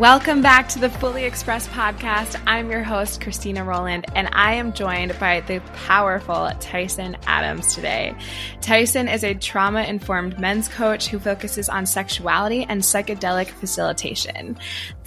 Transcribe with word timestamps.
Welcome 0.00 0.40
back 0.40 0.66
to 0.70 0.78
the 0.78 0.88
Fully 0.88 1.24
Expressed 1.24 1.68
podcast. 1.68 2.40
I'm 2.46 2.70
your 2.70 2.82
host, 2.82 3.20
Christina 3.20 3.62
Rowland, 3.62 4.06
and 4.14 4.30
I 4.32 4.54
am 4.54 4.72
joined 4.72 5.14
by 5.20 5.42
the 5.42 5.60
powerful 5.74 6.50
Tyson 6.58 7.18
Adams 7.26 7.74
today. 7.74 8.14
Tyson 8.62 9.08
is 9.08 9.24
a 9.24 9.34
trauma 9.34 9.82
informed 9.82 10.40
men's 10.40 10.68
coach 10.68 11.08
who 11.08 11.18
focuses 11.18 11.68
on 11.68 11.84
sexuality 11.84 12.64
and 12.66 12.80
psychedelic 12.80 13.48
facilitation. 13.48 14.56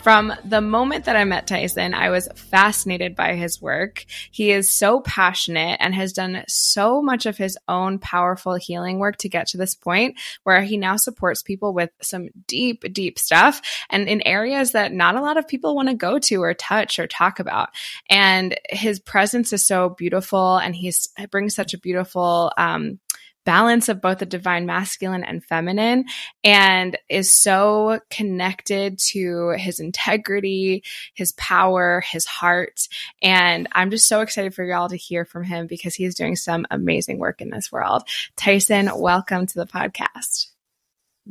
From 0.03 0.33
the 0.43 0.59
moment 0.59 1.05
that 1.05 1.15
I 1.15 1.23
met 1.23 1.47
Tyson, 1.47 1.93
I 1.93 2.09
was 2.09 2.27
fascinated 2.35 3.15
by 3.15 3.35
his 3.35 3.61
work. 3.61 4.05
He 4.31 4.51
is 4.51 4.69
so 4.69 4.99
passionate 4.99 5.77
and 5.79 5.95
has 5.95 6.11
done 6.11 6.43
so 6.45 7.01
much 7.01 7.25
of 7.25 7.37
his 7.37 7.57
own 7.69 7.99
powerful 7.99 8.55
healing 8.55 8.99
work 8.99 9.15
to 9.19 9.29
get 9.29 9.47
to 9.47 9.57
this 9.57 9.75
point 9.75 10.19
where 10.43 10.61
he 10.61 10.75
now 10.75 10.97
supports 10.97 11.41
people 11.41 11.73
with 11.73 11.89
some 12.01 12.27
deep, 12.47 12.83
deep 12.91 13.17
stuff 13.17 13.61
and 13.89 14.09
in 14.09 14.21
areas 14.23 14.73
that 14.73 14.91
not 14.91 15.15
a 15.15 15.21
lot 15.21 15.37
of 15.37 15.47
people 15.47 15.73
want 15.73 15.87
to 15.87 15.95
go 15.95 16.19
to 16.19 16.43
or 16.43 16.53
touch 16.53 16.99
or 16.99 17.07
talk 17.07 17.39
about. 17.39 17.69
And 18.09 18.59
his 18.69 18.99
presence 18.99 19.53
is 19.53 19.65
so 19.65 19.87
beautiful 19.87 20.57
and 20.57 20.75
he's 20.75 21.07
brings 21.31 21.55
such 21.55 21.73
a 21.73 21.79
beautiful 21.79 22.51
um, 22.57 22.99
balance 23.45 23.89
of 23.89 24.01
both 24.01 24.19
the 24.19 24.25
divine 24.25 24.65
masculine 24.65 25.23
and 25.23 25.43
feminine 25.43 26.05
and 26.43 26.97
is 27.09 27.31
so 27.31 27.99
connected 28.09 28.99
to 28.99 29.49
his 29.57 29.79
integrity, 29.79 30.83
his 31.13 31.31
power, 31.33 32.01
his 32.01 32.25
heart. 32.25 32.87
And 33.21 33.67
I'm 33.71 33.91
just 33.91 34.07
so 34.07 34.21
excited 34.21 34.53
for 34.53 34.63
y'all 34.63 34.89
to 34.89 34.97
hear 34.97 35.25
from 35.25 35.43
him 35.43 35.67
because 35.67 35.95
he's 35.95 36.15
doing 36.15 36.35
some 36.35 36.65
amazing 36.71 37.19
work 37.19 37.41
in 37.41 37.49
this 37.49 37.71
world. 37.71 38.03
Tyson, 38.35 38.89
welcome 38.95 39.45
to 39.45 39.55
the 39.55 39.67
podcast. 39.67 40.47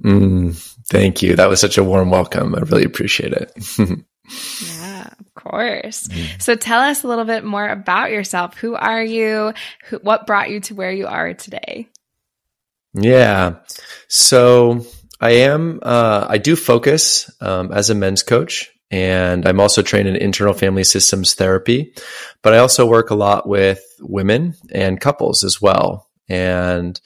Mm, 0.01 0.56
thank 0.86 1.23
you. 1.23 1.36
That 1.36 1.48
was 1.48 1.61
such 1.61 1.79
a 1.79 1.84
warm 1.84 2.11
welcome. 2.11 2.55
I 2.55 2.61
really 2.61 2.84
appreciate 2.84 3.33
it. 3.33 3.53
yeah, 4.77 5.08
of 5.19 5.34
course. 5.34 6.08
Mm. 6.08 6.42
So 6.42 6.55
tell 6.55 6.81
us 6.81 7.05
a 7.05 7.08
little 7.08 7.25
bit 7.25 7.45
more 7.45 7.69
about 7.69 8.11
yourself. 8.11 8.56
Who 8.56 8.75
are 8.75 9.03
you? 9.03 9.53
Who, 9.86 9.98
what 9.98 10.27
brought 10.27 10.51
you 10.51 10.61
to 10.61 10.75
where 10.75 10.92
you 10.92 11.06
are 11.06 11.34
today? 11.34 11.89
Yeah. 12.95 13.57
So 14.09 14.85
I 15.21 15.31
am, 15.31 15.81
uh, 15.83 16.27
I 16.29 16.39
do 16.39 16.57
focus 16.57 17.31
um, 17.41 17.73
as 17.73 17.91
a 17.91 17.95
men's 17.95 18.23
coach, 18.23 18.71
and 18.91 19.48
I'm 19.48 19.61
also 19.61 19.83
trained 19.83 20.09
in 20.09 20.17
internal 20.17 20.53
family 20.53 20.85
systems 20.85 21.35
therapy, 21.35 21.95
but 22.43 22.53
I 22.53 22.59
also 22.59 22.87
work 22.87 23.11
a 23.11 23.15
lot 23.15 23.48
with 23.48 23.83
women 24.01 24.55
and 24.70 25.01
couples 25.01 25.45
as 25.45 25.63
well. 25.63 26.09
And 26.29 27.01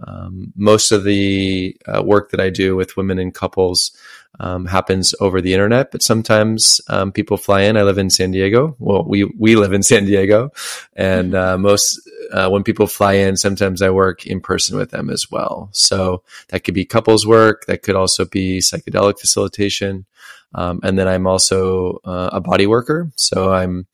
um, 0.00 0.52
most 0.56 0.92
of 0.92 1.04
the 1.04 1.76
uh, 1.86 2.02
work 2.02 2.30
that 2.30 2.40
I 2.40 2.50
do 2.50 2.76
with 2.76 2.96
women 2.96 3.18
and 3.18 3.32
couples 3.32 3.92
um, 4.40 4.66
happens 4.66 5.14
over 5.20 5.40
the 5.40 5.52
internet, 5.52 5.92
but 5.92 6.02
sometimes 6.02 6.80
um, 6.88 7.12
people 7.12 7.36
fly 7.36 7.62
in. 7.62 7.76
I 7.76 7.82
live 7.82 7.98
in 7.98 8.10
San 8.10 8.32
Diego. 8.32 8.74
Well, 8.78 9.04
we 9.04 9.24
we 9.24 9.54
live 9.54 9.72
in 9.72 9.82
San 9.82 10.06
Diego, 10.06 10.50
and 10.94 11.34
uh, 11.34 11.56
most 11.56 12.00
uh, 12.32 12.48
when 12.48 12.64
people 12.64 12.88
fly 12.88 13.12
in, 13.14 13.36
sometimes 13.36 13.80
I 13.80 13.90
work 13.90 14.26
in 14.26 14.40
person 14.40 14.76
with 14.76 14.90
them 14.90 15.08
as 15.08 15.30
well. 15.30 15.68
So 15.72 16.24
that 16.48 16.64
could 16.64 16.74
be 16.74 16.84
couples 16.84 17.26
work. 17.26 17.66
That 17.66 17.82
could 17.82 17.94
also 17.94 18.24
be 18.24 18.58
psychedelic 18.58 19.20
facilitation. 19.20 20.06
Um, 20.54 20.80
and 20.82 20.98
then 20.98 21.08
I'm 21.08 21.26
also 21.26 22.00
uh, 22.04 22.30
a 22.32 22.40
body 22.40 22.66
worker. 22.66 23.10
So 23.16 23.52
I'm 23.52 23.86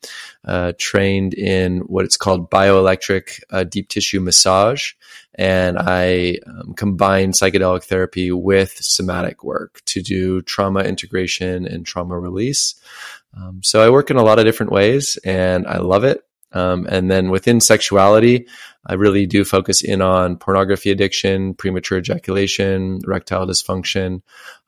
uh, 0.45 0.73
trained 0.77 1.33
in 1.33 1.79
what 1.79 2.05
it's 2.05 2.17
called 2.17 2.51
bioelectric 2.51 3.41
uh, 3.49 3.63
deep 3.63 3.89
tissue 3.89 4.19
massage. 4.19 4.93
And 5.35 5.77
I 5.79 6.39
um, 6.45 6.73
combine 6.73 7.31
psychedelic 7.31 7.83
therapy 7.85 8.31
with 8.31 8.77
somatic 8.83 9.43
work 9.43 9.81
to 9.85 10.01
do 10.01 10.41
trauma 10.41 10.81
integration 10.81 11.65
and 11.65 11.85
trauma 11.85 12.19
release. 12.19 12.75
Um, 13.35 13.63
so 13.63 13.81
I 13.81 13.89
work 13.89 14.11
in 14.11 14.17
a 14.17 14.23
lot 14.23 14.39
of 14.39 14.45
different 14.45 14.71
ways 14.71 15.17
and 15.23 15.65
I 15.65 15.77
love 15.77 16.03
it. 16.03 16.25
Um, 16.53 16.85
and 16.89 17.09
then 17.09 17.29
within 17.29 17.61
sexuality, 17.61 18.47
I 18.85 18.95
really 18.95 19.25
do 19.25 19.45
focus 19.45 19.81
in 19.81 20.01
on 20.01 20.37
pornography 20.37 20.91
addiction, 20.91 21.53
premature 21.53 21.99
ejaculation, 21.99 22.99
erectile 23.05 23.47
dysfunction, 23.47 24.21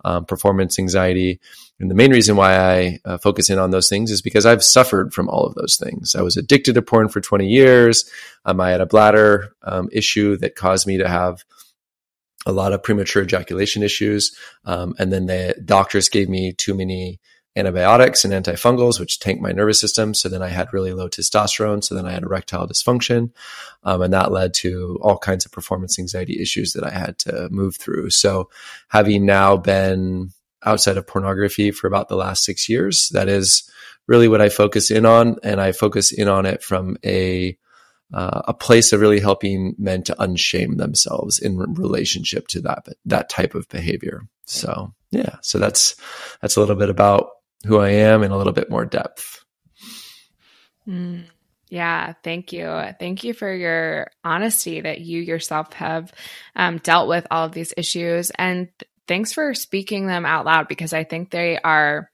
um, 0.05 0.25
performance 0.25 0.79
anxiety. 0.79 1.39
And 1.79 1.89
the 1.89 1.95
main 1.95 2.11
reason 2.11 2.35
why 2.35 2.55
I 2.55 2.99
uh, 3.03 3.17
focus 3.17 3.49
in 3.49 3.59
on 3.59 3.71
those 3.71 3.89
things 3.89 4.11
is 4.11 4.21
because 4.21 4.45
I've 4.45 4.63
suffered 4.63 5.13
from 5.13 5.27
all 5.27 5.45
of 5.45 5.55
those 5.55 5.75
things. 5.75 6.15
I 6.15 6.21
was 6.21 6.37
addicted 6.37 6.75
to 6.75 6.81
porn 6.81 7.09
for 7.09 7.19
20 7.19 7.47
years. 7.47 8.09
Um, 8.45 8.61
I 8.61 8.69
had 8.69 8.81
a 8.81 8.85
bladder 8.85 9.53
um, 9.63 9.89
issue 9.91 10.37
that 10.37 10.55
caused 10.55 10.87
me 10.87 10.97
to 10.97 11.07
have 11.07 11.43
a 12.45 12.51
lot 12.51 12.73
of 12.73 12.83
premature 12.83 13.23
ejaculation 13.23 13.83
issues. 13.83 14.35
Um, 14.65 14.95
and 14.99 15.11
then 15.11 15.25
the 15.25 15.55
doctors 15.65 16.09
gave 16.09 16.29
me 16.29 16.53
too 16.53 16.73
many 16.73 17.19
antibiotics 17.55 18.25
and 18.25 18.33
antifungals, 18.33 18.99
which 18.99 19.19
tanked 19.19 19.41
my 19.41 19.51
nervous 19.51 19.79
system. 19.79 20.13
So 20.13 20.27
then 20.27 20.41
I 20.41 20.49
had 20.49 20.73
really 20.73 20.93
low 20.93 21.07
testosterone. 21.07 21.83
So 21.83 21.95
then 21.95 22.05
I 22.05 22.11
had 22.11 22.23
erectile 22.23 22.67
dysfunction. 22.67 23.31
Um, 23.83 24.01
and 24.01 24.13
that 24.13 24.31
led 24.31 24.53
to 24.55 24.97
all 25.01 25.17
kinds 25.17 25.45
of 25.45 25.51
performance 25.51 25.99
anxiety 25.99 26.41
issues 26.41 26.73
that 26.73 26.83
I 26.83 26.89
had 26.89 27.17
to 27.19 27.49
move 27.51 27.75
through. 27.75 28.09
So 28.09 28.49
having 28.89 29.25
now 29.25 29.57
been 29.57 30.31
outside 30.65 30.97
of 30.97 31.07
pornography 31.07 31.71
for 31.71 31.87
about 31.87 32.09
the 32.09 32.15
last 32.15 32.43
six 32.43 32.69
years, 32.69 33.09
that 33.13 33.27
is 33.29 33.69
really 34.07 34.27
what 34.27 34.41
I 34.41 34.49
focus 34.49 34.91
in 34.91 35.05
on. 35.05 35.37
And 35.43 35.61
I 35.61 35.71
focus 35.71 36.11
in 36.11 36.27
on 36.27 36.45
it 36.45 36.63
from 36.63 36.97
a 37.05 37.57
uh, 38.13 38.43
a 38.49 38.53
place 38.53 38.93
of 38.93 39.01
really 39.01 39.19
helping 39.19 39.73
men 39.79 40.03
to 40.03 40.15
unshame 40.19 40.77
themselves 40.77 41.39
in 41.39 41.57
relationship 41.57 42.47
to 42.47 42.61
that 42.61 42.85
that 43.05 43.29
type 43.29 43.55
of 43.55 43.67
behavior. 43.69 44.21
So 44.45 44.93
yeah, 45.11 45.37
so 45.41 45.57
that's 45.57 45.95
that's 46.41 46.55
a 46.55 46.59
little 46.59 46.75
bit 46.75 46.89
about 46.89 47.29
who 47.65 47.79
I 47.79 47.89
am 47.89 48.23
in 48.23 48.31
a 48.31 48.37
little 48.37 48.53
bit 48.53 48.69
more 48.69 48.85
depth. 48.85 49.43
Mm, 50.87 51.23
yeah, 51.69 52.13
thank 52.23 52.53
you. 52.53 52.65
Thank 52.99 53.23
you 53.23 53.33
for 53.33 53.51
your 53.51 54.11
honesty 54.23 54.81
that 54.81 55.01
you 55.01 55.21
yourself 55.21 55.73
have 55.73 56.13
um, 56.55 56.77
dealt 56.77 57.07
with 57.07 57.25
all 57.31 57.45
of 57.45 57.53
these 57.53 57.73
issues. 57.75 58.31
And 58.31 58.69
thanks 59.07 59.33
for 59.33 59.53
speaking 59.53 60.07
them 60.07 60.25
out 60.25 60.45
loud 60.45 60.67
because 60.67 60.93
I 60.93 61.03
think 61.03 61.29
they 61.29 61.59
are 61.59 62.09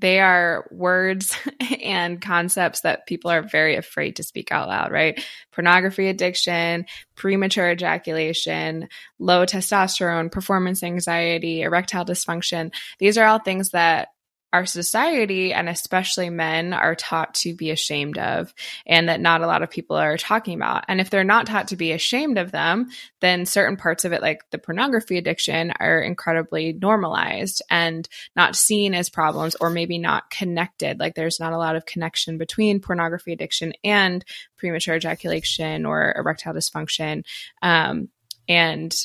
they 0.00 0.20
are 0.20 0.68
words 0.70 1.36
and 1.82 2.22
concepts 2.22 2.82
that 2.82 3.06
people 3.06 3.30
are 3.30 3.42
very 3.42 3.76
afraid 3.76 4.16
to 4.16 4.22
speak 4.22 4.52
out 4.52 4.68
loud, 4.68 4.92
right? 4.92 5.22
Pornography 5.52 6.08
addiction, 6.08 6.86
premature 7.16 7.70
ejaculation, 7.70 8.88
low 9.18 9.44
testosterone, 9.44 10.30
performance 10.30 10.82
anxiety, 10.82 11.62
erectile 11.62 12.04
dysfunction. 12.04 12.72
These 13.00 13.18
are 13.18 13.26
all 13.26 13.40
things 13.40 13.70
that 13.70 14.08
our 14.52 14.64
society 14.64 15.52
and 15.52 15.68
especially 15.68 16.30
men 16.30 16.72
are 16.72 16.94
taught 16.94 17.34
to 17.34 17.54
be 17.54 17.70
ashamed 17.70 18.16
of 18.16 18.54
and 18.86 19.08
that 19.08 19.20
not 19.20 19.42
a 19.42 19.46
lot 19.46 19.62
of 19.62 19.70
people 19.70 19.96
are 19.96 20.16
talking 20.16 20.54
about. 20.54 20.84
And 20.88 21.00
if 21.00 21.10
they're 21.10 21.24
not 21.24 21.46
taught 21.46 21.68
to 21.68 21.76
be 21.76 21.92
ashamed 21.92 22.38
of 22.38 22.50
them, 22.50 22.88
then 23.20 23.44
certain 23.44 23.76
parts 23.76 24.06
of 24.06 24.12
it, 24.12 24.22
like 24.22 24.48
the 24.50 24.58
pornography 24.58 25.18
addiction, 25.18 25.72
are 25.78 26.00
incredibly 26.00 26.72
normalized 26.72 27.62
and 27.70 28.08
not 28.34 28.56
seen 28.56 28.94
as 28.94 29.10
problems 29.10 29.54
or 29.60 29.68
maybe 29.68 29.98
not 29.98 30.30
connected. 30.30 30.98
Like 30.98 31.14
there's 31.14 31.40
not 31.40 31.52
a 31.52 31.58
lot 31.58 31.76
of 31.76 31.84
connection 31.84 32.38
between 32.38 32.80
pornography 32.80 33.32
addiction 33.32 33.74
and 33.84 34.24
premature 34.56 34.96
ejaculation 34.96 35.84
or 35.84 36.14
erectile 36.16 36.54
dysfunction. 36.54 37.24
Um, 37.60 38.08
and 38.48 38.96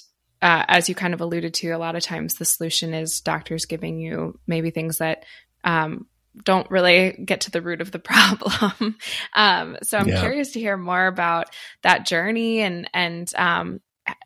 uh, 0.44 0.66
as 0.68 0.90
you 0.90 0.96
kind 0.96 1.14
of 1.14 1.22
alluded 1.22 1.54
to, 1.54 1.70
a 1.70 1.78
lot 1.78 1.96
of 1.96 2.04
times 2.04 2.36
the 2.36 2.44
solution 2.44 2.94
is 2.94 3.22
doctors 3.22 3.66
giving 3.66 3.98
you 3.98 4.38
maybe 4.46 4.72
things 4.72 4.98
that 4.98 5.24
um, 5.64 6.08
don't 6.44 6.70
really 6.72 7.12
get 7.26 7.42
to 7.42 7.52
the 7.52 7.62
root 7.62 7.82
of 7.82 7.92
the 7.92 8.00
problem. 8.72 8.98
um, 9.34 9.78
so 9.84 9.98
I'm 9.98 10.08
yeah. 10.08 10.20
curious 10.20 10.52
to 10.52 10.60
hear 10.60 10.78
more 10.78 11.08
about 11.08 11.48
that 11.82 12.06
journey 12.06 12.62
and 12.62 12.90
and 12.94 13.32
um, 13.36 13.80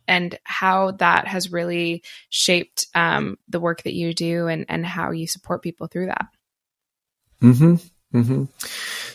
and 0.07 0.38
how 0.44 0.92
that 0.92 1.28
has 1.28 1.51
really 1.51 2.04
shaped 2.30 2.88
um, 2.95 3.38
the 3.48 3.60
work 3.60 3.84
that 3.84 3.94
you 3.94 4.13
do 4.13 4.48
and 4.48 4.66
and 4.69 4.86
how 4.86 5.12
you 5.12 5.28
support 5.28 5.62
people 5.62 5.88
through 5.88 6.07
that. 6.07 6.28
Hmm. 7.42 7.75
Hmm. 8.12 8.44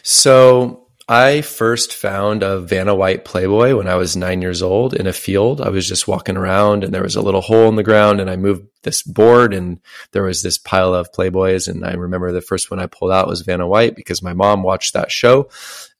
So 0.02 0.81
I 1.12 1.42
first 1.42 1.92
found 1.92 2.42
a 2.42 2.58
Vanna 2.58 2.94
White 2.94 3.26
Playboy 3.26 3.76
when 3.76 3.86
I 3.86 3.96
was 3.96 4.16
nine 4.16 4.40
years 4.40 4.62
old 4.62 4.94
in 4.94 5.06
a 5.06 5.12
field. 5.12 5.60
I 5.60 5.68
was 5.68 5.86
just 5.86 6.08
walking 6.08 6.38
around 6.38 6.84
and 6.84 6.94
there 6.94 7.02
was 7.02 7.16
a 7.16 7.20
little 7.20 7.42
hole 7.42 7.68
in 7.68 7.76
the 7.76 7.82
ground 7.82 8.18
and 8.18 8.30
I 8.30 8.36
moved 8.36 8.66
this 8.82 9.02
board 9.02 9.52
and 9.52 9.78
there 10.12 10.22
was 10.22 10.42
this 10.42 10.56
pile 10.56 10.94
of 10.94 11.12
Playboys. 11.12 11.68
And 11.68 11.84
I 11.84 11.92
remember 11.92 12.32
the 12.32 12.40
first 12.40 12.70
one 12.70 12.80
I 12.80 12.86
pulled 12.86 13.12
out 13.12 13.28
was 13.28 13.42
Vanna 13.42 13.68
White 13.68 13.94
because 13.94 14.22
my 14.22 14.32
mom 14.32 14.62
watched 14.62 14.94
that 14.94 15.12
show. 15.12 15.50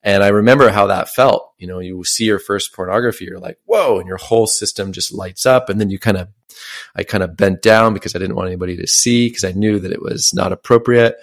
And 0.02 0.22
I 0.22 0.28
remember 0.28 0.70
how 0.70 0.86
that 0.86 1.10
felt. 1.10 1.52
You 1.58 1.66
know, 1.66 1.80
you 1.80 2.02
see 2.04 2.24
your 2.24 2.38
first 2.38 2.72
pornography, 2.72 3.26
you're 3.26 3.38
like, 3.38 3.58
whoa, 3.66 3.98
and 3.98 4.08
your 4.08 4.16
whole 4.16 4.46
system 4.46 4.92
just 4.92 5.12
lights 5.12 5.44
up. 5.44 5.68
And 5.68 5.78
then 5.78 5.90
you 5.90 5.98
kind 5.98 6.16
of, 6.16 6.28
I 6.96 7.02
kind 7.04 7.22
of 7.22 7.36
bent 7.36 7.60
down 7.60 7.92
because 7.92 8.16
I 8.16 8.18
didn't 8.18 8.36
want 8.36 8.46
anybody 8.46 8.78
to 8.78 8.86
see 8.86 9.28
because 9.28 9.44
I 9.44 9.52
knew 9.52 9.78
that 9.78 9.92
it 9.92 10.00
was 10.00 10.32
not 10.32 10.52
appropriate. 10.52 11.16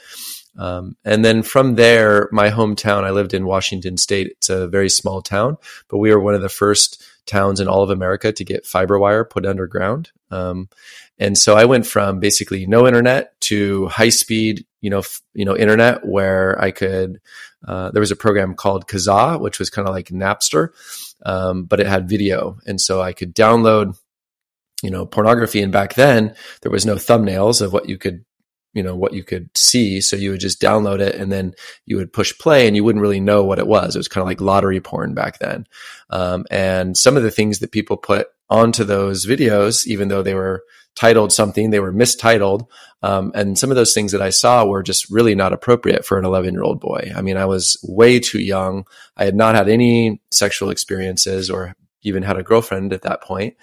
Um, 0.58 0.98
and 1.06 1.24
then 1.24 1.44
from 1.44 1.76
there, 1.76 2.28
my 2.32 2.50
hometown, 2.50 3.04
I 3.04 3.12
lived 3.12 3.34
in 3.34 3.46
Washington 3.46 3.98
State. 3.98 4.28
It's 4.28 4.50
a 4.50 4.68
very 4.68 4.90
small 4.90 5.22
town, 5.22 5.58
but 5.88 5.98
we 5.98 6.12
were 6.12 6.20
one 6.20 6.34
of 6.34 6.42
the 6.42 6.50
first 6.50 7.04
towns 7.26 7.60
in 7.60 7.68
all 7.68 7.84
of 7.84 7.92
America 7.92 8.32
to 8.32 8.44
get 8.44 8.66
fiber 8.66 8.98
wire 9.00 9.24
put 9.24 9.46
underground. 9.46 10.12
Um, 10.32 10.68
and 11.18 11.38
so 11.38 11.56
I 11.56 11.66
went 11.66 11.86
from 11.86 12.20
basically 12.20 12.66
no 12.66 12.88
internet 12.88 13.40
to 13.42 13.88
high 13.88 14.10
speed, 14.10 14.66
you 14.82 14.90
know, 14.90 15.00
f- 15.00 15.22
you 15.34 15.46
know, 15.46 15.56
internet 15.56 16.06
where 16.06 16.60
I 16.60 16.72
could. 16.72 17.20
Uh, 17.68 17.92
there 17.92 18.00
was 18.00 18.12
a 18.12 18.16
program 18.16 18.56
called 18.56 18.88
Kazaa, 18.88 19.40
which 19.40 19.60
was 19.60 19.70
kind 19.70 19.88
of 19.88 19.94
like 19.94 20.08
Napster, 20.08 20.70
um, 21.26 21.66
but 21.66 21.80
it 21.80 21.88
had 21.88 22.10
video, 22.10 22.58
and 22.66 22.80
so 22.80 23.02
I 23.02 23.12
could 23.12 23.36
download, 23.36 23.98
you 24.82 24.90
know, 24.90 25.06
pornography. 25.06 25.62
And 25.62 25.72
back 25.72 25.96
then, 25.96 26.36
there 26.62 26.72
was 26.72 26.86
no 26.86 26.96
thumbnails 26.96 27.62
of 27.62 27.74
what 27.74 27.90
you 27.90 27.98
could 27.98 28.24
you 28.74 28.84
know 28.84 28.96
what 28.96 29.14
you 29.14 29.24
could 29.24 29.50
see. 29.58 30.02
So 30.02 30.16
you 30.16 30.32
would 30.32 30.40
just 30.40 30.62
download 30.62 31.00
it 31.00 31.16
and 31.16 31.32
then 31.32 31.54
you 31.86 31.98
would 31.98 32.14
push 32.14 32.38
play 32.38 32.68
and 32.68 32.76
you 32.76 32.84
wouldn't 32.84 33.02
really 33.02 33.20
know 33.20 33.44
what 33.44 33.60
it 33.60 33.68
was. 33.68 33.96
It 33.96 34.00
was 34.00 34.08
kind 34.08 34.22
of 34.22 34.28
like 34.28 34.42
lottery 34.42 34.80
porn 34.80 35.14
back 35.14 35.40
then. 35.40 35.68
Um, 36.10 36.46
and 36.52 36.96
some 36.96 37.18
of 37.18 37.24
the 37.24 37.32
things 37.32 37.60
that 37.60 37.72
people 37.72 37.98
put 37.98 38.28
onto 38.50 38.84
those 38.84 39.26
videos 39.26 39.86
even 39.86 40.08
though 40.08 40.24
they 40.24 40.34
were 40.34 40.64
titled 40.96 41.32
something 41.32 41.70
they 41.70 41.80
were 41.80 41.92
mistitled 41.92 42.66
um, 43.04 43.32
and 43.36 43.60
some 43.60 43.70
of 43.70 43.76
those 43.76 43.94
things 43.94 44.12
that 44.12 44.24
i 44.24 44.32
saw 44.32 44.66
were 44.66 44.82
just 44.82 45.10
really 45.12 45.36
not 45.36 45.54
appropriate 45.54 46.04
for 46.04 46.18
an 46.18 46.26
11 46.26 46.54
year 46.54 46.64
old 46.64 46.80
boy. 46.80 47.12
I 47.16 47.22
mean 47.22 47.38
i 47.38 47.46
was 47.46 47.78
way 47.88 48.20
too 48.20 48.40
young. 48.40 48.86
I 49.16 49.26
had 49.26 49.36
not 49.36 49.56
had 49.56 49.70
any 49.70 50.20
sexual 50.32 50.72
experiences 50.72 51.50
or 51.50 51.76
even 52.02 52.24
had 52.24 52.38
a 52.38 52.44
girlfriend 52.44 52.92
at 52.92 53.04
that 53.04 53.22
point. 53.22 53.56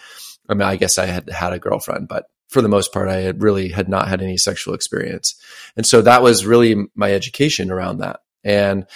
I 0.48 0.54
mean 0.54 0.62
i 0.62 0.76
guess 0.76 0.98
i 0.98 1.06
had 1.06 1.28
had 1.28 1.52
a 1.52 1.58
girlfriend 1.58 2.06
but 2.06 2.28
for 2.48 2.62
the 2.62 2.68
most 2.68 2.92
part, 2.92 3.08
I 3.08 3.16
had 3.16 3.42
really 3.42 3.68
had 3.68 3.88
not 3.88 4.08
had 4.08 4.22
any 4.22 4.36
sexual 4.36 4.74
experience. 4.74 5.34
And 5.76 5.84
so 5.86 6.02
that 6.02 6.22
was 6.22 6.46
really 6.46 6.76
my 6.94 7.12
education 7.12 7.70
around 7.70 7.98
that. 7.98 8.20
And 8.44 8.86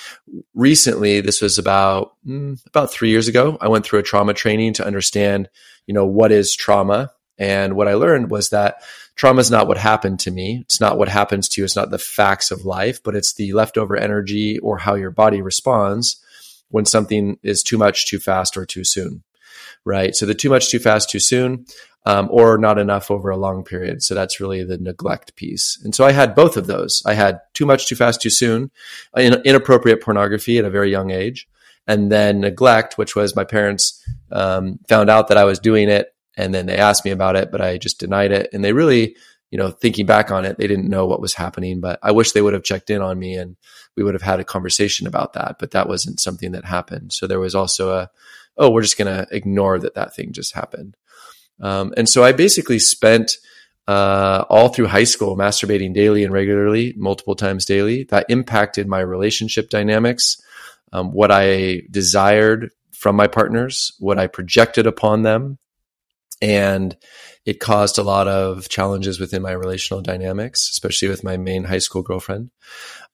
recently, 0.55 1.21
this 1.21 1.43
was 1.43 1.59
about, 1.59 2.13
mm, 2.25 2.65
about 2.67 2.93
three 2.93 3.11
years 3.11 3.27
ago, 3.27 3.59
I 3.61 3.69
went 3.69 3.85
through 3.85 3.99
a 3.99 4.05
trauma 4.05 4.33
training 4.33 4.75
to 4.75 4.87
understand, 4.87 5.49
you 5.87 5.95
know, 5.95 6.07
what 6.07 6.31
is 6.31 6.55
trauma. 6.55 7.11
And 7.37 7.75
what 7.75 7.89
I 7.89 7.95
learned 7.95 8.31
was 8.31 8.51
that 8.51 8.83
trauma 9.17 9.41
is 9.41 9.51
not 9.51 9.67
what 9.67 9.79
happened 9.79 10.21
to 10.21 10.31
me. 10.31 10.61
It's 10.67 10.81
not 10.81 10.99
what 10.99 11.09
happens 11.09 11.49
to 11.49 11.61
you. 11.61 11.65
It's 11.65 11.75
not 11.75 11.91
the 11.91 11.99
facts 11.99 12.53
of 12.53 12.65
life, 12.65 13.03
but 13.03 13.17
it's 13.17 13.35
the 13.35 13.53
leftover 13.53 13.97
energy 13.97 14.59
or 14.61 14.79
how 14.79 14.95
your 14.95 15.11
body 15.11 15.43
responds 15.43 16.23
when 16.69 16.85
something 16.85 17.37
is 17.43 17.65
too 17.65 17.77
much, 17.77 18.07
too 18.07 18.21
fast, 18.21 18.57
or 18.57 18.65
too 18.65 18.85
soon 18.85 19.25
right? 19.85 20.15
So 20.15 20.27
the 20.27 20.35
too 20.35 20.51
much, 20.51 20.71
too 20.71 20.79
fast, 20.79 21.11
too 21.11 21.21
soon 21.21 21.67
um, 22.07 22.29
or 22.31 22.57
not 22.57 22.79
enough 22.79 23.11
over 23.11 23.31
a 23.31 23.37
long 23.37 23.65
period. 23.65 24.03
So 24.03 24.15
that's 24.15 24.41
really 24.41 24.65
the 24.65 24.79
neglect 24.79 25.37
piece. 25.37 25.79
And 25.85 25.95
so 25.95 26.05
I 26.05 26.13
had 26.13 26.35
both 26.35 26.57
of 26.57 26.67
those. 26.67 27.03
I 27.05 27.15
had 27.15 27.41
too 27.55 27.67
much, 27.67 27.87
too 27.87 27.97
fast, 27.97 28.23
too 28.23 28.31
soon, 28.31 28.71
inappropriate 29.17 30.03
pornography 30.03 30.59
at 30.59 30.65
a 30.65 30.71
very 30.71 30.91
young 30.91 31.11
age, 31.11 31.47
and 31.87 32.11
then 32.11 32.41
neglect, 32.41 32.97
which 32.97 33.15
was 33.15 33.37
my 33.37 33.45
parents 33.45 34.03
um, 34.33 34.79
found 34.89 35.11
out 35.11 35.29
that 35.29 35.37
I 35.37 35.45
was 35.45 35.59
doing 35.59 35.89
it, 35.89 36.15
and 36.37 36.55
then 36.55 36.67
they 36.67 36.77
asked 36.77 37.05
me 37.05 37.11
about 37.11 37.37
it, 37.37 37.51
but 37.51 37.61
I 37.61 37.77
just 37.77 38.01
denied 38.01 38.33
it. 38.33 38.49
And 38.53 38.65
they 38.65 38.73
really, 38.73 39.17
you 39.51 39.59
know, 39.59 39.71
thinking 39.71 40.07
back 40.07 40.31
on 40.31 40.45
it, 40.45 40.57
they 40.57 40.67
didn't 40.67 40.89
know 40.89 41.07
what 41.07 41.21
was 41.21 41.35
happening, 41.35 41.81
but 41.81 41.99
I 42.03 42.13
wish 42.13 42.33
they 42.33 42.41
would 42.41 42.55
have 42.55 42.63
checked 42.63 42.89
in 42.89 43.03
on 43.03 43.19
me 43.19 43.35
and 43.35 43.57
we 43.97 44.05
would 44.05 44.15
have 44.15 44.23
had 44.23 44.41
a 44.41 44.45
conversation 44.45 45.07
about 45.07 45.33
that. 45.33 45.57
But 45.59 45.73
that 45.73 45.89
wasn't 45.89 46.21
something 46.21 46.53
that 46.53 46.65
happened. 46.65 47.13
So 47.13 47.27
there 47.27 47.41
was 47.41 47.57
also 47.57 47.93
a, 47.93 48.11
oh, 48.61 48.71
we're 48.71 48.83
just 48.83 48.99
going 48.99 49.13
to 49.13 49.27
ignore 49.35 49.79
that 49.81 49.95
that 49.95 50.15
thing 50.15 50.33
just 50.33 50.55
happened. 50.55 50.97
Um, 51.61 51.93
and 51.97 52.09
so 52.09 52.23
I 52.23 52.33
basically 52.33 52.79
spent 52.79 53.39
uh, 53.89 54.45
all 54.49 54.69
through 54.69 54.87
high 54.87 55.05
school 55.05 55.37
masturbating 55.37 55.93
daily 55.93 56.23
and 56.23 56.33
regularly, 56.33 56.95
multiple 56.97 57.35
times 57.35 57.65
daily. 57.65 58.05
That 58.05 58.27
impacted 58.29 58.87
my 58.87 59.01
relationship 59.01 59.69
dynamics, 59.69 60.41
um, 60.93 61.13
what 61.13 61.33
I 61.33 61.83
desired 61.91 62.71
from 62.93 63.17
my 63.17 63.27
partners, 63.27 63.93
what 63.99 64.19
I 64.19 64.27
projected 64.27 64.87
upon 64.87 65.23
them. 65.23 65.59
And 66.43 66.97
it 67.45 67.61
caused 67.61 67.99
a 67.99 68.03
lot 68.03 68.29
of 68.29 68.69
challenges 68.69 69.19
within 69.19 69.43
my 69.43 69.53
relational 69.53 70.03
dynamics, 70.03 70.71
especially 70.71 71.09
with 71.09 71.25
my 71.25 71.37
main 71.37 71.65
high 71.65 71.79
school 71.79 72.03
girlfriend. 72.03 72.51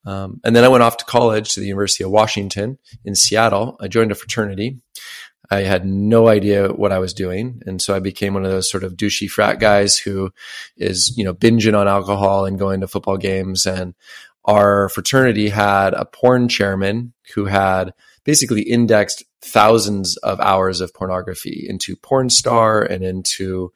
Um, 0.04 0.40
and 0.44 0.54
then 0.54 0.62
I 0.62 0.68
went 0.68 0.82
off 0.82 0.98
to 0.98 1.04
college 1.04 1.54
to 1.54 1.60
the 1.60 1.66
University 1.66 2.04
of 2.04 2.10
Washington 2.10 2.78
in 3.04 3.14
Seattle. 3.14 3.76
I 3.80 3.88
joined 3.88 4.12
a 4.12 4.14
fraternity 4.14 4.78
I 5.50 5.60
had 5.60 5.86
no 5.86 6.28
idea 6.28 6.68
what 6.68 6.92
I 6.92 6.98
was 6.98 7.14
doing. 7.14 7.62
And 7.66 7.80
so 7.80 7.94
I 7.94 8.00
became 8.00 8.34
one 8.34 8.44
of 8.44 8.50
those 8.50 8.70
sort 8.70 8.84
of 8.84 8.96
douchey 8.96 9.28
frat 9.28 9.60
guys 9.60 9.96
who 9.98 10.30
is, 10.76 11.16
you 11.16 11.24
know, 11.24 11.34
binging 11.34 11.78
on 11.78 11.88
alcohol 11.88 12.46
and 12.46 12.58
going 12.58 12.80
to 12.80 12.88
football 12.88 13.16
games. 13.16 13.66
And 13.66 13.94
our 14.44 14.88
fraternity 14.88 15.48
had 15.48 15.94
a 15.94 16.04
porn 16.04 16.48
chairman 16.48 17.12
who 17.34 17.46
had 17.46 17.92
basically 18.24 18.62
indexed 18.62 19.24
thousands 19.40 20.16
of 20.18 20.40
hours 20.40 20.80
of 20.80 20.92
pornography 20.94 21.66
into 21.68 21.96
porn 21.96 22.30
star 22.30 22.82
and 22.82 23.04
into, 23.04 23.72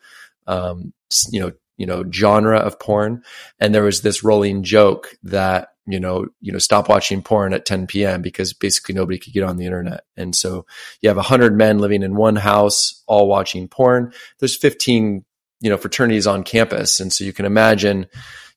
um, 0.47 0.93
you 1.31 1.41
know, 1.41 1.53
you 1.77 1.87
know, 1.87 2.05
genre 2.11 2.59
of 2.59 2.79
porn. 2.79 3.23
And 3.59 3.75
there 3.75 3.85
was 3.85 4.03
this 4.03 4.23
rolling 4.23 4.63
joke 4.65 5.17
that 5.23 5.69
you 5.87 5.99
know, 5.99 6.27
you 6.41 6.53
know, 6.53 6.59
stop 6.59 6.89
watching 6.89 7.23
porn 7.23 7.53
at 7.53 7.67
10 7.67 7.87
p.m. 7.87 8.23
because 8.23 8.53
basically 8.53 8.95
nobody 8.95 9.19
could 9.19 9.33
get 9.33 9.43
on 9.43 9.57
the 9.57 9.65
internet. 9.65 10.05
And 10.17 10.35
so 10.35 10.67
you 11.01 11.09
have 11.09 11.19
a 11.19 11.23
hundred 11.23 11.57
men 11.57 11.79
living 11.79 12.03
in 12.03 12.15
one 12.15 12.37
house, 12.37 13.03
all 13.07 13.29
watching 13.29 13.69
porn. 13.69 14.13
There's 14.39 14.57
15, 14.57 15.25
you 15.61 15.71
know, 15.71 15.77
fraternities 15.77 16.27
on 16.27 16.45
campus. 16.45 17.01
And 17.01 17.13
so 17.13 17.25
you 17.25 17.33
can 17.33 17.47
imagine, 17.47 18.07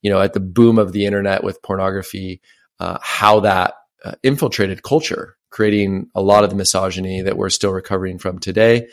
you 0.02 0.10
know, 0.10 0.22
at 0.22 0.34
the 0.34 0.40
boom 0.40 0.78
of 0.78 0.92
the 0.92 1.06
internet 1.06 1.44
with 1.44 1.62
pornography, 1.62 2.42
uh, 2.80 2.98
how 3.02 3.40
that 3.42 3.76
uh, 4.04 4.14
infiltrated 4.22 4.84
culture, 4.84 5.38
creating 5.50 6.10
a 6.16 6.22
lot 6.22 6.44
of 6.44 6.50
the 6.50 6.56
misogyny 6.56 7.22
that 7.22 7.38
we're 7.38 7.50
still 7.50 7.72
recovering 7.72 8.20
from 8.20 8.40
today. 8.40 8.90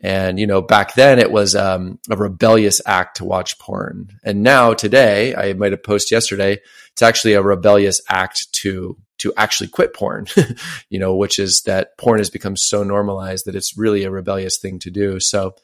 And, 0.00 0.38
you 0.38 0.46
know, 0.46 0.60
back 0.60 0.94
then 0.94 1.18
it 1.18 1.30
was 1.30 1.54
um, 1.54 1.98
a 2.10 2.16
rebellious 2.16 2.80
act 2.84 3.16
to 3.18 3.24
watch 3.24 3.58
porn. 3.58 4.18
And 4.22 4.42
now 4.42 4.74
today, 4.74 5.34
I 5.34 5.54
made 5.54 5.72
a 5.72 5.78
post 5.78 6.10
yesterday, 6.10 6.58
it's 6.94 7.02
actually 7.02 7.32
a 7.32 7.42
rebellious 7.42 8.00
act 8.08 8.52
to 8.52 8.96
to 9.18 9.32
actually 9.36 9.68
quit 9.68 9.94
porn, 9.94 10.26
you 10.90 10.98
know, 10.98 11.14
which 11.16 11.38
is 11.38 11.62
that 11.62 11.96
porn 11.98 12.18
has 12.18 12.30
become 12.30 12.56
so 12.56 12.82
normalized 12.82 13.46
that 13.46 13.56
it's 13.56 13.76
really 13.76 14.04
a 14.04 14.10
rebellious 14.10 14.58
thing 14.58 14.78
to 14.80 14.90
do. 14.90 15.18
So 15.18 15.54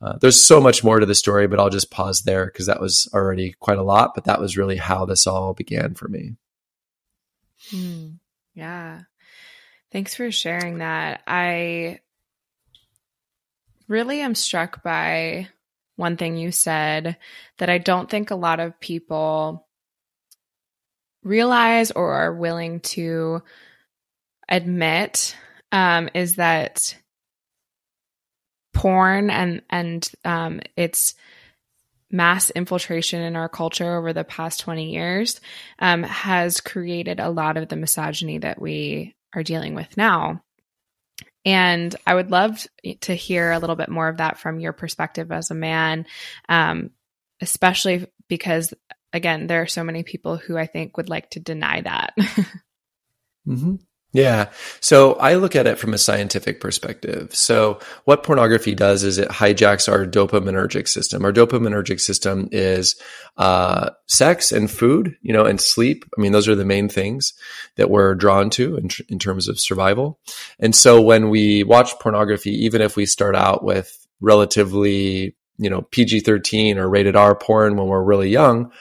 uh, 0.00 0.16
there's 0.20 0.42
so 0.42 0.60
much 0.60 0.82
more 0.82 0.98
to 0.98 1.06
the 1.06 1.14
story, 1.14 1.46
but 1.46 1.60
I'll 1.60 1.70
just 1.70 1.90
pause 1.90 2.22
there 2.22 2.46
because 2.46 2.66
that 2.66 2.80
was 2.80 3.08
already 3.12 3.54
quite 3.60 3.78
a 3.78 3.82
lot. 3.82 4.12
But 4.14 4.24
that 4.24 4.40
was 4.40 4.56
really 4.56 4.76
how 4.76 5.04
this 5.04 5.26
all 5.26 5.52
began 5.52 5.94
for 5.94 6.08
me. 6.08 6.36
Hmm. 7.70 8.08
yeah. 8.54 9.02
Thanks 9.92 10.14
for 10.14 10.30
sharing 10.30 10.78
that. 10.78 11.22
I 11.26 12.00
really 13.88 14.20
am 14.20 14.34
struck 14.34 14.82
by 14.82 15.48
one 15.96 16.16
thing 16.16 16.36
you 16.36 16.50
said 16.50 17.18
that 17.58 17.68
I 17.68 17.76
don't 17.76 18.08
think 18.08 18.30
a 18.30 18.36
lot 18.36 18.58
of 18.58 18.80
people 18.80 19.66
realize 21.22 21.90
or 21.90 22.12
are 22.12 22.34
willing 22.34 22.80
to 22.80 23.42
admit 24.48 25.36
um, 25.70 26.08
is 26.14 26.36
that 26.36 26.96
porn 28.74 29.30
and 29.30 29.62
and 29.70 30.10
um, 30.24 30.60
its 30.76 31.14
mass 32.10 32.50
infiltration 32.50 33.22
in 33.22 33.36
our 33.36 33.48
culture 33.48 33.96
over 33.96 34.12
the 34.12 34.24
past 34.24 34.60
20 34.60 34.92
years 34.92 35.40
um, 35.78 36.02
has 36.02 36.60
created 36.60 37.18
a 37.18 37.30
lot 37.30 37.56
of 37.56 37.68
the 37.68 37.76
misogyny 37.76 38.38
that 38.38 38.60
we 38.60 39.14
are 39.34 39.42
dealing 39.42 39.74
with 39.74 39.96
now. 39.96 40.42
And 41.44 41.94
I 42.06 42.14
would 42.14 42.30
love 42.30 42.66
to 43.00 43.14
hear 43.14 43.50
a 43.50 43.58
little 43.58 43.76
bit 43.76 43.88
more 43.88 44.08
of 44.08 44.18
that 44.18 44.38
from 44.38 44.60
your 44.60 44.72
perspective 44.72 45.32
as 45.32 45.50
a 45.50 45.54
man, 45.54 46.06
um, 46.48 46.90
especially 47.40 48.06
because, 48.28 48.72
again, 49.12 49.46
there 49.46 49.62
are 49.62 49.66
so 49.66 49.84
many 49.84 50.02
people 50.02 50.36
who 50.36 50.56
I 50.56 50.66
think 50.66 50.96
would 50.96 51.08
like 51.08 51.30
to 51.30 51.40
deny 51.40 51.80
that. 51.80 52.14
mm-hmm. 53.46 53.76
Yeah. 54.14 54.50
So 54.80 55.14
I 55.14 55.34
look 55.36 55.56
at 55.56 55.66
it 55.66 55.78
from 55.78 55.94
a 55.94 55.98
scientific 55.98 56.60
perspective. 56.60 57.34
So 57.34 57.80
what 58.04 58.22
pornography 58.22 58.74
does 58.74 59.04
is 59.04 59.16
it 59.16 59.30
hijacks 59.30 59.90
our 59.90 60.04
dopaminergic 60.04 60.86
system. 60.86 61.24
Our 61.24 61.32
dopaminergic 61.32 61.98
system 61.98 62.50
is 62.52 62.94
uh, 63.38 63.90
sex 64.08 64.52
and 64.52 64.70
food, 64.70 65.16
you 65.22 65.32
know, 65.32 65.46
and 65.46 65.58
sleep. 65.58 66.04
I 66.16 66.20
mean, 66.20 66.32
those 66.32 66.46
are 66.46 66.54
the 66.54 66.66
main 66.66 66.90
things 66.90 67.32
that 67.76 67.88
we're 67.88 68.14
drawn 68.14 68.50
to 68.50 68.76
in, 68.76 68.90
in 69.08 69.18
terms 69.18 69.48
of 69.48 69.58
survival. 69.58 70.20
And 70.58 70.76
so 70.76 71.00
when 71.00 71.30
we 71.30 71.64
watch 71.64 71.98
pornography, 71.98 72.50
even 72.66 72.82
if 72.82 72.96
we 72.96 73.06
start 73.06 73.34
out 73.34 73.64
with 73.64 74.06
relatively, 74.20 75.34
you 75.56 75.70
know, 75.70 75.82
PG 75.90 76.20
13 76.20 76.76
or 76.76 76.86
rated 76.86 77.16
R 77.16 77.34
porn 77.34 77.76
when 77.76 77.86
we're 77.86 78.02
really 78.02 78.28
young, 78.28 78.72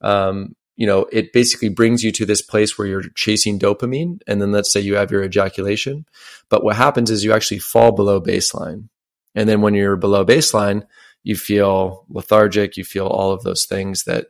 um, 0.00 0.54
you 0.76 0.86
know, 0.86 1.06
it 1.10 1.32
basically 1.32 1.68
brings 1.68 2.04
you 2.04 2.12
to 2.12 2.24
this 2.24 2.40
place 2.40 2.78
where 2.78 2.86
you're 2.86 3.08
chasing 3.16 3.58
dopamine. 3.58 4.20
And 4.28 4.40
then 4.40 4.52
let's 4.52 4.72
say 4.72 4.80
you 4.80 4.94
have 4.94 5.10
your 5.10 5.24
ejaculation. 5.24 6.06
But 6.48 6.62
what 6.62 6.76
happens 6.76 7.10
is 7.10 7.24
you 7.24 7.32
actually 7.32 7.58
fall 7.58 7.90
below 7.90 8.20
baseline. 8.20 8.88
And 9.34 9.48
then 9.48 9.60
when 9.60 9.74
you're 9.74 9.96
below 9.96 10.24
baseline, 10.24 10.86
you 11.24 11.34
feel 11.34 12.04
lethargic, 12.08 12.76
you 12.76 12.84
feel 12.84 13.08
all 13.08 13.32
of 13.32 13.42
those 13.42 13.64
things 13.64 14.04
that, 14.04 14.26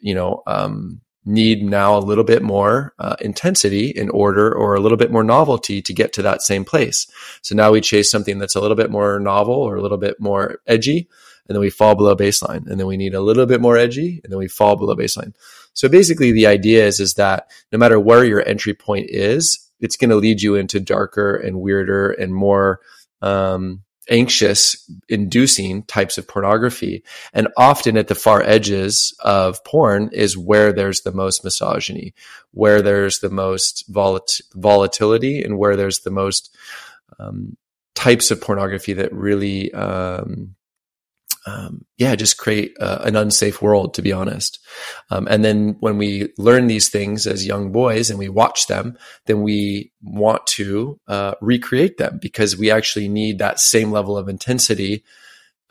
you 0.00 0.14
know, 0.14 0.42
um, 0.48 1.00
need 1.24 1.62
now 1.62 1.96
a 1.96 2.00
little 2.00 2.24
bit 2.24 2.42
more 2.42 2.94
uh, 2.98 3.14
intensity 3.20 3.90
in 3.90 4.10
order 4.10 4.52
or 4.52 4.74
a 4.74 4.80
little 4.80 4.98
bit 4.98 5.12
more 5.12 5.22
novelty 5.22 5.80
to 5.80 5.94
get 5.94 6.12
to 6.12 6.22
that 6.22 6.42
same 6.42 6.64
place. 6.64 7.06
So 7.42 7.54
now 7.54 7.70
we 7.70 7.80
chase 7.80 8.10
something 8.10 8.38
that's 8.38 8.56
a 8.56 8.60
little 8.60 8.76
bit 8.76 8.90
more 8.90 9.20
novel 9.20 9.54
or 9.54 9.76
a 9.76 9.82
little 9.82 9.98
bit 9.98 10.18
more 10.18 10.58
edgy, 10.66 11.08
and 11.52 11.56
then 11.56 11.60
we 11.60 11.68
fall 11.68 11.94
below 11.94 12.16
baseline. 12.16 12.66
And 12.66 12.80
then 12.80 12.86
we 12.86 12.96
need 12.96 13.12
a 13.12 13.20
little 13.20 13.44
bit 13.44 13.60
more 13.60 13.76
edgy, 13.76 14.22
and 14.24 14.32
then 14.32 14.38
we 14.38 14.48
fall 14.48 14.74
below 14.74 14.96
baseline. 14.96 15.34
So 15.74 15.86
basically, 15.86 16.32
the 16.32 16.46
idea 16.46 16.86
is 16.86 16.98
is 16.98 17.12
that 17.14 17.50
no 17.70 17.78
matter 17.78 18.00
where 18.00 18.24
your 18.24 18.42
entry 18.48 18.72
point 18.72 19.10
is, 19.10 19.68
it's 19.80 19.96
going 19.96 20.08
to 20.08 20.16
lead 20.16 20.40
you 20.40 20.54
into 20.54 20.80
darker 20.80 21.36
and 21.36 21.60
weirder 21.60 22.12
and 22.12 22.34
more 22.34 22.80
um, 23.20 23.82
anxious 24.08 24.90
inducing 25.10 25.82
types 25.82 26.16
of 26.16 26.26
pornography. 26.26 27.04
And 27.34 27.48
often 27.58 27.98
at 27.98 28.08
the 28.08 28.14
far 28.14 28.42
edges 28.42 29.14
of 29.20 29.62
porn 29.64 30.08
is 30.14 30.38
where 30.38 30.72
there's 30.72 31.02
the 31.02 31.12
most 31.12 31.44
misogyny, 31.44 32.14
where 32.52 32.80
there's 32.80 33.18
the 33.18 33.28
most 33.28 33.92
volat- 33.92 34.40
volatility, 34.54 35.42
and 35.42 35.58
where 35.58 35.76
there's 35.76 35.98
the 36.00 36.10
most 36.10 36.56
um, 37.18 37.58
types 37.94 38.30
of 38.30 38.40
pornography 38.40 38.94
that 38.94 39.12
really 39.12 39.70
um, 39.74 40.54
um, 41.46 41.84
yeah, 41.96 42.14
just 42.14 42.38
create 42.38 42.76
uh, 42.80 43.00
an 43.02 43.16
unsafe 43.16 43.60
world, 43.60 43.94
to 43.94 44.02
be 44.02 44.12
honest. 44.12 44.58
Um, 45.10 45.26
and 45.28 45.44
then 45.44 45.76
when 45.80 45.98
we 45.98 46.32
learn 46.38 46.66
these 46.66 46.88
things 46.88 47.26
as 47.26 47.46
young 47.46 47.72
boys 47.72 48.10
and 48.10 48.18
we 48.18 48.28
watch 48.28 48.66
them, 48.68 48.96
then 49.26 49.42
we 49.42 49.92
want 50.02 50.46
to 50.48 51.00
uh, 51.08 51.34
recreate 51.40 51.98
them 51.98 52.18
because 52.20 52.56
we 52.56 52.70
actually 52.70 53.08
need 53.08 53.38
that 53.38 53.58
same 53.58 53.90
level 53.90 54.16
of 54.16 54.28
intensity 54.28 55.04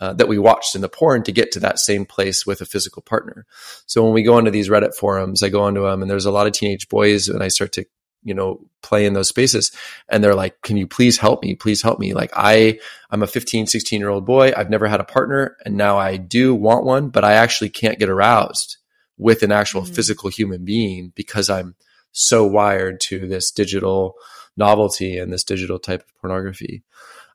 uh, 0.01 0.13
that 0.13 0.27
we 0.27 0.39
watched 0.39 0.75
in 0.75 0.81
the 0.81 0.89
porn 0.89 1.23
to 1.23 1.31
get 1.31 1.51
to 1.51 1.59
that 1.59 1.79
same 1.79 2.05
place 2.05 2.45
with 2.45 2.59
a 2.59 2.65
physical 2.65 3.03
partner. 3.03 3.45
So 3.85 4.03
when 4.03 4.13
we 4.13 4.23
go 4.23 4.39
into 4.39 4.51
these 4.51 4.67
Reddit 4.67 4.95
forums, 4.95 5.43
I 5.43 5.49
go 5.49 5.61
onto 5.61 5.83
them 5.83 6.01
and 6.01 6.09
there's 6.09 6.25
a 6.25 6.31
lot 6.31 6.47
of 6.47 6.53
teenage 6.53 6.89
boys 6.89 7.27
and 7.27 7.43
I 7.43 7.49
start 7.49 7.71
to 7.73 7.85
you 8.23 8.33
know 8.33 8.59
play 8.81 9.05
in 9.05 9.13
those 9.13 9.27
spaces. 9.27 9.71
And 10.09 10.23
they're 10.23 10.35
like 10.35 10.61
can 10.61 10.77
you 10.77 10.87
please 10.87 11.17
help 11.17 11.43
me? 11.43 11.55
Please 11.55 11.81
help 11.81 11.99
me. 11.99 12.13
Like 12.13 12.31
i 12.35 12.79
i'm 13.09 13.23
a 13.23 13.27
15 13.27 13.67
16 13.67 13.99
year 13.99 14.09
old 14.09 14.25
boy. 14.25 14.53
I've 14.55 14.69
never 14.69 14.87
had 14.87 14.99
a 14.99 15.05
partner 15.05 15.57
and 15.65 15.75
now 15.75 15.97
i 15.97 16.17
do 16.17 16.55
want 16.55 16.85
one 16.85 17.09
but 17.09 17.23
i 17.23 17.33
actually 17.33 17.69
can't 17.69 17.99
get 17.99 18.09
aroused 18.09 18.77
with 19.17 19.43
an 19.43 19.51
actual 19.51 19.81
mm-hmm. 19.81 19.93
physical 19.93 20.29
human 20.29 20.65
being 20.65 21.11
because 21.15 21.49
i'm 21.49 21.75
so 22.11 22.45
wired 22.45 22.99
to 22.99 23.27
this 23.27 23.51
digital 23.51 24.15
novelty 24.57 25.17
and 25.17 25.31
this 25.31 25.45
digital 25.45 25.79
type 25.79 26.01
of 26.01 26.15
pornography. 26.19 26.83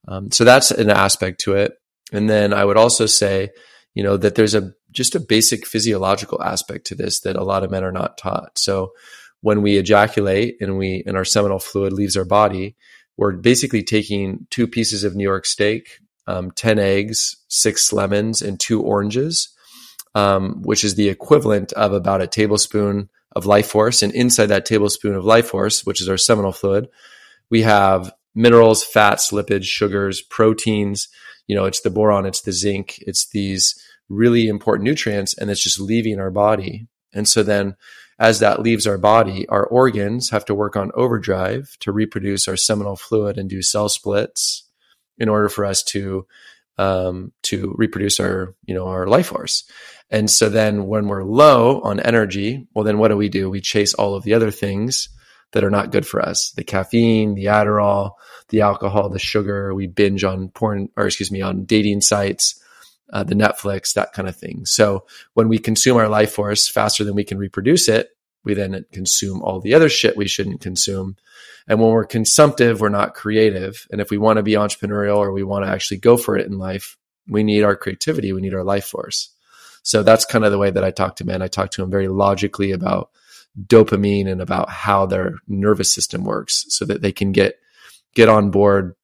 Um, 0.07 0.31
so 0.31 0.45
that's 0.45 0.71
an 0.71 0.91
aspect 0.91 1.41
to 1.41 1.55
it. 1.55 1.73
And 2.13 2.29
then 2.31 2.53
i 2.53 2.65
would 2.65 2.77
also 2.77 3.07
say 3.07 3.51
you 3.97 4.03
know 4.03 4.17
that 4.19 4.35
there's 4.35 4.55
a 4.55 4.73
just 4.93 5.15
a 5.15 5.21
basic 5.21 5.67
physiological 5.67 6.43
aspect 6.43 6.87
to 6.87 6.95
this 6.95 7.21
that 7.21 7.37
a 7.37 7.45
lot 7.45 7.65
of 7.65 7.71
men 7.71 7.83
are 7.83 7.93
not 7.93 8.17
taught. 8.17 8.59
So 8.59 8.93
when 9.41 9.63
we 9.63 9.77
ejaculate 9.77 10.57
and 10.61 10.79
we 10.79 11.03
and 11.07 11.17
our 11.17 11.25
seminal 11.25 11.59
fluid 11.59 11.93
leaves 11.93 12.17
our 12.17 12.25
body, 12.25 12.77
we're 13.17 13.33
basically 13.33 13.83
taking 13.83 14.47
two 14.51 14.67
pieces 14.67 15.05
of 15.05 15.15
New 15.15 15.25
York 15.25 15.47
steak, 15.47 16.01
um, 16.27 16.51
ten 16.51 16.79
eggs, 16.79 17.37
six 17.49 17.93
lemons, 17.93 18.43
and 18.43 18.59
two 18.59 18.83
oranges, 18.83 19.49
um, 20.15 20.63
which 20.63 20.85
is 20.85 20.95
the 20.95 21.09
equivalent 21.09 21.73
of 21.75 21.93
about 21.93 22.23
a 22.23 22.27
tablespoon 22.27 23.09
of 23.35 23.47
life 23.47 23.69
force. 23.69 24.03
And 24.03 24.13
inside 24.15 24.47
that 24.47 24.67
tablespoon 24.67 25.15
of 25.15 25.25
life 25.25 25.49
force, 25.49 25.85
which 25.85 26.01
is 26.01 26.09
our 26.09 26.17
seminal 26.17 26.53
fluid, 26.53 26.89
we 27.51 27.63
have 27.63 28.13
minerals, 28.35 28.83
fats, 28.83 29.31
lipids, 29.31 29.65
sugars, 29.65 30.21
proteins. 30.21 31.09
You 31.47 31.55
know, 31.55 31.65
it's 31.65 31.81
the 31.81 31.91
boron, 31.91 32.27
it's 32.27 32.43
the 32.43 32.53
zinc, 32.53 32.99
it's 33.07 33.29
these 33.29 33.81
really 34.09 34.49
important 34.49 34.85
nutrients, 34.85 35.37
and 35.37 35.51
it's 35.51 35.63
just 35.63 35.81
leaving 35.81 36.19
our 36.19 36.31
body. 36.31 36.87
And 37.13 37.29
so 37.29 37.43
then 37.43 37.77
as 38.19 38.41
that 38.41 38.63
leaves 38.63 38.87
our 38.87 38.99
body, 38.99 39.47
our 39.49 39.65
organs 39.65 40.31
have 40.31 40.45
to 40.47 40.55
work 40.55 40.77
on 40.77 40.91
overdrive 40.95 41.77
to 41.81 41.93
reproduce 41.93 42.49
our 42.49 42.57
seminal 42.57 42.97
fluid 42.97 43.37
and 43.37 43.51
do 43.51 43.63
cell 43.63 43.89
splits 43.89 44.65
in 45.19 45.29
order 45.29 45.49
for 45.49 45.65
us 45.65 45.83
to 45.83 46.27
um, 46.79 47.33
to 47.43 47.75
reproduce 47.77 48.21
our 48.21 48.55
you 48.65 48.75
know 48.75 48.87
our 48.87 49.07
life 49.07 49.29
force. 49.29 49.65
And 50.11 50.31
so 50.31 50.49
then 50.49 50.87
when 50.87 51.09
we're 51.09 51.25
low 51.25 51.81
on 51.81 52.01
energy, 52.01 52.67
well 52.75 52.85
then 52.85 52.99
what 52.99 53.09
do 53.09 53.17
we 53.17 53.29
do? 53.29 53.51
We 53.51 53.61
chase 53.61 53.95
all 53.95 54.15
of 54.15 54.25
the 54.25 54.35
other 54.35 54.51
things 54.51 55.09
that 55.53 55.65
are 55.65 55.71
not 55.71 55.93
good 55.93 56.07
for 56.07 56.21
us: 56.21 56.53
the 56.53 56.65
caffeine, 56.65 57.35
the 57.35 57.47
Adderall, 57.47 58.13
the 58.49 58.63
alcohol, 58.63 59.09
the 59.09 59.19
sugar. 59.19 59.75
We 59.75 59.87
binge 59.87 60.25
on 60.25 60.49
porn, 60.49 60.89
or 60.97 61.07
excuse 61.07 61.31
me, 61.31 61.43
on 61.43 61.65
dating 61.65 62.01
sites 62.01 62.63
uh, 63.13 63.25
the 63.25 63.35
Netflix, 63.35 63.95
that 63.95 64.13
kind 64.13 64.29
of 64.29 64.37
thing. 64.37 64.67
So 64.67 65.07
when 65.35 65.49
we 65.49 65.59
consume 65.59 65.97
our 65.97 66.09
life 66.09 66.33
force 66.33 66.69
faster 66.69 67.05
than 67.05 67.15
we 67.15 67.25
can 67.25 67.39
reproduce 67.39 67.89
it, 67.89 68.11
we 68.45 68.55
then 68.55 68.85
consume 68.93 69.43
all 69.43 69.61
the 69.61 69.75
other 69.75 69.89
shit 69.89 70.17
we 70.17 70.29
shouldn't 70.29 70.61
consume. 70.61 71.17
And 71.69 71.81
when 71.81 71.91
we're 71.91 72.05
consumptive, 72.05 72.81
we're 72.81 72.89
not 72.89 73.15
creative. 73.15 73.87
And 73.91 74.01
if 74.01 74.11
we 74.11 74.19
want 74.19 74.37
to 74.37 74.43
be 74.43 74.53
entrepreneurial 74.53 75.17
or 75.17 75.33
we 75.33 75.43
want 75.43 75.65
to 75.65 75.71
actually 75.71 75.99
go 75.99 76.17
for 76.17 76.37
it 76.37 76.47
in 76.47 76.59
life, 76.59 76.97
we 77.29 77.43
need 77.43 77.63
our 77.63 77.77
creativity. 77.77 78.33
We 78.33 78.41
need 78.41 78.55
our 78.55 78.63
life 78.63 78.87
force. 78.87 79.31
So 79.83 80.03
that's 80.03 80.25
kind 80.25 80.45
of 80.45 80.53
the 80.53 80.59
way 80.59 80.71
that 80.71 80.85
I 80.85 80.91
talk 80.91 81.17
to 81.17 81.25
men. 81.25 81.43
I 81.43 81.49
talk 81.49 81.71
to 81.73 81.83
them 81.83 81.91
very 81.91 82.09
logically 82.09 82.73
about 82.73 83.11
dopamine 83.61 84.29
and 84.29 84.41
about 84.41 84.71
how 84.71 85.07
their 85.07 85.35
nervous 85.49 85.93
system 85.93 86.25
works 86.25 86.67
so 86.69 86.85
that 86.85 87.03
they 87.03 87.13
can 87.13 87.33
get, 87.33 87.59
get 88.15 88.29
on 88.29 88.51
board 88.51 88.95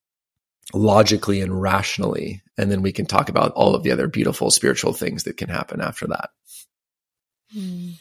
logically 0.73 1.41
and 1.41 1.61
rationally. 1.61 2.43
And 2.57 2.71
then 2.71 2.83
we 2.83 2.93
can 2.93 3.07
talk 3.07 3.29
about 3.29 3.53
all 3.53 3.75
of 3.75 3.83
the 3.83 3.91
other 3.91 4.07
beautiful 4.07 4.51
spiritual 4.51 4.93
things 4.93 5.25
that 5.25 5.37
can 5.37 5.49
happen 5.49 5.81
after 5.81 6.07
that. 6.09 6.31
Mm. 7.57 7.95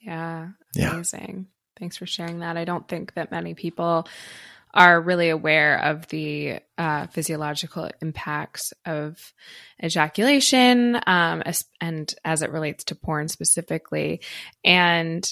Yeah. 0.00 0.48
Amazing. 0.74 1.46
Yeah. 1.48 1.78
Thanks 1.78 1.96
for 1.96 2.06
sharing 2.06 2.40
that. 2.40 2.56
I 2.56 2.64
don't 2.64 2.88
think 2.88 3.14
that 3.14 3.30
many 3.30 3.54
people 3.54 4.06
are 4.72 5.00
really 5.00 5.30
aware 5.30 5.82
of 5.82 6.06
the 6.08 6.60
uh, 6.76 7.06
physiological 7.06 7.90
impacts 8.02 8.72
of 8.84 9.32
ejaculation 9.82 10.96
um, 11.06 11.42
as, 11.42 11.64
and 11.80 12.14
as 12.24 12.42
it 12.42 12.50
relates 12.50 12.84
to 12.84 12.94
porn 12.94 13.28
specifically. 13.28 14.20
And 14.64 15.26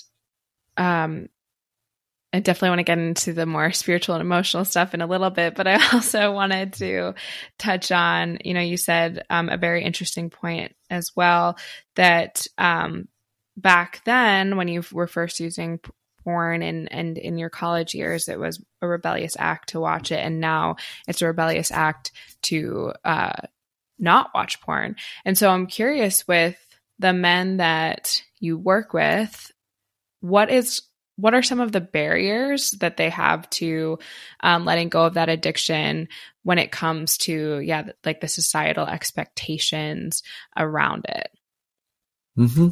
um, 0.76 1.28
I 2.34 2.40
definitely 2.40 2.70
want 2.70 2.78
to 2.80 2.84
get 2.84 2.98
into 2.98 3.32
the 3.32 3.46
more 3.46 3.70
spiritual 3.70 4.16
and 4.16 4.22
emotional 4.22 4.64
stuff 4.64 4.92
in 4.92 5.00
a 5.00 5.06
little 5.06 5.30
bit, 5.30 5.54
but 5.54 5.68
I 5.68 5.74
also 5.92 6.32
wanted 6.32 6.72
to 6.74 7.14
touch 7.60 7.92
on, 7.92 8.38
you 8.44 8.54
know, 8.54 8.60
you 8.60 8.76
said 8.76 9.24
um, 9.30 9.48
a 9.48 9.56
very 9.56 9.84
interesting 9.84 10.30
point 10.30 10.74
as 10.90 11.12
well 11.14 11.56
that 11.94 12.44
um, 12.58 13.06
back 13.56 14.02
then, 14.04 14.56
when 14.56 14.66
you 14.66 14.82
were 14.90 15.06
first 15.06 15.38
using 15.38 15.78
porn 16.24 16.62
and, 16.62 16.92
and 16.92 17.18
in 17.18 17.38
your 17.38 17.50
college 17.50 17.94
years, 17.94 18.28
it 18.28 18.40
was 18.40 18.60
a 18.82 18.88
rebellious 18.88 19.36
act 19.38 19.68
to 19.68 19.78
watch 19.78 20.10
it. 20.10 20.18
And 20.18 20.40
now 20.40 20.74
it's 21.06 21.22
a 21.22 21.26
rebellious 21.26 21.70
act 21.70 22.10
to 22.42 22.94
uh, 23.04 23.42
not 24.00 24.32
watch 24.34 24.60
porn. 24.60 24.96
And 25.24 25.38
so 25.38 25.50
I'm 25.50 25.68
curious 25.68 26.26
with 26.26 26.56
the 26.98 27.12
men 27.12 27.58
that 27.58 28.24
you 28.40 28.58
work 28.58 28.92
with, 28.92 29.52
what 30.20 30.50
is 30.50 30.82
what 31.16 31.34
are 31.34 31.42
some 31.42 31.60
of 31.60 31.72
the 31.72 31.80
barriers 31.80 32.72
that 32.72 32.96
they 32.96 33.08
have 33.08 33.48
to 33.50 33.98
um, 34.40 34.64
letting 34.64 34.88
go 34.88 35.04
of 35.04 35.14
that 35.14 35.28
addiction 35.28 36.08
when 36.42 36.58
it 36.58 36.72
comes 36.72 37.16
to 37.18 37.60
yeah 37.60 37.84
like 38.04 38.20
the 38.20 38.28
societal 38.28 38.86
expectations 38.86 40.22
around 40.56 41.04
it 41.08 41.30
mm-hmm. 42.38 42.68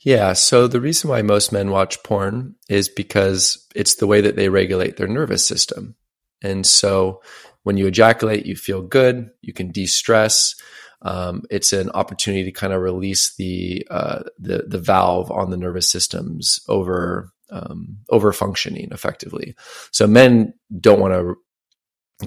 yeah 0.00 0.32
so 0.32 0.66
the 0.66 0.80
reason 0.80 1.10
why 1.10 1.22
most 1.22 1.52
men 1.52 1.70
watch 1.70 2.02
porn 2.02 2.54
is 2.68 2.88
because 2.88 3.66
it's 3.74 3.96
the 3.96 4.06
way 4.06 4.20
that 4.20 4.36
they 4.36 4.48
regulate 4.48 4.96
their 4.96 5.08
nervous 5.08 5.46
system 5.46 5.94
and 6.42 6.66
so 6.66 7.22
when 7.62 7.76
you 7.76 7.86
ejaculate 7.86 8.46
you 8.46 8.56
feel 8.56 8.82
good 8.82 9.30
you 9.40 9.52
can 9.52 9.70
de-stress 9.70 10.54
um, 11.02 11.42
it's 11.50 11.74
an 11.74 11.90
opportunity 11.90 12.44
to 12.44 12.52
kind 12.52 12.72
of 12.72 12.80
release 12.80 13.34
the 13.36 13.86
uh, 13.90 14.22
the 14.38 14.64
the 14.66 14.78
valve 14.78 15.30
on 15.30 15.50
the 15.50 15.56
nervous 15.58 15.90
systems 15.90 16.60
over 16.66 17.30
um, 17.54 17.98
over 18.10 18.32
functioning 18.32 18.88
effectively. 18.90 19.54
So 19.92 20.06
men 20.06 20.52
don't 20.78 21.00
want 21.00 21.14
to 21.14 21.36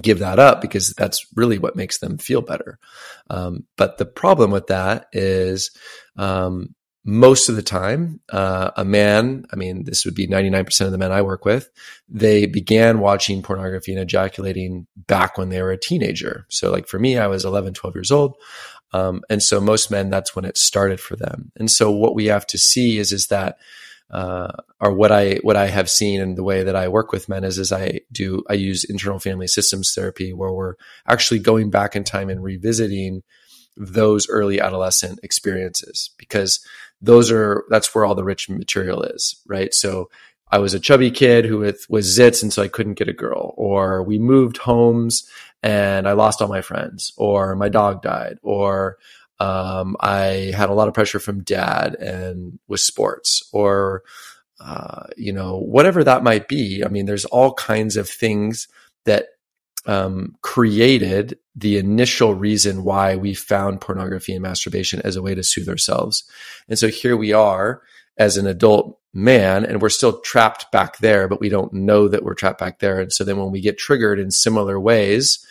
give 0.00 0.18
that 0.18 0.38
up 0.38 0.60
because 0.60 0.92
that's 0.94 1.26
really 1.36 1.58
what 1.58 1.76
makes 1.76 1.98
them 1.98 2.18
feel 2.18 2.40
better. 2.40 2.78
Um, 3.30 3.66
but 3.76 3.98
the 3.98 4.06
problem 4.06 4.50
with 4.50 4.66
that 4.68 5.06
is 5.12 5.70
um, 6.16 6.74
most 7.04 7.48
of 7.48 7.56
the 7.56 7.62
time, 7.62 8.20
uh, 8.30 8.70
a 8.76 8.84
man, 8.84 9.44
I 9.52 9.56
mean, 9.56 9.84
this 9.84 10.04
would 10.04 10.14
be 10.14 10.26
99% 10.26 10.80
of 10.86 10.92
the 10.92 10.98
men 10.98 11.12
I 11.12 11.22
work 11.22 11.44
with, 11.44 11.70
they 12.08 12.46
began 12.46 13.00
watching 13.00 13.42
pornography 13.42 13.92
and 13.92 14.00
ejaculating 14.00 14.86
back 14.96 15.38
when 15.38 15.48
they 15.48 15.62
were 15.62 15.72
a 15.72 15.80
teenager. 15.80 16.46
So, 16.48 16.70
like 16.70 16.86
for 16.86 16.98
me, 16.98 17.18
I 17.18 17.26
was 17.26 17.44
11, 17.44 17.74
12 17.74 17.96
years 17.96 18.10
old. 18.10 18.36
Um, 18.92 19.22
and 19.28 19.42
so 19.42 19.60
most 19.60 19.90
men, 19.90 20.08
that's 20.08 20.34
when 20.34 20.46
it 20.46 20.56
started 20.56 20.98
for 20.98 21.14
them. 21.14 21.52
And 21.56 21.70
so 21.70 21.90
what 21.90 22.14
we 22.14 22.26
have 22.26 22.46
to 22.48 22.58
see 22.58 22.98
is, 22.98 23.12
is 23.12 23.26
that 23.26 23.58
uh, 24.10 24.52
or 24.80 24.92
what 24.92 25.12
I 25.12 25.36
what 25.42 25.56
I 25.56 25.66
have 25.66 25.90
seen 25.90 26.20
and 26.20 26.36
the 26.36 26.42
way 26.42 26.62
that 26.62 26.76
I 26.76 26.88
work 26.88 27.12
with 27.12 27.28
men 27.28 27.44
is 27.44 27.58
is 27.58 27.72
I 27.72 28.00
do 28.10 28.42
I 28.48 28.54
use 28.54 28.84
internal 28.84 29.18
family 29.18 29.46
systems 29.46 29.92
therapy 29.94 30.32
where 30.32 30.52
we're 30.52 30.74
actually 31.06 31.40
going 31.40 31.70
back 31.70 31.94
in 31.94 32.04
time 32.04 32.30
and 32.30 32.42
revisiting 32.42 33.22
those 33.76 34.28
early 34.28 34.60
adolescent 34.60 35.20
experiences 35.22 36.10
because 36.18 36.60
those 37.00 37.30
are 37.30 37.64
that's 37.68 37.94
where 37.94 38.04
all 38.04 38.14
the 38.14 38.24
rich 38.24 38.48
material 38.48 39.02
is, 39.02 39.40
right? 39.46 39.72
So 39.74 40.10
I 40.50 40.58
was 40.58 40.74
a 40.74 40.80
chubby 40.80 41.10
kid 41.10 41.44
who 41.44 41.58
with, 41.58 41.86
was 41.90 42.18
zits 42.18 42.42
and 42.42 42.52
so 42.52 42.62
I 42.62 42.68
couldn't 42.68 42.94
get 42.94 43.08
a 43.08 43.12
girl, 43.12 43.54
or 43.56 44.02
we 44.02 44.18
moved 44.18 44.56
homes 44.56 45.28
and 45.62 46.08
I 46.08 46.12
lost 46.12 46.40
all 46.40 46.48
my 46.48 46.62
friends, 46.62 47.12
or 47.16 47.56
my 47.56 47.68
dog 47.68 48.00
died, 48.02 48.38
or 48.42 48.98
um, 49.40 49.96
I 50.00 50.52
had 50.56 50.70
a 50.70 50.74
lot 50.74 50.88
of 50.88 50.94
pressure 50.94 51.20
from 51.20 51.42
dad 51.42 51.94
and 51.94 52.58
with 52.68 52.80
sports, 52.80 53.48
or 53.52 54.02
uh, 54.60 55.04
you 55.16 55.32
know 55.32 55.58
whatever 55.58 56.02
that 56.04 56.22
might 56.22 56.48
be. 56.48 56.82
I 56.84 56.88
mean, 56.88 57.06
there's 57.06 57.24
all 57.26 57.54
kinds 57.54 57.96
of 57.96 58.08
things 58.08 58.68
that 59.04 59.26
um, 59.86 60.36
created 60.42 61.38
the 61.56 61.78
initial 61.78 62.34
reason 62.34 62.84
why 62.84 63.16
we 63.16 63.34
found 63.34 63.80
pornography 63.80 64.34
and 64.34 64.42
masturbation 64.42 65.00
as 65.02 65.16
a 65.16 65.22
way 65.22 65.34
to 65.34 65.42
soothe 65.42 65.68
ourselves. 65.68 66.24
And 66.68 66.78
so 66.78 66.88
here 66.88 67.16
we 67.16 67.32
are 67.32 67.82
as 68.18 68.36
an 68.36 68.46
adult 68.46 68.98
man 69.14 69.64
and 69.64 69.80
we're 69.80 69.88
still 69.88 70.20
trapped 70.20 70.70
back 70.72 70.98
there, 70.98 71.26
but 71.26 71.40
we 71.40 71.48
don't 71.48 71.72
know 71.72 72.06
that 72.08 72.22
we're 72.22 72.34
trapped 72.34 72.60
back 72.60 72.80
there. 72.80 73.00
And 73.00 73.12
so 73.12 73.24
then 73.24 73.38
when 73.38 73.50
we 73.50 73.60
get 73.60 73.78
triggered 73.78 74.18
in 74.18 74.30
similar 74.30 74.78
ways 74.78 75.44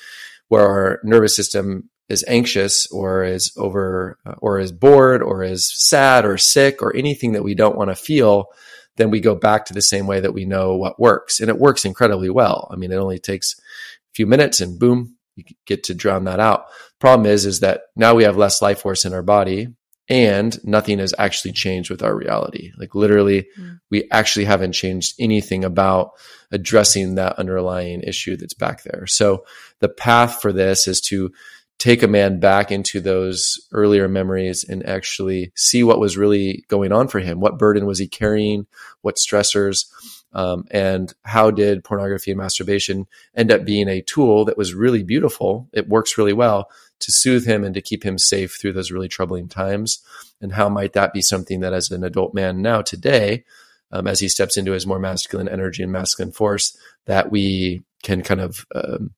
where 0.50 0.68
our 0.68 1.00
nervous 1.04 1.36
system 1.36 1.90
is 2.10 2.24
anxious 2.28 2.88
or 2.88 3.24
is 3.24 3.52
over 3.58 4.18
uh, 4.26 4.36
or 4.40 4.60
is 4.60 4.72
bored 4.72 5.22
or 5.22 5.44
is 5.44 5.72
sad 5.74 6.26
or 6.26 6.38
sick 6.38 6.82
or 6.82 6.96
anything 6.96 7.34
that 7.34 7.44
we 7.44 7.56
don't 7.56 7.78
want 7.78 7.90
to 7.90 7.96
feel, 7.96 8.48
then 8.96 9.12
we 9.12 9.20
go 9.20 9.36
back 9.36 9.66
to 9.66 9.74
the 9.74 9.82
same 9.82 10.08
way 10.08 10.20
that 10.20 10.34
we 10.34 10.46
know 10.46 10.76
what 10.76 11.00
works. 11.00 11.40
And 11.40 11.50
it 11.50 11.60
works 11.60 11.86
incredibly 11.86 12.30
well. 12.30 12.68
I 12.72 12.76
mean, 12.76 12.92
it 12.92 12.98
only 12.98 13.20
takes 13.20 13.60
a 13.60 14.14
few 14.14 14.26
minutes 14.26 14.62
and 14.62 14.80
boom, 14.80 15.16
you 15.36 15.44
get 15.66 15.84
to 15.86 15.94
drown 15.94 16.24
that 16.26 16.40
out. 16.40 16.66
Problem 17.00 17.28
is, 17.28 17.46
is 17.46 17.60
that 17.60 17.82
now 17.96 18.16
we 18.16 18.24
have 18.24 18.38
less 18.38 18.62
life 18.62 18.82
force 18.82 19.06
in 19.06 19.14
our 19.14 19.22
body 19.22 19.68
and 20.10 20.58
nothing 20.64 21.00
has 21.00 21.14
actually 21.18 21.52
changed 21.52 21.90
with 21.90 22.02
our 22.02 22.16
reality. 22.16 22.72
Like 22.78 22.96
literally, 22.96 23.48
mm. 23.60 23.80
we 23.92 24.08
actually 24.10 24.46
haven't 24.46 24.72
changed 24.72 25.16
anything 25.20 25.66
about 25.66 26.12
addressing 26.52 27.16
that 27.16 27.38
underlying 27.38 28.02
issue 28.02 28.38
that's 28.38 28.54
back 28.54 28.84
there. 28.84 29.06
So 29.06 29.46
the 29.80 29.90
path 29.90 30.42
for 30.42 30.54
this 30.54 30.88
is 30.88 31.02
to 31.02 31.32
take 31.80 32.02
a 32.02 32.08
man 32.08 32.40
back 32.40 32.72
into 32.72 33.00
those 33.00 33.60
earlier 33.72 34.08
memories 34.08 34.64
and 34.64 34.86
actually 34.86 35.52
see 35.56 35.84
what 35.84 36.00
was 36.00 36.18
really 36.18 36.64
going 36.68 36.92
on 36.92 37.08
for 37.08 37.20
him. 37.20 37.40
What 37.40 37.60
burden 37.60 37.86
was 37.86 38.00
he 38.00 38.08
carrying? 38.08 38.66
What 39.02 39.18
stressors? 39.18 39.86
Um, 40.34 40.66
and 40.72 41.14
how 41.24 41.52
did 41.52 41.84
pornography 41.84 42.32
and 42.32 42.38
masturbation 42.38 43.08
end 43.36 43.52
up 43.52 43.64
being 43.64 43.88
a 43.88 44.02
tool 44.02 44.46
that 44.46 44.58
was 44.58 44.74
really 44.74 45.04
beautiful? 45.04 45.70
It 45.72 45.88
works 45.88 46.18
really 46.18 46.34
well 46.34 46.70
to 47.00 47.12
soothe 47.12 47.46
him 47.46 47.64
and 47.64 47.74
to 47.76 47.82
keep 47.82 48.04
him 48.04 48.18
safe 48.18 48.56
through 48.60 48.74
those 48.74 48.92
really 48.92 49.08
troubling 49.08 49.48
times. 49.48 50.00
And 50.42 50.54
how 50.54 50.70
might 50.70 50.94
that 50.94 51.14
be 51.14 51.22
something 51.22 51.62
that, 51.62 51.74
as 51.74 51.92
an 51.92 52.04
adult 52.04 52.34
man 52.34 52.62
now 52.62 52.82
today, 52.82 53.46
um, 53.92 54.08
as 54.08 54.20
he 54.20 54.28
steps 54.28 54.58
into 54.58 54.74
his 54.74 54.86
more 54.86 55.00
masculine 55.00 55.48
energy 55.48 55.82
and 55.84 55.92
masculine 55.92 56.32
force, 56.32 56.78
that 57.06 57.32
we 57.32 57.84
can 58.04 58.22
kind 58.22 58.42
of 58.42 58.66
um, 58.76 59.12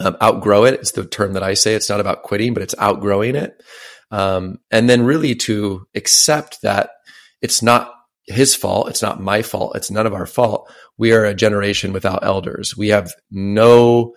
um, 0.00 0.16
outgrow 0.22 0.64
it. 0.64 0.74
It's 0.74 0.92
the 0.92 1.04
term 1.04 1.32
that 1.34 1.42
I 1.42 1.54
say. 1.54 1.74
It's 1.74 1.88
not 1.88 2.00
about 2.00 2.22
quitting, 2.22 2.54
but 2.54 2.62
it's 2.62 2.74
outgrowing 2.78 3.34
it. 3.34 3.62
Um, 4.10 4.58
and 4.70 4.88
then 4.88 5.04
really 5.04 5.34
to 5.34 5.86
accept 5.94 6.62
that 6.62 6.90
it's 7.42 7.62
not 7.62 7.92
his 8.26 8.54
fault. 8.54 8.88
It's 8.88 9.02
not 9.02 9.20
my 9.20 9.42
fault. 9.42 9.76
It's 9.76 9.90
none 9.90 10.06
of 10.06 10.14
our 10.14 10.26
fault. 10.26 10.70
We 10.96 11.12
are 11.12 11.24
a 11.24 11.34
generation 11.34 11.92
without 11.92 12.24
elders. 12.24 12.76
We 12.76 12.88
have 12.88 13.12
no 13.30 14.14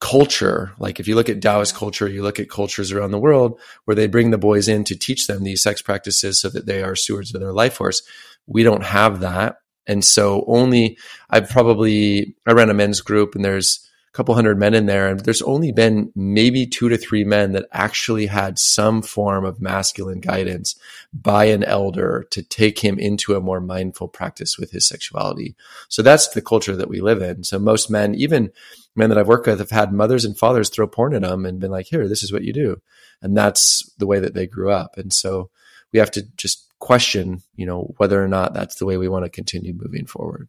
culture. 0.00 0.72
Like 0.78 1.00
if 1.00 1.08
you 1.08 1.14
look 1.14 1.28
at 1.28 1.40
Taoist 1.40 1.74
culture, 1.74 2.08
you 2.08 2.22
look 2.22 2.38
at 2.40 2.50
cultures 2.50 2.92
around 2.92 3.10
the 3.10 3.18
world 3.18 3.58
where 3.84 3.94
they 3.94 4.06
bring 4.06 4.30
the 4.30 4.38
boys 4.38 4.68
in 4.68 4.84
to 4.84 4.96
teach 4.96 5.26
them 5.26 5.44
these 5.44 5.62
sex 5.62 5.80
practices 5.80 6.40
so 6.40 6.48
that 6.50 6.66
they 6.66 6.82
are 6.82 6.96
stewards 6.96 7.34
of 7.34 7.40
their 7.40 7.52
life 7.52 7.74
force. 7.74 8.02
We 8.46 8.62
don't 8.62 8.82
have 8.84 9.20
that. 9.20 9.56
And 9.86 10.04
so 10.04 10.44
only 10.46 10.98
I've 11.30 11.48
probably, 11.48 12.36
I 12.46 12.52
ran 12.52 12.70
a 12.70 12.74
men's 12.74 13.00
group 13.00 13.34
and 13.34 13.44
there's 13.44 13.88
couple 14.14 14.34
hundred 14.34 14.56
men 14.58 14.74
in 14.74 14.86
there, 14.86 15.08
and 15.08 15.20
there's 15.20 15.42
only 15.42 15.72
been 15.72 16.12
maybe 16.14 16.66
two 16.66 16.88
to 16.88 16.96
three 16.96 17.24
men 17.24 17.50
that 17.52 17.66
actually 17.72 18.26
had 18.26 18.60
some 18.60 19.02
form 19.02 19.44
of 19.44 19.60
masculine 19.60 20.20
guidance 20.20 20.76
by 21.12 21.46
an 21.46 21.64
elder 21.64 22.24
to 22.30 22.42
take 22.42 22.78
him 22.78 22.96
into 22.96 23.34
a 23.34 23.40
more 23.40 23.60
mindful 23.60 24.06
practice 24.06 24.56
with 24.56 24.70
his 24.70 24.86
sexuality. 24.86 25.56
So 25.88 26.00
that's 26.00 26.28
the 26.28 26.40
culture 26.40 26.76
that 26.76 26.88
we 26.88 27.00
live 27.00 27.22
in. 27.22 27.42
So 27.42 27.58
most 27.58 27.90
men, 27.90 28.14
even 28.14 28.52
men 28.94 29.08
that 29.10 29.18
I've 29.18 29.26
worked 29.26 29.48
with, 29.48 29.58
have 29.58 29.70
had 29.70 29.92
mothers 29.92 30.24
and 30.24 30.38
fathers 30.38 30.70
throw 30.70 30.86
porn 30.86 31.14
at 31.14 31.22
them 31.22 31.44
and 31.44 31.58
been 31.58 31.72
like, 31.72 31.86
here, 31.86 32.08
this 32.08 32.22
is 32.22 32.32
what 32.32 32.44
you 32.44 32.52
do. 32.52 32.80
And 33.20 33.36
that's 33.36 33.92
the 33.98 34.06
way 34.06 34.20
that 34.20 34.34
they 34.34 34.46
grew 34.46 34.70
up. 34.70 34.96
And 34.96 35.12
so 35.12 35.50
we 35.92 35.98
have 35.98 36.12
to 36.12 36.22
just 36.36 36.72
question, 36.78 37.42
you 37.56 37.66
know, 37.66 37.94
whether 37.96 38.22
or 38.22 38.28
not 38.28 38.54
that's 38.54 38.76
the 38.76 38.86
way 38.86 38.96
we 38.96 39.08
want 39.08 39.24
to 39.24 39.30
continue 39.30 39.72
moving 39.72 40.06
forward. 40.06 40.48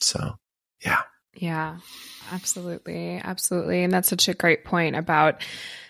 So, 0.00 0.38
yeah. 0.84 1.02
Yeah. 1.34 1.78
Absolutely. 2.30 3.20
Absolutely. 3.22 3.82
And 3.82 3.92
that's 3.92 4.08
such 4.08 4.28
a 4.28 4.34
great 4.34 4.64
point 4.64 4.96
about, 4.96 5.42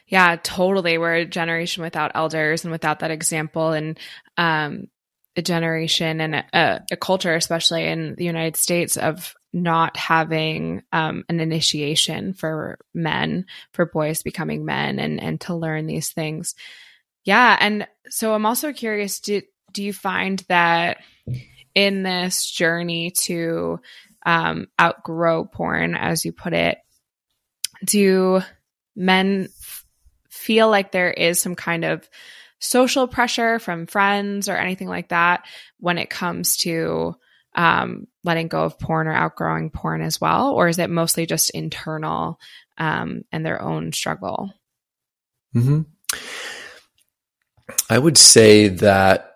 yeah, 0.06 0.36
totally. 0.42 0.98
We're 0.98 1.14
a 1.14 1.24
generation 1.24 1.82
without 1.82 2.12
elders 2.14 2.64
and 2.64 2.72
without 2.72 3.00
that 3.00 3.10
example. 3.10 3.72
And, 3.72 3.98
um, 4.36 4.88
a 5.36 5.42
generation 5.42 6.20
and 6.20 6.34
a, 6.34 6.84
a, 6.90 6.96
culture, 6.96 7.34
especially 7.34 7.86
in 7.86 8.14
the 8.16 8.24
United 8.24 8.56
States, 8.56 8.96
of 8.96 9.34
not 9.52 9.96
having 9.96 10.82
um, 10.92 11.24
an 11.28 11.40
initiation 11.40 12.34
for 12.34 12.78
men, 12.94 13.46
for 13.72 13.86
boys 13.86 14.22
becoming 14.22 14.64
men, 14.64 14.98
and 14.98 15.20
and 15.20 15.40
to 15.42 15.54
learn 15.54 15.86
these 15.86 16.10
things. 16.10 16.54
Yeah, 17.24 17.56
and 17.58 17.86
so 18.10 18.34
I'm 18.34 18.46
also 18.46 18.72
curious. 18.72 19.20
Do 19.20 19.42
do 19.72 19.82
you 19.82 19.92
find 19.92 20.44
that 20.48 20.98
in 21.74 22.02
this 22.02 22.50
journey 22.50 23.12
to 23.22 23.80
um, 24.24 24.68
outgrow 24.80 25.44
porn, 25.44 25.94
as 25.94 26.24
you 26.24 26.32
put 26.32 26.52
it, 26.52 26.78
do 27.84 28.40
men 28.94 29.48
f- 29.60 29.84
feel 30.28 30.68
like 30.68 30.92
there 30.92 31.10
is 31.10 31.40
some 31.40 31.54
kind 31.54 31.84
of 31.84 32.08
social 32.58 33.08
pressure 33.08 33.58
from 33.58 33.86
friends 33.86 34.48
or 34.48 34.56
anything 34.56 34.88
like 34.88 35.08
that 35.08 35.44
when 35.78 35.98
it 35.98 36.08
comes 36.08 36.56
to 36.58 37.16
um, 37.54 38.06
letting 38.24 38.48
go 38.48 38.62
of 38.64 38.78
porn 38.78 39.08
or 39.08 39.12
outgrowing 39.12 39.70
porn 39.70 40.00
as 40.00 40.20
well? 40.20 40.52
Or 40.52 40.68
is 40.68 40.78
it 40.78 40.88
mostly 40.88 41.26
just 41.26 41.50
internal 41.50 42.38
um, 42.78 43.22
and 43.32 43.44
their 43.44 43.60
own 43.60 43.92
struggle? 43.92 44.52
Mm-hmm. 45.54 45.82
I 47.90 47.98
would 47.98 48.16
say 48.16 48.68
that 48.68 49.31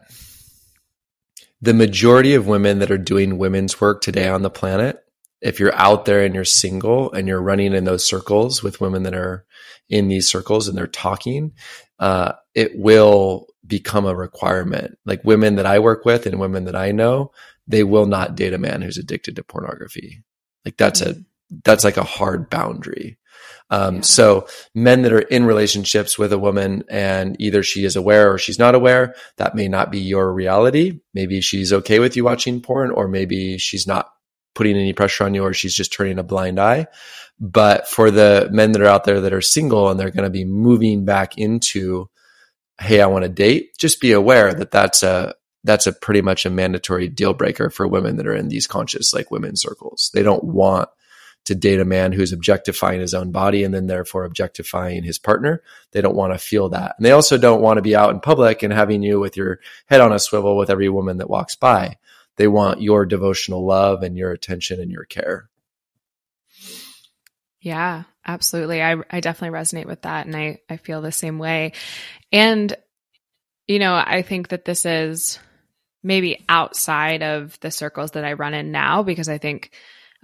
the 1.61 1.75
majority 1.75 2.35
of 2.35 2.47
women 2.47 2.79
that 2.81 2.91
are 2.91 2.99
doing 2.99 3.39
women's 3.39 3.81
work 3.81 4.03
today 4.03 4.29
on 4.29 4.43
the 4.43 4.51
planet, 4.51 4.99
if 5.41 5.61
you're 5.61 5.75
out 5.75 6.05
there 6.05 6.25
and 6.25 6.35
you're 6.35 6.45
single 6.45 7.13
and 7.13 7.29
you're 7.29 7.41
running 7.41 7.75
in 7.75 7.85
those 7.85 8.05
circles 8.05 8.63
with 8.63 8.81
women 8.81 9.03
that 9.05 9.15
are 9.15 9.45
in 9.89 10.09
these 10.09 10.29
circles 10.29 10.69
and 10.69 10.77
they're 10.77 10.87
talking, 10.87 11.53
uh, 11.99 12.33
it 12.55 12.73
will 12.77 13.47
become 13.67 14.07
a 14.07 14.15
requirement. 14.15 14.99
Like 15.05 15.25
women 15.25 15.57
that 15.57 15.67
I 15.67 15.79
work 15.79 16.05
with 16.05 16.27
and 16.27 16.39
women 16.39 16.65
that 16.65 16.77
I 16.77 16.93
know, 16.93 17.33
they 17.67 17.85
will 17.85 18.07
not 18.07 18.37
date 18.37 18.53
a 18.53 18.59
man 18.59 18.83
who's 18.83 18.99
addicted 18.99 19.37
to 19.37 19.45
pornography. 19.45 20.23
Like 20.65 20.77
that's 20.77 21.01
mm-hmm. 21.01 21.21
a 21.21 21.25
that's 21.65 21.85
like 21.85 21.97
a 21.97 22.03
hard 22.03 22.51
boundary. 22.51 23.19
Um, 23.71 23.97
yeah. 23.97 24.01
So 24.03 24.47
men 24.75 25.03
that 25.03 25.13
are 25.13 25.21
in 25.21 25.45
relationships 25.45 26.19
with 26.19 26.33
a 26.33 26.39
woman 26.39 26.85
and 26.89 27.37
either 27.41 27.63
she 27.63 27.85
is 27.85 27.97
aware 27.97 28.33
or 28.33 28.39
she's 28.39 28.59
not 28.59 28.75
aware, 28.75 29.15
that 29.39 29.55
may 29.55 29.69
not 29.69 29.91
be 29.91 29.99
your 29.99 30.33
reality. 30.33 31.01
Maybe 31.15 31.41
she's 31.41 31.73
okay 31.73 31.99
with 31.99 32.17
you 32.17 32.25
watching 32.25 32.61
porn, 32.61 32.91
or 32.91 33.09
maybe 33.09 33.59
she's 33.59 33.87
not 33.87 34.11
putting 34.55 34.77
any 34.77 34.93
pressure 34.93 35.25
on 35.25 35.35
you, 35.35 35.43
or 35.43 35.53
she's 35.53 35.75
just 35.75 35.93
turning 35.93 36.19
a 36.19 36.23
blind 36.23 36.59
eye. 36.59 36.87
But 37.39 37.89
for 37.89 38.11
the 38.11 38.49
men 38.53 38.73
that 38.73 38.83
are 38.83 38.87
out 38.87 39.05
there 39.05 39.21
that 39.21 39.33
are 39.33 39.43
single 39.43 39.91
and 39.91 40.01
they're 40.01 40.11
going 40.11 40.25
to 40.25 40.31
be 40.31 40.45
moving 40.45 41.05
back 41.05 41.37
into, 41.37 42.09
hey, 42.81 43.01
I 43.01 43.07
want 43.07 43.25
to 43.25 43.29
date, 43.29 43.77
just 43.79 44.01
be 44.01 44.13
aware 44.13 44.55
that 44.55 44.71
that's 44.71 45.03
a 45.03 45.35
that's 45.65 45.89
a 45.89 45.93
pretty 45.93 46.23
much 46.23 46.47
a 46.47 46.51
mandatory 46.51 47.09
deal 47.09 47.35
breaker 47.35 47.71
for 47.71 47.89
women 47.89 48.17
that 48.17 48.27
are 48.27 48.35
in 48.35 48.49
these 48.49 48.69
conscious 48.69 49.13
like 49.13 49.33
women 49.33 49.57
circles. 49.57 50.11
They 50.15 50.23
don't 50.23 50.45
want 50.45 50.89
to 51.47 51.55
date 51.55 51.81
a 51.81 51.85
man 51.85 52.13
who's 52.13 52.33
objectifying 52.33 53.01
his 53.01 53.15
own 53.15 53.31
body 53.31 53.65
and 53.65 53.73
then 53.73 53.87
therefore 53.87 54.25
objectifying 54.25 55.05
his 55.05 55.19
partner. 55.19 55.63
They 55.93 56.01
don't 56.01 56.17
want 56.17 56.33
to 56.33 56.39
feel 56.39 56.69
that. 56.71 56.97
And 56.99 57.07
they 57.07 57.13
also 57.13 57.39
don't 57.39 57.63
want 57.63 57.79
to 57.79 57.83
be 57.83 57.97
out 57.97 58.11
in 58.11 58.21
public 58.21 58.63
and 58.63 58.73
having 58.73 59.03
you 59.03 59.21
with 59.21 59.37
your 59.37 59.61
head 59.87 60.01
on 60.01 60.13
a 60.13 60.19
swivel 60.19 60.57
with 60.57 60.71
every 60.71 60.89
woman 60.89 61.19
that 61.19 61.31
walks 61.31 61.55
by. 61.55 61.97
They 62.37 62.49
want 62.49 62.83
your 62.83 63.07
devotional 63.07 63.65
love 63.65 64.03
and 64.03 64.17
your 64.17 64.33
attention 64.33 64.81
and 64.81 64.91
your 64.91 65.05
care. 65.05 65.49
Yeah, 67.61 68.05
absolutely. 68.27 68.83
I, 68.83 68.97
I 69.11 69.21
definitely 69.21 69.59
resonate 69.59 69.87
with 69.87 70.03
that. 70.03 70.27
And 70.27 70.37
I, 70.37 70.61
I 70.69 70.77
feel 70.77 71.01
the 71.01 71.13
same 71.13 71.39
way. 71.39 71.73
And, 72.33 72.77
you 73.69 73.79
know, 73.79 73.95
I 73.95 74.23
think 74.23 74.49
that 74.49 74.65
this 74.65 74.85
is 74.85 75.39
maybe 76.03 76.45
outside 76.49 77.23
of 77.23 77.59
the 77.61 77.71
circles 77.71 78.13
that 78.13 78.25
I 78.25 78.35
run 78.35 78.55
in 78.55 78.73
now 78.73 79.03
because 79.05 79.29
I 79.29 79.39
think 79.39 79.71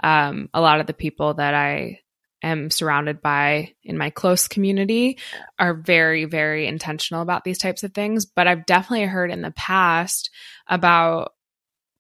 um, 0.03 0.49
a 0.53 0.61
lot 0.61 0.81
of 0.81 0.87
the 0.87 0.95
people 0.95 1.35
that 1.35 1.55
I 1.55 2.01
am 2.43 2.71
surrounded 2.71 3.23
by 3.23 3.75
in 3.85 3.97
my 3.97 4.11
close 4.11 4.49
community 4.49 5.19
are 5.59 5.75
very, 5.75 6.25
very 6.25 6.67
intentional 6.67 7.23
about 7.23 7.45
these 7.45 7.59
types 7.59 7.85
of 7.85 7.95
things. 7.95 8.27
But 8.27 8.49
I've 8.49 8.67
definitely 8.67 9.07
heard 9.07 9.31
in 9.31 9.43
the 9.43 9.53
past 9.53 10.31
about 10.67 11.33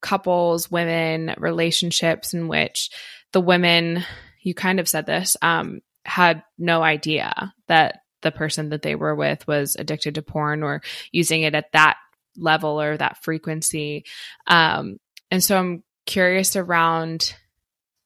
couples, 0.00 0.70
women, 0.70 1.34
relationships 1.38 2.34
in 2.34 2.48
which 2.48 2.90
the 3.32 3.40
women, 3.40 4.04
you 4.42 4.54
kind 4.54 4.80
of 4.80 4.88
said 4.88 5.06
this, 5.06 5.36
um, 5.42 5.80
had 6.04 6.42
no 6.58 6.82
idea 6.82 7.54
that 7.68 8.00
the 8.22 8.32
person 8.32 8.70
that 8.70 8.82
they 8.82 8.94
were 8.94 9.14
with 9.14 9.46
was 9.46 9.76
addicted 9.76 10.16
to 10.16 10.22
porn 10.22 10.62
or 10.62 10.82
using 11.12 11.42
it 11.42 11.54
at 11.54 11.70
that 11.72 11.96
level 12.36 12.80
or 12.80 12.96
that 12.96 13.22
frequency. 13.22 14.04
Um, 14.46 14.98
and 15.30 15.42
so 15.42 15.56
I'm 15.56 15.84
curious 16.06 16.56
around 16.56 17.34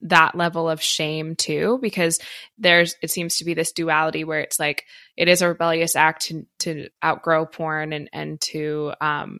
that 0.08 0.34
level 0.34 0.68
of 0.68 0.82
shame 0.82 1.36
too 1.36 1.78
because 1.80 2.18
there's 2.58 2.96
it 3.02 3.10
seems 3.10 3.38
to 3.38 3.44
be 3.44 3.54
this 3.54 3.72
duality 3.72 4.24
where 4.24 4.40
it's 4.40 4.58
like 4.58 4.84
it 5.16 5.28
is 5.28 5.42
a 5.42 5.48
rebellious 5.48 5.96
act 5.96 6.26
to, 6.26 6.46
to 6.58 6.88
outgrow 7.04 7.46
porn 7.46 7.92
and 7.92 8.08
and 8.12 8.40
to 8.40 8.92
um 9.00 9.38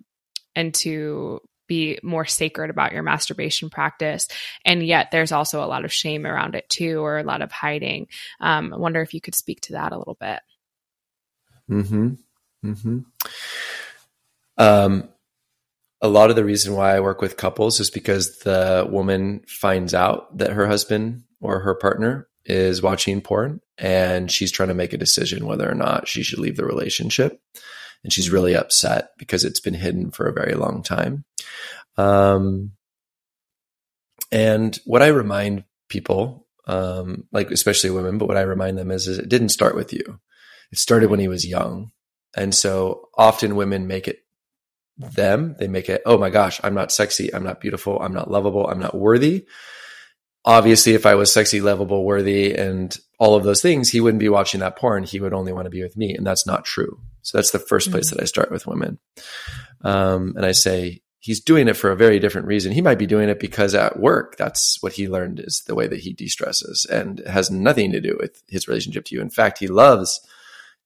and 0.55 0.75
to 0.75 1.41
be 1.67 1.99
more 2.03 2.25
sacred 2.25 2.71
about 2.71 2.93
your 2.93 3.03
masturbation 3.03 3.71
practice. 3.71 4.29
And 4.65 4.87
yet 4.87 5.11
there's 5.11 5.33
also 5.33 5.65
a 5.65 5.67
lot 5.67 5.85
of 5.85 5.93
shame 5.93 6.25
around 6.25 6.55
it 6.55 6.69
too 6.69 7.01
or 7.01 7.19
a 7.19 7.25
lot 7.25 7.43
of 7.43 7.51
hiding. 7.51 8.09
Um 8.41 8.73
i 8.73 8.77
wonder 8.77 9.03
if 9.03 9.15
you 9.15 9.21
could 9.21 9.35
speak 9.35 9.61
to 9.63 9.73
that 9.73 9.93
a 9.93 9.99
little 9.99 10.17
bit. 10.19 10.41
Hmm 11.69 12.15
hmm 12.63 12.99
um 14.59 15.09
a 16.07 16.09
lot 16.09 16.31
of 16.31 16.37
the 16.37 16.45
reason 16.45 16.75
why 16.75 16.95
I 16.95 17.01
work 17.01 17.21
with 17.21 17.37
couples 17.37 17.81
is 17.81 17.91
because 17.91 18.39
the 18.39 18.87
woman 18.89 19.43
finds 19.49 19.93
out 19.93 20.39
that 20.39 20.53
her 20.53 20.67
husband 20.67 21.25
or 21.41 21.61
her 21.61 21.75
partner 21.75 22.29
is 22.45 22.81
watching 22.81 23.21
porn 23.21 23.61
and 23.77 24.31
she's 24.31 24.53
trying 24.53 24.69
to 24.69 24.75
make 24.75 24.93
a 24.93 24.99
decision 24.99 25.47
whether 25.47 25.69
or 25.69 25.75
not 25.75 26.09
she 26.09 26.23
should 26.23 26.39
leave 26.39 26.57
the 26.57 26.65
relationship. 26.65 27.41
And 28.05 28.13
she's 28.13 28.31
really 28.31 28.55
upset 28.55 29.11
because 29.19 29.45
it's 29.45 29.59
been 29.59 29.75
hidden 29.75 30.13
for 30.13 30.27
a 30.27 30.33
very 30.33 30.55
long 30.55 30.83
time. 30.83 31.25
Um, 31.97 32.73
and 34.31 34.79
what 34.85 35.03
I 35.03 35.09
remind 35.09 35.65
people, 35.89 36.47
um, 36.67 37.25
like 37.33 37.51
especially 37.51 37.91
women, 37.91 38.19
but 38.19 38.29
what 38.29 38.37
I 38.37 38.43
remind 38.43 38.79
them 38.79 38.91
is, 38.91 39.09
is 39.09 39.19
it 39.19 39.29
didn't 39.29 39.49
start 39.49 39.75
with 39.75 39.93
you. 39.93 40.21
It 40.71 40.79
started 40.79 41.11
when 41.11 41.21
he 41.21 41.29
was 41.29 41.47
young. 41.47 41.91
And 42.37 42.55
so 42.55 43.09
often 43.17 43.57
women 43.57 43.87
make 43.87 44.07
it 44.07 44.21
them. 44.99 45.57
They 45.59 45.69
make 45.69 45.89
it, 45.89 46.03
oh 46.07 46.19
my 46.19 46.31
gosh, 46.31 46.61
I'm 46.63 46.75
not 46.75 46.93
sexy. 46.93 47.33
I'm 47.35 47.45
not 47.45 47.61
beautiful. 47.61 48.01
I'm 48.01 48.15
not 48.15 48.31
lovable. 48.31 48.67
I'm 48.67 48.79
not 48.79 48.97
worthy. 48.97 49.47
Obviously, 50.45 50.95
if 50.95 51.07
I 51.07 51.17
was 51.17 51.33
sexy, 51.33 51.61
lovable, 51.61 52.05
worthy, 52.05 52.55
and 52.55 52.97
all 53.19 53.35
of 53.35 53.43
those 53.45 53.61
things, 53.61 53.91
he 53.91 54.01
wouldn't 54.01 54.21
be 54.21 54.29
watching 54.29 54.61
that 54.61 54.77
porn. 54.77 55.03
He 55.03 55.19
would 55.19 55.33
only 55.33 55.53
want 55.53 55.67
to 55.67 55.71
be 55.71 55.83
with 55.83 55.97
me. 55.97 56.15
And 56.15 56.27
that's 56.27 56.47
not 56.47 56.65
true. 56.65 57.01
So 57.23 57.37
that's 57.37 57.51
the 57.51 57.59
1st 57.59 57.91
place 57.91 58.09
mm-hmm. 58.09 58.17
that 58.17 58.23
I 58.23 58.27
start 58.27 58.53
with 58.53 58.67
women. 58.67 58.99
Um, 59.83 60.35
and 60.37 60.47
I 60.47 60.53
say, 60.53 61.03
he's 61.19 61.41
doing 61.41 61.67
it 61.67 61.77
for 61.77 61.91
a 61.91 61.97
very 61.97 62.21
different 62.21 62.47
reason. 62.47 62.71
He 62.71 62.81
might 62.81 63.01
be 63.01 63.07
doing 63.07 63.29
it 63.29 63.41
because 63.41 63.75
at 63.75 63.99
work, 63.99 64.37
that's 64.37 64.81
what 64.81 64.93
he 64.93 65.09
learned 65.09 65.41
is 65.41 65.65
the 65.67 65.75
way 65.75 65.89
that 65.89 65.99
he 65.99 66.13
de 66.13 66.29
stresses 66.29 66.87
and 66.89 67.19
has 67.27 67.51
nothing 67.51 67.91
to 67.91 68.01
do 68.01 68.17
with 68.21 68.45
his 68.47 68.69
relationship 68.69 69.07
to 69.07 69.17
you. 69.17 69.21
In 69.21 69.31
fact, 69.31 69.59
he 69.59 69.67
loves 69.67 70.21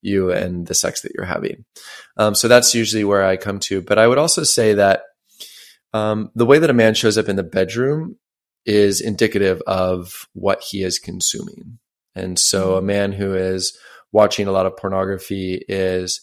you 0.03 0.31
and 0.31 0.67
the 0.67 0.75
sex 0.75 1.03
that 1.03 1.13
you're 1.15 1.27
having. 1.27 1.65
Um, 2.17 2.35
so 2.35 2.49
that's 2.49 2.75
usually 2.75 3.05
where 3.05 3.25
I 3.25 3.37
come 3.37 3.59
to. 3.61 3.83
But 3.83 3.99
I 3.99 4.07
would 4.07 4.19
also 4.19 4.43
say 4.43 4.75
that 4.75 5.03
um, 5.93 6.31
the 6.35 6.47
way 6.47 6.59
that 6.59 6.71
a 6.71 6.75
man 6.75 6.95
shows 6.95 7.19
up 7.19 7.29
in 7.29 7.37
the 7.37 7.43
bedroom 7.43 8.17
is 8.65 9.01
indicative 9.01 9.63
of 9.67 10.27
what 10.33 10.63
he 10.63 10.83
is 10.83 10.99
consuming. 10.99 11.79
And 12.15 12.39
so 12.39 12.77
a 12.77 12.83
man 12.83 13.13
who 13.13 13.35
is 13.35 13.77
watching 14.13 14.47
a 14.47 14.53
lot 14.53 14.67
of 14.67 14.77
pornography 14.77 15.65
is 15.69 16.21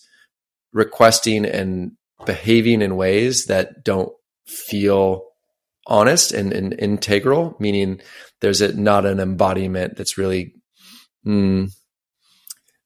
requesting 0.73 1.45
and 1.45 1.93
behaving 2.25 2.81
in 2.81 2.95
ways 2.95 3.45
that 3.45 3.83
don't 3.83 4.11
feel 4.45 5.23
honest 5.87 6.33
and, 6.33 6.51
and 6.53 6.73
integral, 6.79 7.55
meaning 7.59 8.01
there's 8.41 8.61
a, 8.61 8.73
not 8.73 9.05
an 9.05 9.19
embodiment 9.19 9.95
that's 9.95 10.17
really 10.17 10.53
mm, 11.25 11.71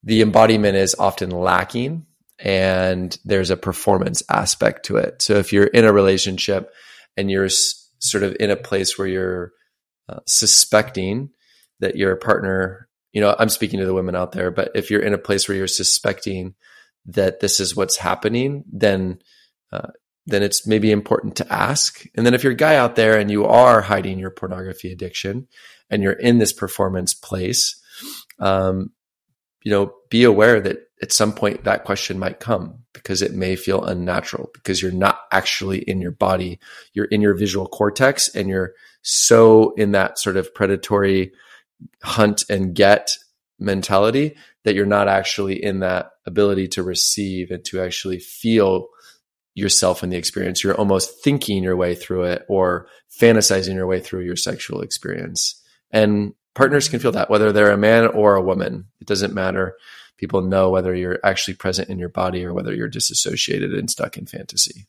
the 0.04 0.22
embodiment 0.22 0.76
is 0.76 0.96
often 0.98 1.30
lacking 1.30 2.06
and 2.40 3.18
there's 3.24 3.52
a 3.52 3.58
performance 3.58 4.24
aspect 4.30 4.86
to 4.86 4.98
it. 4.98 5.22
So 5.22 5.36
if 5.36 5.54
you're 5.54 5.66
in 5.68 5.86
a 5.86 5.94
relationship 5.94 6.74
and 7.16 7.30
you're 7.30 7.46
s- 7.46 7.90
sort 8.00 8.24
of 8.24 8.36
in 8.40 8.50
a 8.50 8.56
place 8.56 8.98
where 8.98 9.08
you're 9.08 9.52
uh, 10.10 10.20
suspecting 10.26 11.30
that 11.80 11.96
your 11.96 12.16
partner, 12.16 12.88
you 13.14 13.22
know, 13.22 13.36
I'm 13.38 13.50
speaking 13.50 13.80
to 13.80 13.86
the 13.86 13.94
women 13.94 14.16
out 14.16 14.32
there, 14.32 14.50
but 14.50 14.72
if 14.74 14.90
you're 14.90 15.02
in 15.02 15.14
a 15.14 15.20
place 15.20 15.48
where 15.48 15.58
you're 15.58 15.68
suspecting 15.68 16.56
that 17.06 17.40
this 17.40 17.60
is 17.60 17.76
what's 17.76 17.98
happening, 17.98 18.64
then 18.72 19.20
uh, 19.72 19.92
then 20.28 20.44
it's 20.44 20.68
maybe 20.68 20.92
important 20.92 21.36
to 21.36 21.54
ask. 21.54 22.04
And 22.16 22.26
then 22.26 22.34
if 22.34 22.44
you're 22.44 22.54
a 22.54 22.56
guy 22.56 22.76
out 22.76 22.96
there 22.96 23.18
and 23.18 23.32
you 23.32 23.46
are 23.46 23.82
hiding 23.82 24.20
your 24.20 24.30
pornography 24.30 24.92
addiction 24.92 25.48
and 25.90 26.04
you're 26.04 26.14
in 26.14 26.38
this 26.38 26.54
performance 26.54 27.14
place, 27.14 27.82
um, 28.40 28.92
you 29.64 29.72
know, 29.72 29.94
be 30.10 30.24
aware 30.24 30.60
that 30.60 30.78
at 31.02 31.12
some 31.12 31.34
point 31.34 31.64
that 31.64 31.84
question 31.84 32.20
might 32.20 32.40
come 32.40 32.80
because 32.94 33.22
it 33.22 33.34
may 33.34 33.56
feel 33.56 33.84
unnatural 33.84 34.50
because 34.54 34.82
you're 34.82 34.92
not 34.92 35.22
actually 35.32 35.80
in 35.80 36.02
your 36.02 36.12
body. 36.12 36.60
You're 36.94 37.06
in 37.06 37.22
your 37.22 37.34
visual 37.34 37.68
cortex 37.68 38.28
and 38.36 38.48
you're 38.48 38.74
so 39.02 39.74
in 39.76 39.92
that 39.94 40.20
sort 40.20 40.38
of 40.38 40.54
predatory 40.54 41.32
hunt 42.04 42.44
and 42.50 42.76
get 42.76 43.18
mentality 43.60 44.36
that 44.64 44.76
you're 44.76 44.86
not 44.86 45.08
actually 45.08 45.64
in 45.64 45.80
that 45.80 46.12
ability 46.26 46.68
to 46.68 46.84
receive 46.84 47.50
and 47.50 47.64
to 47.66 47.82
actually 47.82 48.20
feel 48.20 48.88
yourself 49.56 50.04
in 50.04 50.10
the 50.10 50.18
experience. 50.18 50.64
You're 50.64 50.76
almost 50.76 51.24
thinking 51.24 51.64
your 51.64 51.76
way 51.76 51.96
through 51.96 52.24
it 52.24 52.46
or 52.48 52.88
fantasizing 53.20 53.76
your 53.76 53.88
way 53.88 54.00
through 54.00 54.22
your 54.22 54.36
sexual 54.36 54.82
experience. 54.82 55.62
And 55.92 56.34
partners 56.56 56.90
can 56.90 57.00
feel 57.00 57.12
that 57.14 57.30
whether 57.30 57.52
they're 57.52 57.72
a 57.72 57.78
man 57.78 58.08
or 58.08 58.36
a 58.36 58.42
woman. 58.42 58.88
It 59.00 59.08
doesn't 59.08 59.34
matter. 59.34 59.76
People 60.18 60.42
know 60.42 60.70
whether 60.70 60.94
you're 60.94 61.20
actually 61.24 61.56
present 61.56 61.90
in 61.90 61.98
your 61.98 62.10
body 62.10 62.46
or 62.46 62.54
whether 62.54 62.74
you're 62.74 62.88
disassociated 62.88 63.74
and 63.74 63.90
stuck 63.90 64.18
in 64.18 64.26
fantasy. 64.26 64.88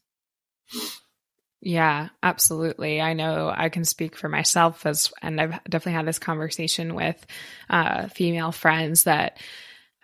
Yeah 1.60 2.08
absolutely. 2.22 3.00
I 3.00 3.12
know 3.12 3.52
i 3.54 3.68
can 3.68 3.84
speak 3.84 4.16
for 4.16 4.28
myself 4.28 4.84
as 4.84 5.12
and 5.22 5.40
i've 5.40 5.62
definitely 5.64 5.92
had 5.92 6.06
this 6.06 6.18
conversation 6.18 6.94
with 6.94 7.24
uh, 7.70 8.08
female 8.08 8.52
friends 8.52 9.04
that 9.04 9.38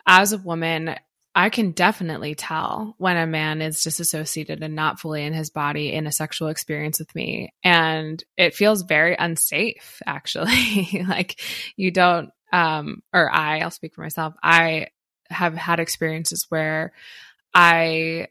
as 0.07 0.33
a 0.33 0.39
woman 0.39 0.95
I 1.35 1.51
can 1.51 1.73
definitely 1.73 2.35
tell 2.35 2.95
when 2.99 3.17
a 3.17 3.27
man 3.27 3.63
is 3.63 3.83
disassociated 3.83 4.63
and 4.63 4.75
not 4.75 4.99
fully 4.99 5.25
in 5.25 5.33
his 5.33 5.51
body 5.51 5.93
in 5.93 6.07
a 6.07 6.13
sexual 6.13 6.49
experience 6.49 6.99
with 6.99 7.15
me. 7.15 7.53
And 7.63 8.23
it 8.37 8.55
feels 8.55 8.83
very 8.83 9.15
unsafe, 9.17 10.01
actually. 10.07 11.05
like 11.09 11.41
you 11.77 11.91
don't, 11.91 12.31
um, 12.53 13.03
or 13.13 13.31
I, 13.31 13.61
I'll 13.61 13.71
speak 13.71 13.95
for 13.95 14.03
myself. 14.03 14.35
I 14.43 14.89
have 15.31 15.55
had 15.55 15.81
experiences 15.81 16.47
where 16.49 16.93
I 17.55 18.29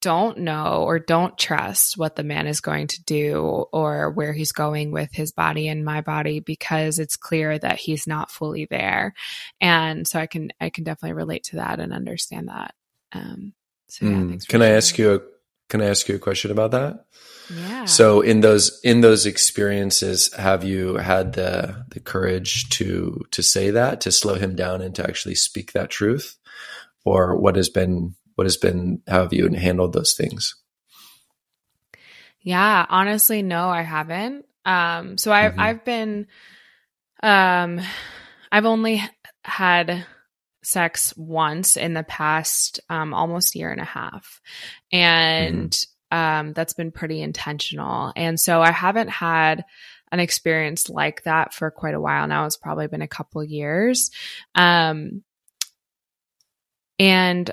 don't 0.00 0.38
know 0.38 0.84
or 0.84 0.98
don't 0.98 1.36
trust 1.36 1.98
what 1.98 2.16
the 2.16 2.24
man 2.24 2.46
is 2.46 2.60
going 2.60 2.86
to 2.86 3.02
do 3.04 3.66
or 3.72 4.10
where 4.10 4.32
he's 4.32 4.52
going 4.52 4.92
with 4.92 5.10
his 5.12 5.32
body 5.32 5.68
and 5.68 5.84
my 5.84 6.00
body 6.00 6.40
because 6.40 6.98
it's 6.98 7.16
clear 7.16 7.58
that 7.58 7.78
he's 7.78 8.06
not 8.06 8.30
fully 8.30 8.66
there. 8.66 9.14
And 9.60 10.06
so 10.06 10.18
i 10.18 10.26
can 10.26 10.52
i 10.60 10.70
can 10.70 10.84
definitely 10.84 11.14
relate 11.14 11.44
to 11.44 11.56
that 11.56 11.80
and 11.80 11.92
understand 11.92 12.48
that. 12.48 12.74
Um 13.12 13.52
so 13.88 14.06
yeah, 14.06 14.12
mm. 14.12 14.48
can 14.48 14.62
i 14.62 14.68
ask 14.68 14.98
you 14.98 15.14
a 15.14 15.20
can 15.68 15.82
i 15.82 15.86
ask 15.86 16.08
you 16.08 16.16
a 16.16 16.20
question 16.20 16.50
about 16.50 16.70
that? 16.70 17.04
Yeah. 17.54 17.84
So 17.84 18.20
in 18.20 18.40
those 18.40 18.80
in 18.82 19.00
those 19.00 19.26
experiences 19.26 20.32
have 20.34 20.64
you 20.64 20.96
had 20.96 21.34
the 21.34 21.84
the 21.90 22.00
courage 22.00 22.68
to 22.70 23.24
to 23.32 23.42
say 23.42 23.70
that 23.70 24.00
to 24.02 24.12
slow 24.12 24.34
him 24.34 24.54
down 24.54 24.80
and 24.80 24.94
to 24.94 25.06
actually 25.06 25.34
speak 25.34 25.72
that 25.72 25.90
truth? 25.90 26.36
Or 27.04 27.34
what 27.34 27.56
has 27.56 27.70
been 27.70 28.14
what 28.40 28.46
has 28.46 28.56
been 28.56 29.02
how 29.06 29.20
have 29.20 29.34
you 29.34 29.46
handled 29.50 29.92
those 29.92 30.14
things? 30.14 30.54
Yeah 32.40 32.86
honestly 32.88 33.42
no 33.42 33.68
i 33.68 33.82
haven't. 33.82 34.46
Um 34.64 35.18
so 35.18 35.30
i've 35.30 35.50
mm-hmm. 35.50 35.60
i've 35.60 35.84
been 35.84 36.26
um 37.22 37.82
i've 38.50 38.64
only 38.64 39.02
had 39.44 40.06
sex 40.62 41.12
once 41.18 41.76
in 41.76 41.92
the 41.92 42.02
past 42.02 42.80
um 42.88 43.12
almost 43.12 43.54
year 43.54 43.70
and 43.70 43.80
a 43.82 43.84
half. 43.84 44.40
And 44.90 45.70
mm-hmm. 45.70 46.18
um 46.18 46.52
that's 46.54 46.72
been 46.72 46.92
pretty 46.92 47.20
intentional. 47.20 48.10
And 48.16 48.40
so 48.40 48.62
i 48.62 48.70
haven't 48.70 49.10
had 49.10 49.66
an 50.10 50.18
experience 50.18 50.88
like 50.88 51.24
that 51.24 51.52
for 51.52 51.70
quite 51.70 51.94
a 51.94 52.00
while 52.00 52.26
now. 52.26 52.46
It's 52.46 52.56
probably 52.56 52.86
been 52.86 53.02
a 53.02 53.06
couple 53.06 53.44
years. 53.44 54.10
Um 54.54 55.24
and 56.98 57.50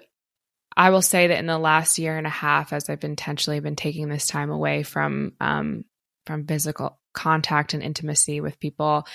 I 0.77 0.91
will 0.91 1.01
say 1.01 1.27
that 1.27 1.39
in 1.39 1.47
the 1.47 1.57
last 1.57 1.97
year 1.97 2.15
and 2.17 2.27
a 2.27 2.29
half, 2.29 2.71
as 2.71 2.87
I've 2.87 3.03
intentionally 3.03 3.59
been 3.59 3.75
taking 3.75 4.09
this 4.09 4.27
time 4.27 4.51
away 4.51 4.83
from 4.83 5.33
um, 5.41 5.85
from 6.27 6.45
physical 6.45 6.99
contact 7.13 7.73
and 7.73 7.81
intimacy 7.81 8.41
with 8.41 8.59
people, 8.59 9.07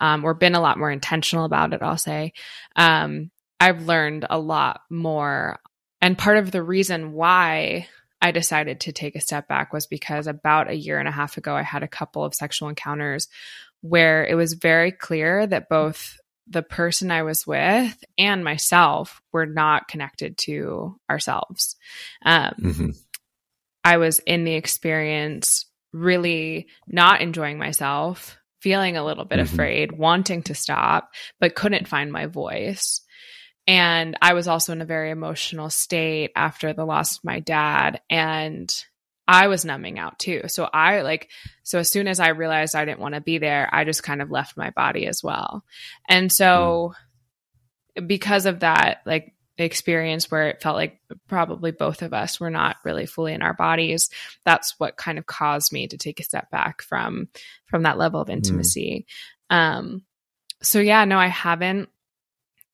um, 0.00 0.24
or 0.24 0.32
been 0.34 0.54
a 0.54 0.60
lot 0.60 0.78
more 0.78 0.92
intentional 0.92 1.44
about 1.44 1.72
it. 1.72 1.82
I'll 1.82 1.98
say, 1.98 2.34
um, 2.76 3.32
I've 3.58 3.86
learned 3.86 4.26
a 4.30 4.38
lot 4.38 4.82
more, 4.90 5.58
and 6.00 6.16
part 6.16 6.38
of 6.38 6.52
the 6.52 6.62
reason 6.62 7.12
why 7.12 7.88
I 8.22 8.30
decided 8.30 8.80
to 8.80 8.92
take 8.92 9.16
a 9.16 9.20
step 9.20 9.48
back 9.48 9.72
was 9.72 9.88
because 9.88 10.28
about 10.28 10.70
a 10.70 10.76
year 10.76 11.00
and 11.00 11.08
a 11.08 11.12
half 11.12 11.36
ago, 11.36 11.56
I 11.56 11.62
had 11.62 11.82
a 11.82 11.88
couple 11.88 12.24
of 12.24 12.34
sexual 12.34 12.68
encounters 12.68 13.26
where 13.80 14.24
it 14.24 14.36
was 14.36 14.52
very 14.54 14.92
clear 14.92 15.44
that 15.48 15.68
both 15.68 16.16
the 16.48 16.62
person 16.62 17.10
I 17.10 17.22
was 17.22 17.46
with 17.46 18.02
and 18.16 18.42
myself 18.42 19.20
were 19.32 19.46
not 19.46 19.88
connected 19.88 20.38
to 20.38 20.98
ourselves. 21.10 21.76
Um, 22.24 22.54
mm-hmm. 22.60 22.90
I 23.84 23.98
was 23.98 24.18
in 24.20 24.44
the 24.44 24.54
experience 24.54 25.66
really 25.92 26.68
not 26.86 27.20
enjoying 27.20 27.58
myself, 27.58 28.36
feeling 28.60 28.96
a 28.96 29.04
little 29.04 29.24
bit 29.24 29.38
mm-hmm. 29.38 29.54
afraid, 29.54 29.92
wanting 29.92 30.42
to 30.44 30.54
stop, 30.54 31.10
but 31.40 31.54
couldn't 31.54 31.88
find 31.88 32.12
my 32.12 32.26
voice. 32.26 33.00
And 33.66 34.16
I 34.22 34.32
was 34.32 34.48
also 34.48 34.72
in 34.72 34.80
a 34.80 34.86
very 34.86 35.10
emotional 35.10 35.68
state 35.68 36.30
after 36.34 36.72
the 36.72 36.86
loss 36.86 37.18
of 37.18 37.24
my 37.24 37.40
dad. 37.40 38.00
And 38.08 38.74
I 39.28 39.48
was 39.48 39.66
numbing 39.66 39.98
out 39.98 40.18
too. 40.18 40.44
So 40.46 40.64
I 40.64 41.02
like, 41.02 41.28
so 41.62 41.78
as 41.78 41.90
soon 41.90 42.08
as 42.08 42.18
I 42.18 42.28
realized 42.28 42.74
I 42.74 42.86
didn't 42.86 42.98
want 42.98 43.14
to 43.14 43.20
be 43.20 43.36
there, 43.36 43.68
I 43.70 43.84
just 43.84 44.02
kind 44.02 44.22
of 44.22 44.30
left 44.30 44.56
my 44.56 44.70
body 44.70 45.06
as 45.06 45.22
well. 45.22 45.64
And 46.08 46.32
so 46.32 46.94
mm. 47.96 48.08
because 48.08 48.46
of 48.46 48.60
that, 48.60 49.02
like 49.04 49.34
experience 49.58 50.30
where 50.30 50.48
it 50.48 50.62
felt 50.62 50.76
like 50.76 50.98
probably 51.28 51.72
both 51.72 52.00
of 52.00 52.14
us 52.14 52.40
were 52.40 52.48
not 52.48 52.76
really 52.84 53.04
fully 53.04 53.34
in 53.34 53.42
our 53.42 53.54
bodies, 53.54 54.08
that's 54.46 54.74
what 54.78 54.96
kind 54.96 55.18
of 55.18 55.26
caused 55.26 55.74
me 55.74 55.86
to 55.88 55.98
take 55.98 56.20
a 56.20 56.24
step 56.24 56.50
back 56.50 56.80
from, 56.80 57.28
from 57.66 57.82
that 57.82 57.98
level 57.98 58.22
of 58.22 58.28
mm. 58.28 58.32
intimacy. 58.32 59.06
Mm. 59.52 59.56
Um, 59.56 60.02
so 60.62 60.80
yeah, 60.80 61.04
no, 61.04 61.18
I 61.18 61.28
haven't 61.28 61.90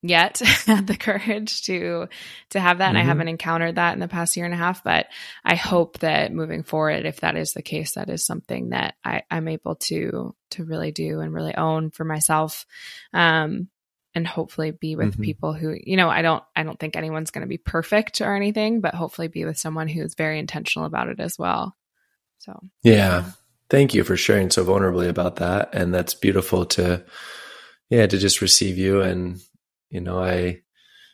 yet 0.05 0.39
had 0.67 0.87
the 0.87 0.97
courage 0.97 1.63
to 1.63 2.07
to 2.51 2.61
have 2.61 2.79
that 2.79 2.89
and 2.89 2.99
mm-hmm. 2.99 3.07
i 3.07 3.09
haven't 3.09 3.29
encountered 3.29 3.77
that 3.77 3.95
in 3.95 4.01
the 4.01 4.09
past 4.09 4.37
year 4.37 4.45
and 4.45 4.55
a 4.55 4.59
half 4.59 4.85
but 4.85 5.07
i 5.45 5.55
hope 5.55 5.99
that 6.01 6.33
moving 6.33 6.63
forward 6.63 7.07
if 7.07 7.21
that 7.21 7.37
is 7.37 7.53
the 7.53 7.63
case 7.63 7.95
that 7.95 8.11
is 8.11 8.25
something 8.25 8.71
that 8.71 8.95
I, 9.05 9.23
i'm 9.31 9.49
able 9.49 9.77
to 9.77 10.35
to 10.51 10.65
really 10.65 10.93
do 10.93 11.21
and 11.21 11.33
really 11.33 11.55
own 11.57 11.91
for 11.91 12.05
myself 12.05 12.67
um 13.15 13.69
and 14.15 14.27
hopefully 14.27 14.71
be 14.71 14.95
with 14.95 15.15
mm-hmm. 15.15 15.23
people 15.23 15.55
who 15.55 15.75
you 15.83 15.97
know 15.97 16.11
i 16.11 16.21
don't 16.21 16.45
i 16.55 16.63
don't 16.63 16.79
think 16.79 16.97
anyone's 16.97 17.31
going 17.31 17.43
to 17.43 17.49
be 17.49 17.59
perfect 17.59 18.21
or 18.21 18.37
anything 18.37 18.83
but 18.83 18.95
hopefully 18.95 19.29
be 19.29 19.47
with 19.47 19.59
someone 19.59 19.89
who's 19.89 20.15
very 20.15 20.39
intentional 20.39 20.87
about 20.87 21.09
it 21.09 21.19
as 21.19 21.39
well 21.39 21.75
so 22.39 22.61
yeah 22.83 23.25
thank 23.71 23.95
you 23.95 24.05
for 24.05 24.19
sharing 24.19 24.51
so 24.51 24.65
vulnerably 24.65 25.09
about 25.09 25.37
that 25.37 25.75
and 25.75 25.95
that's 25.95 26.15
beautiful 26.15 26.67
to 26.67 27.03
yeah 27.89 28.07
to 28.07 28.19
just 28.19 28.43
receive 28.43 28.77
you 28.77 29.01
and 29.01 29.41
you 29.91 30.01
know, 30.01 30.19
I 30.19 30.61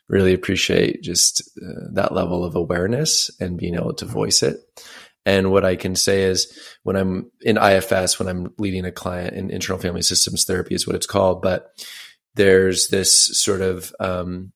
really 0.08 0.34
appreciate 0.34 1.02
just 1.02 1.42
uh, 1.62 1.88
that 1.92 2.12
level 2.12 2.44
of 2.44 2.56
awareness 2.56 3.30
and 3.40 3.58
being 3.58 3.74
able 3.74 3.94
to 3.94 4.04
voice 4.04 4.42
it. 4.42 4.56
And 5.26 5.50
what 5.50 5.64
I 5.64 5.76
can 5.76 5.94
say 5.94 6.24
is 6.24 6.58
when 6.82 6.96
I'm 6.96 7.30
in 7.42 7.58
IFS, 7.58 8.18
when 8.18 8.28
I'm 8.28 8.52
leading 8.58 8.84
a 8.84 8.92
client 8.92 9.34
in 9.34 9.50
internal 9.50 9.80
family 9.80 10.02
systems 10.02 10.44
therapy 10.44 10.74
is 10.74 10.86
what 10.86 10.96
it's 10.96 11.06
called, 11.06 11.42
but 11.42 11.70
there's 12.34 12.88
this 12.88 13.38
sort 13.38 13.60
of 13.60 13.94
um, 14.00 14.52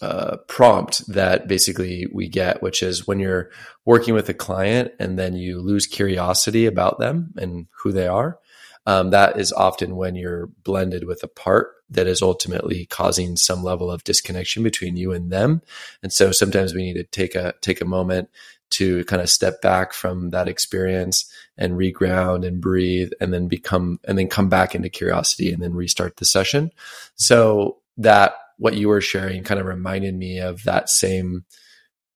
uh, 0.00 0.36
prompt 0.48 1.06
that 1.08 1.48
basically 1.48 2.06
we 2.12 2.28
get, 2.28 2.62
which 2.62 2.82
is 2.82 3.06
when 3.06 3.18
you're 3.18 3.50
working 3.84 4.14
with 4.14 4.28
a 4.28 4.34
client 4.34 4.92
and 5.00 5.18
then 5.18 5.34
you 5.34 5.60
lose 5.60 5.86
curiosity 5.86 6.66
about 6.66 6.98
them 6.98 7.32
and 7.36 7.66
who 7.82 7.92
they 7.92 8.06
are. 8.06 8.38
Um, 8.86 9.10
that 9.10 9.38
is 9.38 9.52
often 9.52 9.96
when 9.96 10.14
you're 10.14 10.46
blended 10.62 11.04
with 11.04 11.22
a 11.22 11.28
part 11.28 11.72
that 11.90 12.06
is 12.06 12.22
ultimately 12.22 12.86
causing 12.86 13.36
some 13.36 13.62
level 13.62 13.90
of 13.90 14.04
disconnection 14.04 14.62
between 14.62 14.96
you 14.96 15.12
and 15.12 15.30
them. 15.30 15.62
And 16.02 16.12
so 16.12 16.32
sometimes 16.32 16.74
we 16.74 16.82
need 16.82 16.94
to 16.94 17.04
take 17.04 17.34
a 17.34 17.54
take 17.60 17.80
a 17.80 17.86
moment 17.86 18.28
to 18.68 19.04
kind 19.04 19.22
of 19.22 19.30
step 19.30 19.60
back 19.62 19.92
from 19.92 20.30
that 20.30 20.48
experience 20.48 21.30
and 21.56 21.74
reground 21.74 22.46
and 22.46 22.60
breathe 22.60 23.10
and 23.20 23.32
then 23.32 23.48
become 23.48 24.00
and 24.04 24.18
then 24.18 24.28
come 24.28 24.48
back 24.48 24.74
into 24.74 24.88
curiosity 24.88 25.52
and 25.52 25.62
then 25.62 25.74
restart 25.74 26.16
the 26.16 26.24
session. 26.24 26.70
So 27.14 27.78
that 27.98 28.34
what 28.58 28.74
you 28.74 28.88
were 28.88 29.00
sharing 29.00 29.44
kind 29.44 29.60
of 29.60 29.66
reminded 29.66 30.14
me 30.14 30.38
of 30.38 30.64
that 30.64 30.88
same 30.88 31.44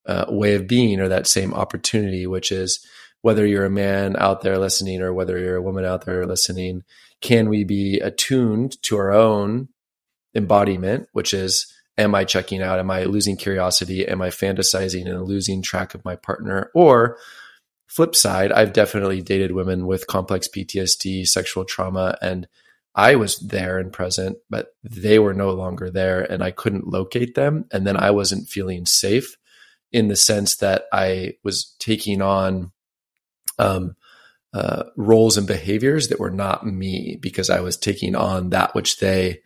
uh, 0.06 0.26
way 0.28 0.54
of 0.54 0.66
being 0.66 1.00
or 1.00 1.08
that 1.08 1.26
same 1.26 1.54
opportunity, 1.54 2.26
which 2.26 2.50
is 2.50 2.84
whether 3.22 3.46
you're 3.46 3.64
a 3.64 3.70
man 3.70 4.16
out 4.16 4.42
there 4.42 4.58
listening 4.58 5.02
or 5.02 5.12
whether 5.12 5.38
you're 5.38 5.56
a 5.56 5.62
woman 5.62 5.84
out 5.84 6.04
there 6.04 6.26
listening, 6.26 6.82
can 7.20 7.48
we 7.48 7.64
be 7.64 7.98
attuned 8.00 8.80
to 8.82 8.96
our 8.96 9.12
own 9.12 9.68
embodiment, 10.34 11.08
which 11.12 11.34
is, 11.34 11.72
am 11.98 12.14
I 12.14 12.24
checking 12.24 12.62
out? 12.62 12.78
Am 12.78 12.90
I 12.90 13.04
losing 13.04 13.36
curiosity? 13.36 14.06
Am 14.08 14.22
I 14.22 14.28
fantasizing 14.28 15.06
and 15.06 15.22
losing 15.24 15.62
track 15.62 15.94
of 15.94 16.04
my 16.04 16.16
partner? 16.16 16.70
Or 16.74 17.18
flip 17.86 18.14
side, 18.14 18.52
I've 18.52 18.72
definitely 18.72 19.20
dated 19.20 19.52
women 19.52 19.86
with 19.86 20.06
complex 20.06 20.48
PTSD, 20.48 21.26
sexual 21.26 21.64
trauma, 21.64 22.16
and 22.22 22.48
I 22.94 23.16
was 23.16 23.38
there 23.38 23.78
and 23.78 23.92
present, 23.92 24.38
but 24.48 24.74
they 24.82 25.18
were 25.18 25.34
no 25.34 25.52
longer 25.52 25.90
there 25.90 26.22
and 26.22 26.42
I 26.42 26.50
couldn't 26.50 26.88
locate 26.88 27.34
them. 27.34 27.66
And 27.70 27.86
then 27.86 27.96
I 27.96 28.10
wasn't 28.10 28.48
feeling 28.48 28.86
safe 28.86 29.36
in 29.92 30.08
the 30.08 30.16
sense 30.16 30.56
that 30.56 30.84
I 30.92 31.34
was 31.44 31.74
taking 31.78 32.22
on 32.22 32.72
um, 33.60 33.96
uh, 34.52 34.84
roles 34.96 35.36
and 35.36 35.46
behaviors 35.46 36.08
that 36.08 36.18
were 36.18 36.30
not 36.30 36.66
me 36.66 37.16
because 37.20 37.50
I 37.50 37.60
was 37.60 37.76
taking 37.76 38.16
on 38.16 38.50
that 38.50 38.74
which 38.74 38.98
they 38.98 39.42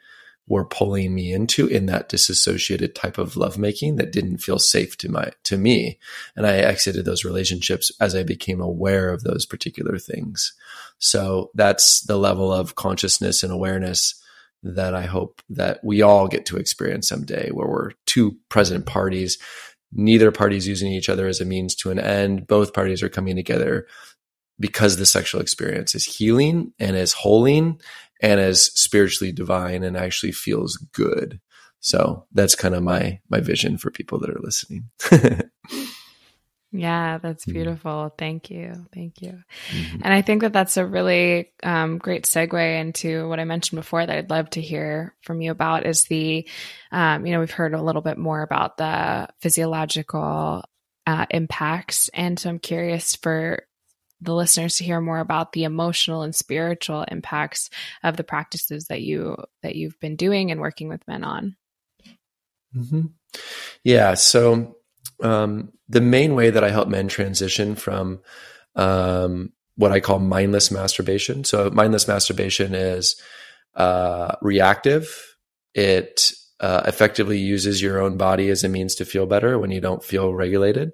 were 0.47 0.65
pulling 0.65 1.15
me 1.15 1.33
into 1.33 1.67
in 1.67 1.87
that 1.87 2.09
disassociated 2.09 2.95
type 2.95 3.19
of 3.19 3.37
lovemaking 3.37 3.97
that 3.97 4.13
didn't 4.13 4.39
feel 4.39 4.59
safe 4.59 4.97
to 4.99 5.11
my 5.11 5.31
to 5.43 5.57
me. 5.57 5.99
And 6.37 6.47
i 6.47 6.57
exited 6.57 7.05
those 7.05 7.25
relationships 7.25 7.91
as 7.99 8.15
i 8.15 8.23
became 8.23 8.61
aware 8.61 9.11
of 9.11 9.25
those 9.25 9.47
particular 9.47 9.99
things. 9.99 10.53
So 10.99 11.51
that's 11.55 12.03
the 12.03 12.19
level 12.19 12.53
of 12.53 12.75
consciousness 12.75 13.43
and 13.43 13.53
awareness 13.53 14.21
that 14.63 14.95
i 14.95 15.03
hope 15.03 15.43
that 15.51 15.79
we 15.85 16.01
all 16.03 16.27
get 16.27 16.47
to 16.47 16.57
experience 16.57 17.09
someday 17.09 17.51
where 17.51 17.69
we're 17.69 17.91
two 18.07 18.37
present 18.49 18.87
parties 18.87 19.39
neither 19.95 20.31
party 20.31 20.57
is 20.57 20.69
using 20.69 20.93
each 20.93 21.09
other 21.09 21.27
as 21.27 21.41
a 21.41 21.45
means 21.45 21.75
to 21.75 21.91
an 21.91 21.99
end 21.99 22.47
both 22.47 22.75
parties 22.75 23.03
are 23.03 23.09
coming 23.09 23.37
together 23.37 23.87
because 24.59 24.97
the 24.97 25.07
sexual 25.07 25.41
experience 25.41 25.95
is 25.95 26.05
healing 26.05 26.73
and 26.79 26.97
is 26.97 27.13
holding 27.13 27.81
and 28.21 28.41
is 28.41 28.67
spiritually 28.67 29.33
divine 29.33 29.83
and 29.83 29.97
actually 29.97 30.33
feels 30.33 30.77
good. 30.93 31.41
So 31.81 32.27
that's 32.33 32.55
kind 32.55 32.75
of 32.75 32.83
my 32.83 33.21
my 33.29 33.41
vision 33.41 33.77
for 33.79 33.91
people 33.91 34.19
that 34.21 34.31
are 34.31 34.41
listening. 34.41 34.91
yeah, 36.77 37.19
that's 37.19 37.45
mm-hmm. 37.45 37.53
beautiful. 37.53 37.93
Mm-hmm. 37.93 38.17
Thank 38.19 38.51
you, 38.51 38.87
thank 38.93 39.23
you. 39.23 39.39
Mm-hmm. 39.71 40.01
And 40.03 40.13
I 40.13 40.23
think 40.23 40.43
that 40.43 40.53
that's 40.53 40.77
a 40.77 40.85
really 40.85 41.53
um, 41.63 41.99
great 41.99 42.25
segue 42.25 42.81
into 42.81 43.29
what 43.29 43.39
I 43.39 43.45
mentioned 43.45 43.79
before 43.79 44.05
that 44.05 44.17
I'd 44.17 44.31
love 44.31 44.51
to 44.51 44.61
hear 44.61 45.15
from 45.23 45.41
you 45.41 45.53
about 45.53 45.87
is 45.87 46.05
the, 46.05 46.49
um, 46.91 47.25
you 47.25 47.33
know, 47.33 47.39
we've 47.39 47.51
heard 47.51 47.75
a 47.75 47.83
little 47.83 48.03
bit 48.03 48.19
more 48.19 48.43
about 48.43 48.77
the 48.77 49.29
physiological 49.41 50.65
uh, 51.07 51.27
impacts, 51.31 52.11
and 52.13 52.39
so 52.41 52.51
I'm 52.51 52.59
curious 52.59 53.15
for 53.15 53.63
the 54.21 54.35
listeners 54.35 54.79
to 54.79 54.85
hear 54.85 55.01
more 55.01 55.21
about 55.21 55.53
the 55.53 55.65
emotional 55.65 56.23
and 56.23 56.35
spiritual 56.35 57.05
impacts 57.05 57.71
of 58.03 58.17
the 58.17 58.25
practices 58.25 58.87
that 58.87 59.03
you 59.03 59.37
that 59.63 59.77
you've 59.77 60.01
been 60.01 60.17
doing 60.17 60.51
and 60.51 60.61
working 60.61 60.89
with 60.89 61.07
men 61.07 61.23
on. 61.23 61.57
Mm-hmm. 62.75 63.03
Yeah. 63.85 64.15
So 64.15 64.77
um, 65.21 65.73
the 65.89 66.01
main 66.01 66.35
way 66.35 66.51
that 66.51 66.65
I 66.65 66.71
help 66.71 66.89
men 66.89 67.09
transition 67.09 67.75
from 67.75 68.21
um, 68.75 69.53
what 69.77 69.93
I 69.93 70.01
call 70.01 70.19
mindless 70.19 70.71
masturbation. 70.71 71.45
So 71.45 71.71
mindless 71.71 72.09
masturbation 72.09 72.75
is 72.75 73.21
uh, 73.75 74.37
reactive. 74.41 75.37
It 75.75 76.33
uh, 76.61 76.83
effectively 76.87 77.39
uses 77.39 77.83
your 77.83 78.01
own 78.01 78.17
body 78.17 78.49
as 78.51 78.65
a 78.65 78.69
means 78.69 78.95
to 78.97 79.05
feel 79.05 79.27
better 79.27 79.59
when 79.59 79.71
you 79.71 79.81
don't 79.81 80.05
feel 80.05 80.33
regulated. 80.33 80.93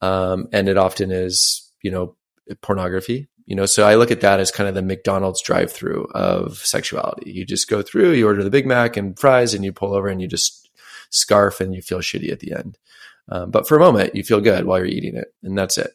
Um, 0.00 0.48
and 0.52 0.68
it 0.68 0.76
often 0.76 1.10
is, 1.10 1.70
you 1.82 1.90
know, 1.90 2.16
pornography 2.60 3.28
you 3.46 3.56
know 3.56 3.66
so 3.66 3.86
i 3.86 3.94
look 3.94 4.10
at 4.10 4.20
that 4.20 4.40
as 4.40 4.50
kind 4.50 4.68
of 4.68 4.74
the 4.74 4.82
mcdonald's 4.82 5.42
drive 5.42 5.70
through 5.70 6.06
of 6.14 6.58
sexuality 6.58 7.30
you 7.30 7.44
just 7.44 7.68
go 7.68 7.82
through 7.82 8.12
you 8.12 8.26
order 8.26 8.42
the 8.42 8.50
big 8.50 8.66
mac 8.66 8.96
and 8.96 9.18
fries 9.18 9.54
and 9.54 9.64
you 9.64 9.72
pull 9.72 9.94
over 9.94 10.08
and 10.08 10.20
you 10.20 10.28
just 10.28 10.70
scarf 11.10 11.60
and 11.60 11.74
you 11.74 11.82
feel 11.82 11.98
shitty 11.98 12.30
at 12.30 12.40
the 12.40 12.52
end 12.52 12.78
um, 13.28 13.50
but 13.50 13.66
for 13.66 13.76
a 13.76 13.80
moment 13.80 14.14
you 14.14 14.22
feel 14.22 14.40
good 14.40 14.64
while 14.64 14.78
you're 14.78 14.86
eating 14.86 15.16
it 15.16 15.34
and 15.42 15.56
that's 15.56 15.78
it 15.78 15.92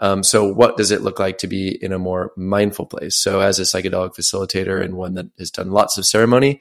um, 0.00 0.22
so 0.22 0.44
what 0.52 0.76
does 0.76 0.90
it 0.90 1.02
look 1.02 1.18
like 1.18 1.38
to 1.38 1.46
be 1.46 1.76
in 1.82 1.92
a 1.92 1.98
more 1.98 2.32
mindful 2.36 2.86
place 2.86 3.16
so 3.16 3.40
as 3.40 3.58
a 3.58 3.62
psychedelic 3.62 4.14
facilitator 4.14 4.82
and 4.82 4.94
one 4.96 5.14
that 5.14 5.26
has 5.38 5.50
done 5.50 5.70
lots 5.70 5.98
of 5.98 6.06
ceremony 6.06 6.60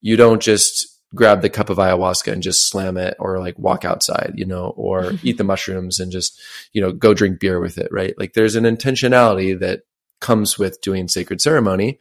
you 0.00 0.16
don't 0.16 0.42
just 0.42 0.94
grab 1.14 1.42
the 1.42 1.50
cup 1.50 1.70
of 1.70 1.78
ayahuasca 1.78 2.32
and 2.32 2.42
just 2.42 2.68
slam 2.68 2.96
it 2.96 3.16
or 3.18 3.38
like 3.38 3.58
walk 3.58 3.84
outside, 3.84 4.32
you 4.34 4.44
know, 4.44 4.74
or 4.76 5.12
eat 5.22 5.38
the 5.38 5.44
mushrooms 5.44 6.00
and 6.00 6.12
just, 6.12 6.40
you 6.72 6.80
know, 6.80 6.92
go 6.92 7.14
drink 7.14 7.40
beer 7.40 7.60
with 7.60 7.78
it, 7.78 7.88
right? 7.90 8.14
Like 8.18 8.32
there's 8.34 8.56
an 8.56 8.64
intentionality 8.64 9.58
that 9.58 9.82
comes 10.20 10.58
with 10.58 10.80
doing 10.80 11.08
sacred 11.08 11.40
ceremony 11.40 11.98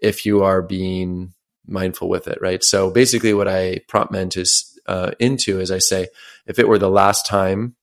if 0.00 0.26
you 0.26 0.42
are 0.42 0.62
being 0.62 1.32
mindful 1.66 2.08
with 2.08 2.28
it, 2.28 2.38
right? 2.40 2.62
So 2.62 2.90
basically, 2.90 3.34
what 3.34 3.48
I 3.48 3.80
prompt 3.88 4.12
men 4.12 4.30
is 4.34 4.78
uh, 4.86 5.12
into 5.18 5.60
is 5.60 5.70
I 5.70 5.78
say, 5.78 6.08
if 6.46 6.58
it 6.58 6.68
were 6.68 6.78
the 6.78 6.90
last 6.90 7.26
time 7.26 7.76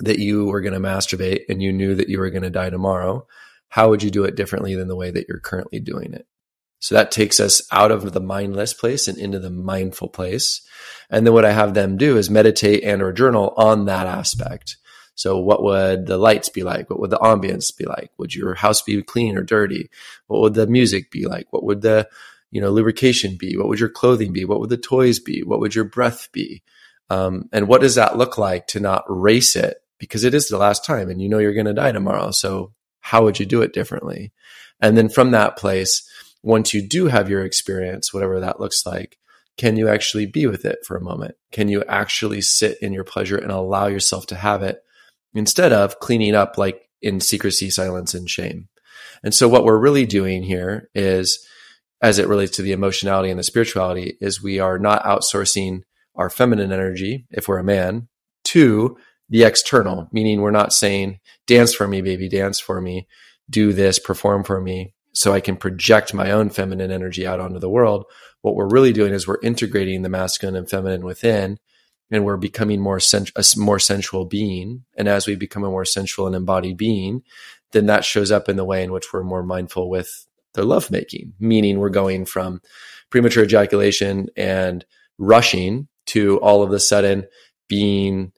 that 0.00 0.18
you 0.18 0.46
were 0.46 0.60
going 0.60 0.74
to 0.74 0.80
masturbate 0.80 1.42
and 1.48 1.62
you 1.62 1.72
knew 1.72 1.94
that 1.94 2.08
you 2.08 2.18
were 2.18 2.30
going 2.30 2.42
to 2.42 2.50
die 2.50 2.70
tomorrow, 2.70 3.26
how 3.68 3.90
would 3.90 4.02
you 4.02 4.10
do 4.10 4.24
it 4.24 4.36
differently 4.36 4.74
than 4.74 4.88
the 4.88 4.96
way 4.96 5.10
that 5.10 5.26
you're 5.28 5.40
currently 5.40 5.80
doing 5.80 6.12
it? 6.12 6.26
So 6.78 6.94
that 6.94 7.10
takes 7.10 7.40
us 7.40 7.62
out 7.72 7.90
of 7.90 8.12
the 8.12 8.20
mindless 8.20 8.74
place 8.74 9.08
and 9.08 9.16
into 9.16 9.38
the 9.38 9.50
mindful 9.50 10.08
place. 10.08 10.60
And 11.08 11.26
then 11.26 11.32
what 11.32 11.46
I 11.46 11.52
have 11.52 11.74
them 11.74 11.96
do 11.96 12.18
is 12.18 12.28
meditate 12.28 12.84
and 12.84 13.02
or 13.02 13.12
journal 13.12 13.54
on 13.56 13.86
that 13.86 14.06
aspect. 14.06 14.76
So 15.14 15.38
what 15.38 15.62
would 15.62 16.06
the 16.06 16.18
lights 16.18 16.50
be 16.50 16.62
like? 16.62 16.90
What 16.90 17.00
would 17.00 17.10
the 17.10 17.18
ambience 17.18 17.74
be 17.74 17.86
like? 17.86 18.10
Would 18.18 18.34
your 18.34 18.54
house 18.54 18.82
be 18.82 19.02
clean 19.02 19.38
or 19.38 19.42
dirty? 19.42 19.88
What 20.26 20.42
would 20.42 20.54
the 20.54 20.66
music 20.66 21.10
be 21.10 21.26
like? 21.26 21.50
What 21.50 21.64
would 21.64 21.80
the, 21.80 22.08
you 22.56 22.62
know, 22.62 22.70
lubrication 22.70 23.36
be? 23.36 23.56
What 23.56 23.68
would 23.68 23.78
your 23.78 23.90
clothing 23.90 24.32
be? 24.32 24.44
What 24.44 24.60
would 24.60 24.70
the 24.70 24.76
toys 24.76 25.18
be? 25.18 25.42
What 25.42 25.60
would 25.60 25.74
your 25.74 25.84
breath 25.84 26.28
be? 26.32 26.62
Um, 27.10 27.48
and 27.52 27.68
what 27.68 27.82
does 27.82 27.94
that 27.96 28.16
look 28.16 28.38
like 28.38 28.66
to 28.68 28.80
not 28.80 29.04
race 29.08 29.54
it? 29.54 29.76
Because 29.98 30.24
it 30.24 30.34
is 30.34 30.48
the 30.48 30.58
last 30.58 30.84
time 30.84 31.10
and 31.10 31.20
you 31.20 31.28
know 31.28 31.38
you're 31.38 31.54
going 31.54 31.66
to 31.66 31.74
die 31.74 31.92
tomorrow. 31.92 32.30
So 32.30 32.72
how 33.00 33.22
would 33.24 33.38
you 33.38 33.46
do 33.46 33.62
it 33.62 33.72
differently? 33.72 34.32
And 34.80 34.96
then 34.96 35.08
from 35.08 35.30
that 35.30 35.56
place, 35.56 36.08
once 36.42 36.74
you 36.74 36.80
do 36.80 37.06
have 37.06 37.28
your 37.30 37.44
experience, 37.44 38.12
whatever 38.12 38.40
that 38.40 38.60
looks 38.60 38.86
like, 38.86 39.18
can 39.58 39.76
you 39.76 39.88
actually 39.88 40.26
be 40.26 40.46
with 40.46 40.64
it 40.64 40.78
for 40.84 40.96
a 40.96 41.04
moment? 41.04 41.34
Can 41.52 41.68
you 41.68 41.84
actually 41.84 42.40
sit 42.40 42.78
in 42.82 42.92
your 42.92 43.04
pleasure 43.04 43.38
and 43.38 43.52
allow 43.52 43.86
yourself 43.86 44.26
to 44.26 44.34
have 44.34 44.62
it 44.62 44.82
instead 45.34 45.72
of 45.72 46.00
cleaning 46.00 46.34
up 46.34 46.58
like 46.58 46.86
in 47.02 47.20
secrecy, 47.20 47.70
silence, 47.70 48.14
and 48.14 48.28
shame. 48.28 48.68
And 49.22 49.34
so 49.34 49.48
what 49.48 49.64
we're 49.64 49.78
really 49.78 50.06
doing 50.06 50.42
here 50.42 50.90
is, 50.94 51.46
as 52.06 52.20
it 52.20 52.28
relates 52.28 52.54
to 52.54 52.62
the 52.62 52.70
emotionality 52.70 53.30
and 53.30 53.38
the 53.38 53.42
spirituality, 53.42 54.16
is 54.20 54.40
we 54.40 54.60
are 54.60 54.78
not 54.78 55.02
outsourcing 55.02 55.82
our 56.14 56.30
feminine 56.30 56.70
energy, 56.70 57.26
if 57.32 57.48
we're 57.48 57.58
a 57.58 57.64
man, 57.64 58.06
to 58.44 58.96
the 59.28 59.42
external, 59.42 60.08
meaning 60.12 60.40
we're 60.40 60.52
not 60.52 60.72
saying, 60.72 61.18
dance 61.48 61.74
for 61.74 61.88
me, 61.88 62.00
baby, 62.00 62.28
dance 62.28 62.60
for 62.60 62.80
me, 62.80 63.08
do 63.50 63.72
this, 63.72 63.98
perform 63.98 64.44
for 64.44 64.60
me, 64.60 64.94
so 65.14 65.32
I 65.32 65.40
can 65.40 65.56
project 65.56 66.14
my 66.14 66.30
own 66.30 66.48
feminine 66.50 66.92
energy 66.92 67.26
out 67.26 67.40
onto 67.40 67.58
the 67.58 67.68
world. 67.68 68.04
What 68.40 68.54
we're 68.54 68.68
really 68.68 68.92
doing 68.92 69.12
is 69.12 69.26
we're 69.26 69.40
integrating 69.42 70.02
the 70.02 70.08
masculine 70.08 70.54
and 70.54 70.70
feminine 70.70 71.04
within 71.04 71.58
and 72.12 72.24
we're 72.24 72.36
becoming 72.36 72.80
more 72.80 73.00
a 73.34 73.44
more 73.56 73.80
sensual 73.80 74.26
being. 74.26 74.84
And 74.96 75.08
as 75.08 75.26
we 75.26 75.34
become 75.34 75.64
a 75.64 75.70
more 75.70 75.84
sensual 75.84 76.28
and 76.28 76.36
embodied 76.36 76.76
being, 76.76 77.22
then 77.72 77.86
that 77.86 78.04
shows 78.04 78.30
up 78.30 78.48
in 78.48 78.54
the 78.54 78.64
way 78.64 78.84
in 78.84 78.92
which 78.92 79.12
we're 79.12 79.24
more 79.24 79.42
mindful 79.42 79.90
with 79.90 80.25
the 80.56 80.64
lovemaking, 80.64 81.32
meaning 81.38 81.78
we're 81.78 81.88
going 81.88 82.24
from 82.24 82.60
premature 83.10 83.44
ejaculation 83.44 84.28
and 84.36 84.84
rushing 85.18 85.88
to 86.06 86.38
all 86.40 86.62
of 86.62 86.72
a 86.72 86.80
sudden 86.80 87.26
being 87.68 88.32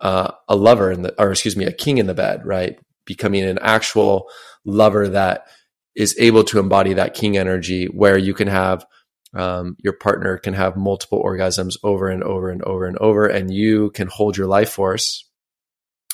uh, 0.00 0.30
a 0.48 0.56
lover 0.56 0.90
in 0.90 1.02
the, 1.02 1.20
or 1.20 1.30
excuse 1.30 1.56
me, 1.56 1.64
a 1.64 1.72
king 1.72 1.98
in 1.98 2.06
the 2.06 2.14
bed, 2.14 2.44
right? 2.44 2.78
Becoming 3.04 3.44
an 3.44 3.58
actual 3.60 4.28
lover 4.64 5.08
that 5.08 5.46
is 5.94 6.16
able 6.18 6.44
to 6.44 6.58
embody 6.58 6.94
that 6.94 7.14
king 7.14 7.36
energy 7.36 7.86
where 7.86 8.18
you 8.18 8.34
can 8.34 8.48
have 8.48 8.86
um, 9.34 9.76
your 9.82 9.94
partner 9.94 10.38
can 10.38 10.54
have 10.54 10.76
multiple 10.76 11.22
orgasms 11.22 11.76
over 11.82 12.08
and 12.08 12.22
over 12.22 12.50
and 12.50 12.62
over 12.62 12.86
and 12.86 12.96
over, 12.98 13.26
and 13.26 13.52
you 13.52 13.90
can 13.90 14.06
hold 14.06 14.36
your 14.36 14.46
life 14.46 14.70
force 14.70 15.28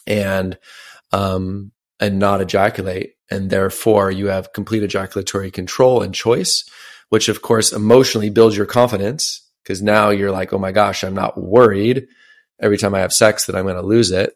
and 0.07 0.59
um, 1.13 1.73
and 2.01 2.19
not 2.19 2.41
ejaculate, 2.41 3.15
and 3.31 3.51
therefore 3.51 4.11
you 4.11 4.27
have 4.27 4.53
complete 4.53 4.83
ejaculatory 4.83 5.51
control 5.51 6.03
and 6.03 6.15
choice, 6.15 6.65
which 7.11 7.29
of 7.29 7.43
course 7.43 7.73
emotionally 7.73 8.31
builds 8.31 8.57
your 8.57 8.67
confidence 8.67 9.47
because 9.63 9.83
now 9.83 10.09
you're 10.11 10.33
like, 10.33 10.53
oh 10.53 10.59
my 10.59 10.73
gosh, 10.73 11.05
I'm 11.05 11.15
not 11.15 11.41
worried 11.41 12.09
every 12.61 12.79
time 12.79 12.95
I 12.95 13.01
have 13.01 13.13
sex 13.13 13.47
that 13.47 13.55
I'm 13.55 13.65
going 13.65 13.77
to 13.77 13.83
lose 13.83 14.11
it. 14.11 14.35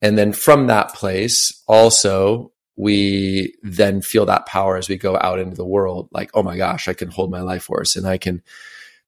And 0.00 0.16
then 0.16 0.32
from 0.32 0.68
that 0.68 0.94
place, 0.94 1.62
also 1.66 2.52
we 2.78 3.54
then 3.62 4.00
feel 4.00 4.24
that 4.26 4.46
power 4.46 4.76
as 4.76 4.88
we 4.88 4.96
go 4.96 5.18
out 5.20 5.40
into 5.40 5.56
the 5.56 5.66
world 5.66 6.08
like 6.12 6.30
oh 6.32 6.42
my 6.42 6.56
gosh 6.56 6.88
i 6.88 6.94
can 6.94 7.10
hold 7.10 7.30
my 7.30 7.40
life 7.40 7.64
force 7.64 7.96
and 7.96 8.06
i 8.06 8.16
can 8.16 8.40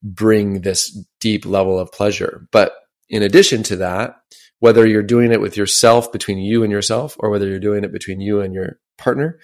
bring 0.02 0.62
this 0.62 0.90
deep 1.20 1.46
level 1.46 1.78
of 1.78 1.92
pleasure 1.92 2.46
but 2.50 2.74
in 3.08 3.22
addition 3.22 3.62
to 3.62 3.76
that 3.76 4.16
whether 4.60 4.86
you're 4.86 5.02
doing 5.02 5.32
it 5.32 5.40
with 5.40 5.56
yourself 5.56 6.12
between 6.12 6.38
you 6.38 6.62
and 6.62 6.70
yourself 6.72 7.16
or 7.18 7.30
whether 7.30 7.46
you're 7.46 7.58
doing 7.58 7.84
it 7.84 7.92
between 7.92 8.20
you 8.20 8.40
and 8.40 8.54
your 8.54 8.78
partner 8.96 9.38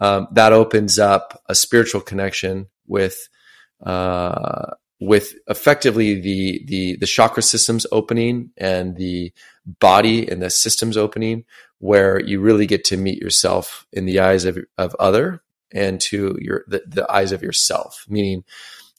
um, 0.00 0.28
that 0.32 0.52
opens 0.52 0.98
up 0.98 1.42
a 1.48 1.54
spiritual 1.54 2.00
connection 2.00 2.66
with 2.86 3.28
uh, 3.84 4.72
with 5.00 5.34
effectively 5.46 6.20
the 6.20 6.64
the 6.66 6.96
the 6.96 7.06
chakra 7.06 7.42
systems 7.42 7.86
opening 7.92 8.50
and 8.56 8.96
the 8.96 9.32
body 9.80 10.28
and 10.28 10.42
the 10.42 10.50
systems 10.50 10.96
opening 10.96 11.44
where 11.78 12.20
you 12.20 12.40
really 12.40 12.66
get 12.66 12.84
to 12.84 12.96
meet 12.96 13.20
yourself 13.20 13.86
in 13.92 14.04
the 14.04 14.18
eyes 14.18 14.44
of, 14.44 14.58
of 14.76 14.96
other 14.96 15.42
and 15.72 16.00
to 16.00 16.36
your 16.40 16.64
the, 16.66 16.82
the 16.86 17.10
eyes 17.10 17.30
of 17.30 17.42
yourself. 17.42 18.04
Meaning 18.08 18.44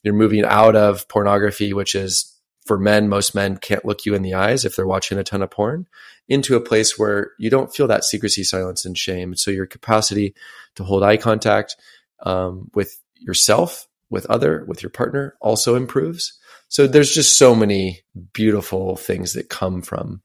you're 0.02 0.14
moving 0.14 0.44
out 0.44 0.76
of 0.76 1.06
pornography 1.08 1.72
which 1.72 1.94
is 1.94 2.29
for 2.70 2.78
men 2.78 3.08
most 3.08 3.34
men 3.34 3.56
can't 3.56 3.84
look 3.84 4.06
you 4.06 4.14
in 4.14 4.22
the 4.22 4.34
eyes 4.34 4.64
if 4.64 4.76
they're 4.76 4.86
watching 4.86 5.18
a 5.18 5.24
ton 5.24 5.42
of 5.42 5.50
porn 5.50 5.88
into 6.28 6.54
a 6.54 6.60
place 6.60 6.96
where 6.96 7.32
you 7.36 7.50
don't 7.50 7.74
feel 7.74 7.88
that 7.88 8.04
secrecy 8.04 8.44
silence 8.44 8.84
and 8.84 8.96
shame 8.96 9.34
so 9.34 9.50
your 9.50 9.66
capacity 9.66 10.36
to 10.76 10.84
hold 10.84 11.02
eye 11.02 11.16
contact 11.16 11.74
um, 12.22 12.70
with 12.72 13.02
yourself 13.16 13.88
with 14.08 14.24
other 14.26 14.64
with 14.68 14.84
your 14.84 14.90
partner 14.90 15.34
also 15.40 15.74
improves 15.74 16.38
so 16.68 16.86
there's 16.86 17.12
just 17.12 17.36
so 17.36 17.56
many 17.56 18.02
beautiful 18.32 18.94
things 18.94 19.32
that 19.32 19.48
come 19.48 19.82
from 19.82 20.22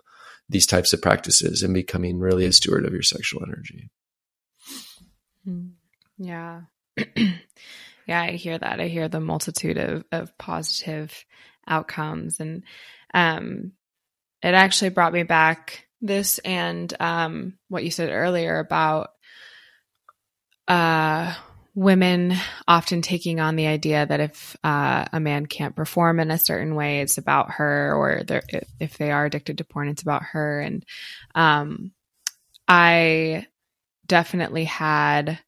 these 0.48 0.68
types 0.68 0.94
of 0.94 1.02
practices 1.02 1.64
and 1.64 1.74
becoming 1.74 2.20
really 2.20 2.46
a 2.46 2.52
steward 2.52 2.86
of 2.86 2.94
your 2.94 3.02
sexual 3.02 3.42
energy. 3.44 3.90
Hmm. 5.44 5.70
Yeah. 6.20 6.62
yeah, 8.08 8.22
I 8.22 8.34
hear 8.34 8.60
that. 8.60 8.80
I 8.80 8.90
hear 8.90 9.08
the 9.08 9.20
multitude 9.20 9.80
of, 9.80 10.06
of 10.12 10.38
positive 10.38 11.26
outcomes. 11.68 12.40
And 12.40 12.64
um, 13.14 13.72
it 14.42 14.54
actually 14.54 14.90
brought 14.90 15.14
me 15.14 15.24
back 15.24 15.88
this 16.02 16.38
and 16.40 16.94
um, 17.00 17.58
what 17.70 17.84
you 17.84 17.92
said 17.92 18.10
earlier 18.12 18.60
about 18.60 19.12
uh, 20.68 21.34
women 21.74 22.34
often 22.68 23.02
taking 23.02 23.40
on 23.40 23.56
the 23.56 23.68
idea 23.68 24.06
that 24.06 24.20
if 24.20 24.56
uh, 24.64 25.06
a 25.12 25.20
man 25.20 25.46
can't 25.46 25.76
perform 25.76 26.20
in 26.20 26.32
a 26.32 26.38
certain 26.38 26.76
way, 26.76 27.02
it's 27.02 27.18
about 27.18 27.52
her, 27.52 27.94
or 27.96 28.24
if 28.80 28.98
they 28.98 29.12
are 29.12 29.26
addicted 29.26 29.58
to 29.58 29.64
porn, 29.64 29.90
it's 29.90 30.02
about 30.02 30.24
her. 30.24 30.62
And 30.62 30.86
um, 31.36 31.92
I 32.68 33.48
definitely 34.08 34.66
had 34.66 35.40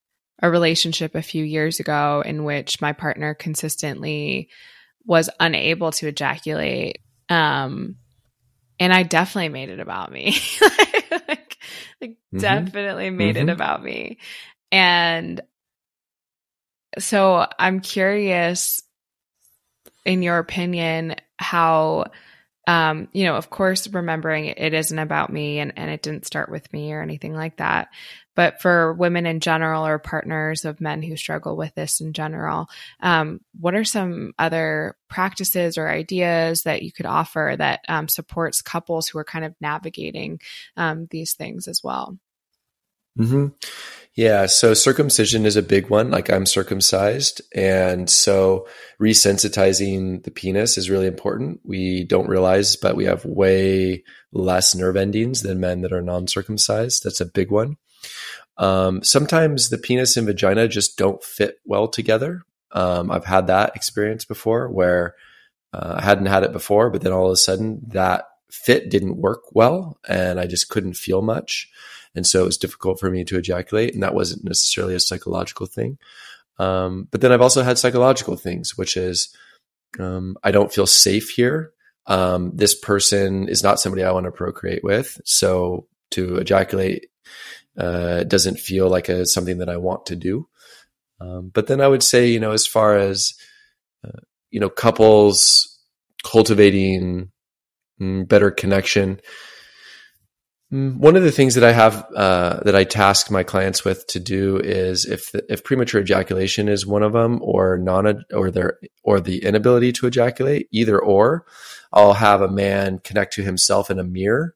a 0.42 0.50
relationship 0.50 1.16
a 1.16 1.22
few 1.22 1.44
years 1.44 1.80
ago 1.80 2.22
in 2.26 2.44
which 2.44 2.82
my 2.82 2.94
partner 2.94 3.34
consistently 3.34 4.50
was 5.08 5.30
unable 5.40 5.92
to 5.94 6.08
ejaculate. 6.08 7.00
Um, 7.30 7.96
and 8.80 8.94
I 8.94 9.04
definitely 9.04 9.50
made 9.50 9.70
it 9.70 9.80
about 9.80 10.12
me. 10.12 10.38
like, 11.12 11.58
like 12.00 12.12
mm-hmm. 12.12 12.38
definitely 12.38 13.10
made 13.10 13.36
mm-hmm. 13.36 13.50
it 13.50 13.52
about 13.52 13.82
me. 13.82 14.20
And 14.72 15.42
so 17.00 17.48
I'm 17.58 17.80
curious, 17.80 18.84
in 20.06 20.22
your 20.22 20.38
opinion, 20.38 21.16
how, 21.40 22.06
um, 22.68 23.08
you 23.14 23.24
know, 23.24 23.36
of 23.36 23.50
course, 23.50 23.88
remembering 23.88 24.46
it 24.46 24.74
isn't 24.74 25.00
about 25.00 25.32
me 25.32 25.60
and, 25.60 25.72
and 25.78 25.90
it 25.90 26.02
didn't 26.02 26.26
start 26.26 26.52
with 26.52 26.72
me 26.74 26.92
or 26.92 27.02
anything 27.02 27.34
like 27.34 27.58
that. 27.58 27.88
But 28.36 28.62
for 28.62 28.94
women 28.94 29.26
in 29.26 29.40
general 29.40 29.88
or 29.88 29.98
partners 29.98 30.66
of 30.66 30.82
men 30.82 31.02
who 31.02 31.16
struggle 31.16 31.56
with 31.56 31.74
this 31.74 32.02
in 32.02 32.12
general, 32.12 32.70
um, 33.00 33.40
what 33.60 33.74
are 33.74 33.86
some 33.86 34.34
other 34.38 34.96
practices 35.10 35.78
or 35.78 35.90
ideas 35.90 36.64
that 36.64 36.84
you 36.84 36.92
could 36.92 37.08
offer 37.08 37.56
that 37.58 37.80
um, 37.88 38.10
supports 38.10 38.62
couples 38.62 39.08
who 39.08 39.18
are 39.18 39.24
kind 39.24 39.46
of 39.46 39.56
navigating 39.62 40.40
um, 40.76 41.08
these 41.10 41.34
things 41.34 41.68
as 41.68 41.82
well? 41.84 42.20
Mm-hmm. 43.18 43.48
Yeah, 44.18 44.48
so 44.48 44.74
circumcision 44.74 45.46
is 45.46 45.58
a 45.58 45.62
big 45.62 45.92
one. 45.92 46.10
Like 46.10 46.32
I'm 46.32 46.48
circumcised. 46.48 47.40
And 47.54 48.10
so 48.10 48.68
resensitizing 49.00 50.24
the 50.24 50.32
penis 50.32 50.76
is 50.76 50.90
really 50.90 51.06
important. 51.06 51.60
We 51.64 52.04
don't 52.04 52.28
realize, 52.28 52.76
but 52.78 52.96
we 52.96 53.06
have 53.06 53.24
way 53.26 54.04
less 54.32 54.74
nerve 54.74 54.98
endings 54.98 55.44
than 55.44 55.60
men 55.60 55.82
that 55.82 55.94
are 55.94 56.02
non 56.02 56.28
circumcised. 56.28 57.04
That's 57.04 57.22
a 57.22 57.28
big 57.28 57.52
one. 57.52 57.78
Um, 58.58 59.04
sometimes 59.04 59.70
the 59.70 59.78
penis 59.78 60.18
and 60.18 60.26
vagina 60.26 60.68
just 60.68 60.98
don't 60.98 61.24
fit 61.24 61.60
well 61.64 61.88
together. 61.88 62.42
Um, 62.72 63.12
I've 63.12 63.26
had 63.26 63.46
that 63.48 63.76
experience 63.76 64.26
before 64.26 64.68
where 64.68 65.14
uh, 65.74 65.98
I 66.00 66.02
hadn't 66.04 66.26
had 66.26 66.42
it 66.44 66.54
before, 66.54 66.90
but 66.90 67.02
then 67.02 67.14
all 67.14 67.28
of 67.28 67.34
a 67.34 67.38
sudden 67.38 67.82
that 67.90 68.26
fit 68.50 68.90
didn't 68.90 69.18
work 69.18 69.44
well 69.54 70.00
and 70.10 70.40
I 70.40 70.48
just 70.48 70.70
couldn't 70.70 70.96
feel 70.96 71.22
much. 71.22 71.70
And 72.18 72.28
so 72.28 72.42
it 72.42 72.48
was 72.48 72.58
difficult 72.58 73.00
for 73.00 73.10
me 73.10 73.24
to 73.26 73.38
ejaculate. 73.38 73.94
And 73.94 74.04
that 74.04 74.16
wasn't 74.16 74.44
necessarily 74.44 74.96
a 74.96 75.00
psychological 75.00 75.68
thing. 75.68 75.98
Um, 76.60 77.08
but 77.12 77.22
then 77.22 77.32
I've 77.32 77.42
also 77.42 77.62
had 77.62 77.78
psychological 77.78 78.36
things, 78.36 78.78
which 78.78 78.98
is 78.98 79.30
um, 80.00 80.36
I 80.44 80.52
don't 80.52 80.74
feel 80.74 80.88
safe 80.88 81.30
here. 81.30 81.72
Um, 82.08 82.52
this 82.56 82.74
person 82.74 83.48
is 83.48 83.64
not 83.64 83.80
somebody 83.80 84.04
I 84.04 84.12
want 84.12 84.26
to 84.26 84.32
procreate 84.32 84.84
with. 84.84 85.22
So 85.26 85.88
to 86.12 86.38
ejaculate 86.38 87.08
uh, 87.78 88.24
doesn't 88.24 88.60
feel 88.60 88.90
like 88.90 89.10
a, 89.10 89.26
something 89.26 89.60
that 89.60 89.70
I 89.70 89.78
want 89.78 90.08
to 90.08 90.16
do. 90.16 90.48
Um, 91.22 91.52
but 91.54 91.68
then 91.68 91.82
I 91.82 91.88
would 91.88 92.04
say, 92.04 92.28
you 92.28 92.40
know, 92.40 92.52
as 92.52 92.66
far 92.66 92.98
as, 92.98 93.34
uh, 94.04 94.20
you 94.50 94.60
know, 94.60 94.70
couples 94.70 95.78
cultivating 96.24 97.32
mm, 98.02 98.28
better 98.28 98.52
connection, 98.52 99.22
one 100.70 101.16
of 101.16 101.24
the 101.24 101.32
things 101.32 101.56
that 101.56 101.64
I 101.64 101.72
have 101.72 102.06
uh, 102.14 102.60
that 102.66 102.76
I 102.76 102.84
task 102.84 103.32
my 103.32 103.44
clients 103.44 103.86
with 103.86 104.06
to 104.08 104.20
do 104.20 104.58
is 104.58 105.06
if 105.06 105.32
the, 105.32 105.46
if 105.52 105.64
premature 105.64 106.02
ejaculation 106.02 106.68
is 106.68 106.86
one 106.86 107.04
of 107.04 107.14
them, 107.14 107.40
or 107.42 107.78
non 107.78 108.26
or 108.34 108.52
their 108.52 108.78
or 109.02 109.22
the 109.22 109.44
inability 109.44 109.94
to 109.94 110.08
ejaculate, 110.08 110.68
either 110.72 111.00
or, 111.00 111.46
I'll 111.94 112.14
have 112.14 112.42
a 112.42 112.52
man 112.52 113.00
connect 113.00 113.34
to 113.34 113.44
himself 113.44 113.90
in 113.90 113.98
a 113.98 114.04
mirror. 114.04 114.56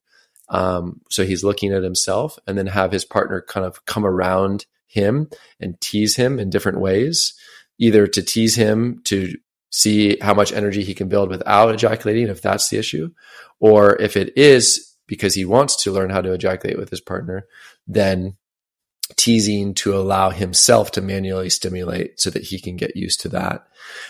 Um, 0.49 0.99
so 1.09 1.23
he's 1.23 1.45
looking 1.45 1.71
at 1.71 1.83
himself, 1.83 2.37
and 2.45 2.57
then 2.57 2.67
have 2.67 2.91
his 2.91 3.05
partner 3.05 3.41
kind 3.47 3.65
of 3.65 3.85
come 3.85 4.05
around 4.05 4.65
him 4.87 5.29
and 5.61 5.79
tease 5.79 6.17
him 6.17 6.39
in 6.39 6.49
different 6.49 6.81
ways, 6.81 7.33
either 7.79 8.05
to 8.05 8.21
tease 8.21 8.55
him 8.55 9.01
to 9.05 9.33
see 9.69 10.17
how 10.21 10.33
much 10.33 10.51
energy 10.51 10.83
he 10.83 10.93
can 10.93 11.07
build 11.07 11.29
without 11.29 11.73
ejaculating, 11.73 12.27
if 12.27 12.41
that's 12.41 12.67
the 12.67 12.77
issue, 12.77 13.09
or 13.61 13.95
if 14.01 14.17
it 14.17 14.37
is 14.37 14.90
because 15.11 15.35
he 15.35 15.43
wants 15.43 15.75
to 15.75 15.91
learn 15.91 16.09
how 16.09 16.21
to 16.21 16.31
ejaculate 16.31 16.79
with 16.79 16.89
his 16.89 17.01
partner, 17.01 17.45
then 17.85 18.37
teasing 19.17 19.73
to 19.73 19.93
allow 19.93 20.29
himself 20.29 20.89
to 20.89 21.01
manually 21.01 21.49
stimulate 21.49 22.17
so 22.17 22.29
that 22.29 22.43
he 22.43 22.57
can 22.57 22.77
get 22.77 22.95
used 22.95 23.19
to 23.19 23.27
that. 23.27 23.67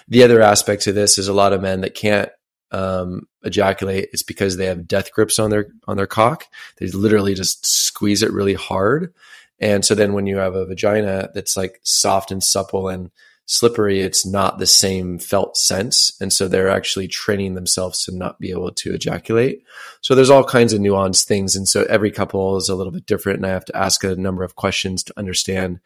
The 0.08 0.24
other 0.24 0.44
aspect 0.44 0.84
to 0.84 0.94
this 0.94 1.18
is 1.18 1.28
a 1.28 1.34
lot 1.34 1.54
of 1.54 1.62
men 1.64 1.82
that 1.82 1.96
can't 1.96 2.30
um, 2.70 3.28
ejaculate 3.42 4.10
is 4.14 4.22
because 4.22 4.58
they 4.58 4.68
have 4.68 4.88
death 4.88 5.12
grips 5.12 5.40
on 5.40 5.50
their 5.50 5.70
on 5.88 5.98
their 5.98 6.06
cock. 6.06 6.46
They 6.78 6.86
literally 6.86 7.34
just 7.34 7.66
squeeze 7.66 8.22
it 8.22 8.32
really 8.32 8.54
hard, 8.54 9.12
and 9.60 9.84
so 9.84 9.96
then 9.96 10.14
when 10.14 10.28
you 10.28 10.38
have 10.38 10.54
a 10.54 10.68
vagina 10.68 11.32
that's 11.34 11.58
like 11.58 11.80
soft 11.82 12.30
and 12.32 12.44
supple 12.44 12.90
and 12.90 13.10
slippery, 13.46 14.00
it's 14.00 14.26
not 14.26 14.60
the 14.60 14.68
same 14.68 15.20
felt 15.20 15.58
sense. 15.58 16.16
And 16.22 16.32
so 16.32 16.48
they're 16.48 16.70
actually 16.70 17.08
training 17.08 17.56
themselves 17.56 18.06
to 18.06 18.16
not 18.16 18.40
be 18.40 18.52
able 18.52 18.72
to 18.72 18.94
ejaculate. 18.94 19.64
So 20.02 20.16
there's 20.16 20.30
all 20.30 20.44
kinds 20.44 20.74
of 20.74 20.80
nuanced 20.80 21.26
things. 21.26 21.56
And 21.56 21.68
so 21.68 21.84
every 21.90 22.12
couple 22.12 22.58
is 22.58 22.70
a 22.70 22.76
little 22.76 22.94
bit 22.94 23.06
different. 23.06 23.38
And 23.38 23.46
I 23.46 23.50
have 23.50 23.66
to 23.66 23.76
ask 23.76 24.04
a 24.04 24.16
number 24.16 24.44
of 24.44 24.56
questions 24.56 25.04
to 25.04 25.14
understand 25.18 25.80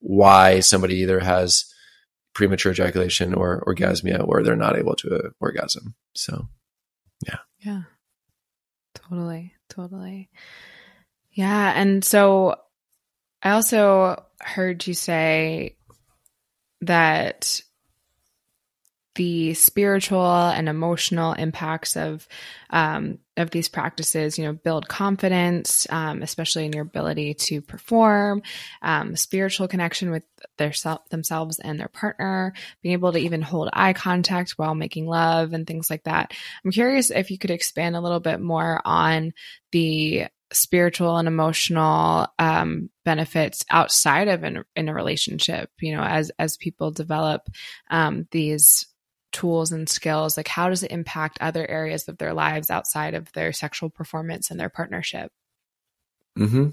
why 0.00 0.60
somebody 0.60 0.96
either 0.96 1.20
has 1.20 1.72
premature 2.34 2.72
ejaculation 2.72 3.32
or 3.32 3.62
orgasmia 3.64 4.26
or 4.26 4.42
they're 4.42 4.56
not 4.56 4.76
able 4.76 4.96
to 4.96 5.14
uh, 5.14 5.28
orgasm. 5.40 5.94
So, 6.14 6.48
yeah. 7.26 7.38
Yeah. 7.60 7.82
Totally. 8.94 9.54
Totally. 9.68 10.30
Yeah. 11.30 11.72
And 11.74 12.04
so 12.04 12.56
I 13.42 13.50
also 13.50 14.24
heard 14.40 14.86
you 14.86 14.94
say 14.94 15.76
that 16.86 17.60
the 19.14 19.54
spiritual 19.54 20.26
and 20.26 20.68
emotional 20.68 21.32
impacts 21.34 21.96
of 21.96 22.26
um, 22.70 23.18
of 23.36 23.50
these 23.50 23.68
practices, 23.68 24.38
you 24.38 24.44
know, 24.44 24.52
build 24.52 24.88
confidence, 24.88 25.86
um, 25.90 26.22
especially 26.22 26.64
in 26.64 26.72
your 26.72 26.82
ability 26.82 27.34
to 27.34 27.60
perform, 27.60 28.42
um, 28.82 29.16
spiritual 29.16 29.68
connection 29.68 30.10
with 30.10 30.22
their 30.56 30.72
self, 30.72 31.08
themselves 31.08 31.58
and 31.58 31.78
their 31.78 31.88
partner, 31.88 32.52
being 32.82 32.92
able 32.92 33.12
to 33.12 33.18
even 33.18 33.42
hold 33.42 33.70
eye 33.72 33.92
contact 33.92 34.52
while 34.52 34.74
making 34.74 35.06
love 35.06 35.52
and 35.52 35.66
things 35.66 35.90
like 35.90 36.04
that. 36.04 36.32
I'm 36.64 36.70
curious 36.70 37.10
if 37.10 37.30
you 37.30 37.38
could 37.38 37.50
expand 37.50 37.96
a 37.96 38.00
little 38.00 38.20
bit 38.20 38.40
more 38.40 38.80
on 38.84 39.32
the 39.72 40.26
spiritual 40.52 41.16
and 41.16 41.28
emotional 41.28 42.26
um, 42.38 42.90
benefits 43.04 43.64
outside 43.70 44.28
of 44.28 44.44
in, 44.44 44.64
in, 44.76 44.88
a 44.88 44.94
relationship 44.94 45.70
you 45.80 45.94
know 45.94 46.02
as 46.02 46.30
as 46.38 46.56
people 46.56 46.90
develop 46.90 47.48
um, 47.90 48.26
these 48.30 48.86
tools 49.32 49.72
and 49.72 49.88
skills 49.88 50.36
like 50.36 50.48
how 50.48 50.68
does 50.68 50.82
it 50.82 50.92
impact 50.92 51.38
other 51.40 51.68
areas 51.68 52.08
of 52.08 52.18
their 52.18 52.32
lives 52.32 52.70
outside 52.70 53.14
of 53.14 53.30
their 53.32 53.52
sexual 53.52 53.90
performance 53.90 54.50
and 54.50 54.60
their 54.60 54.68
partnership 54.68 55.32
mm-hmm. 56.38 56.68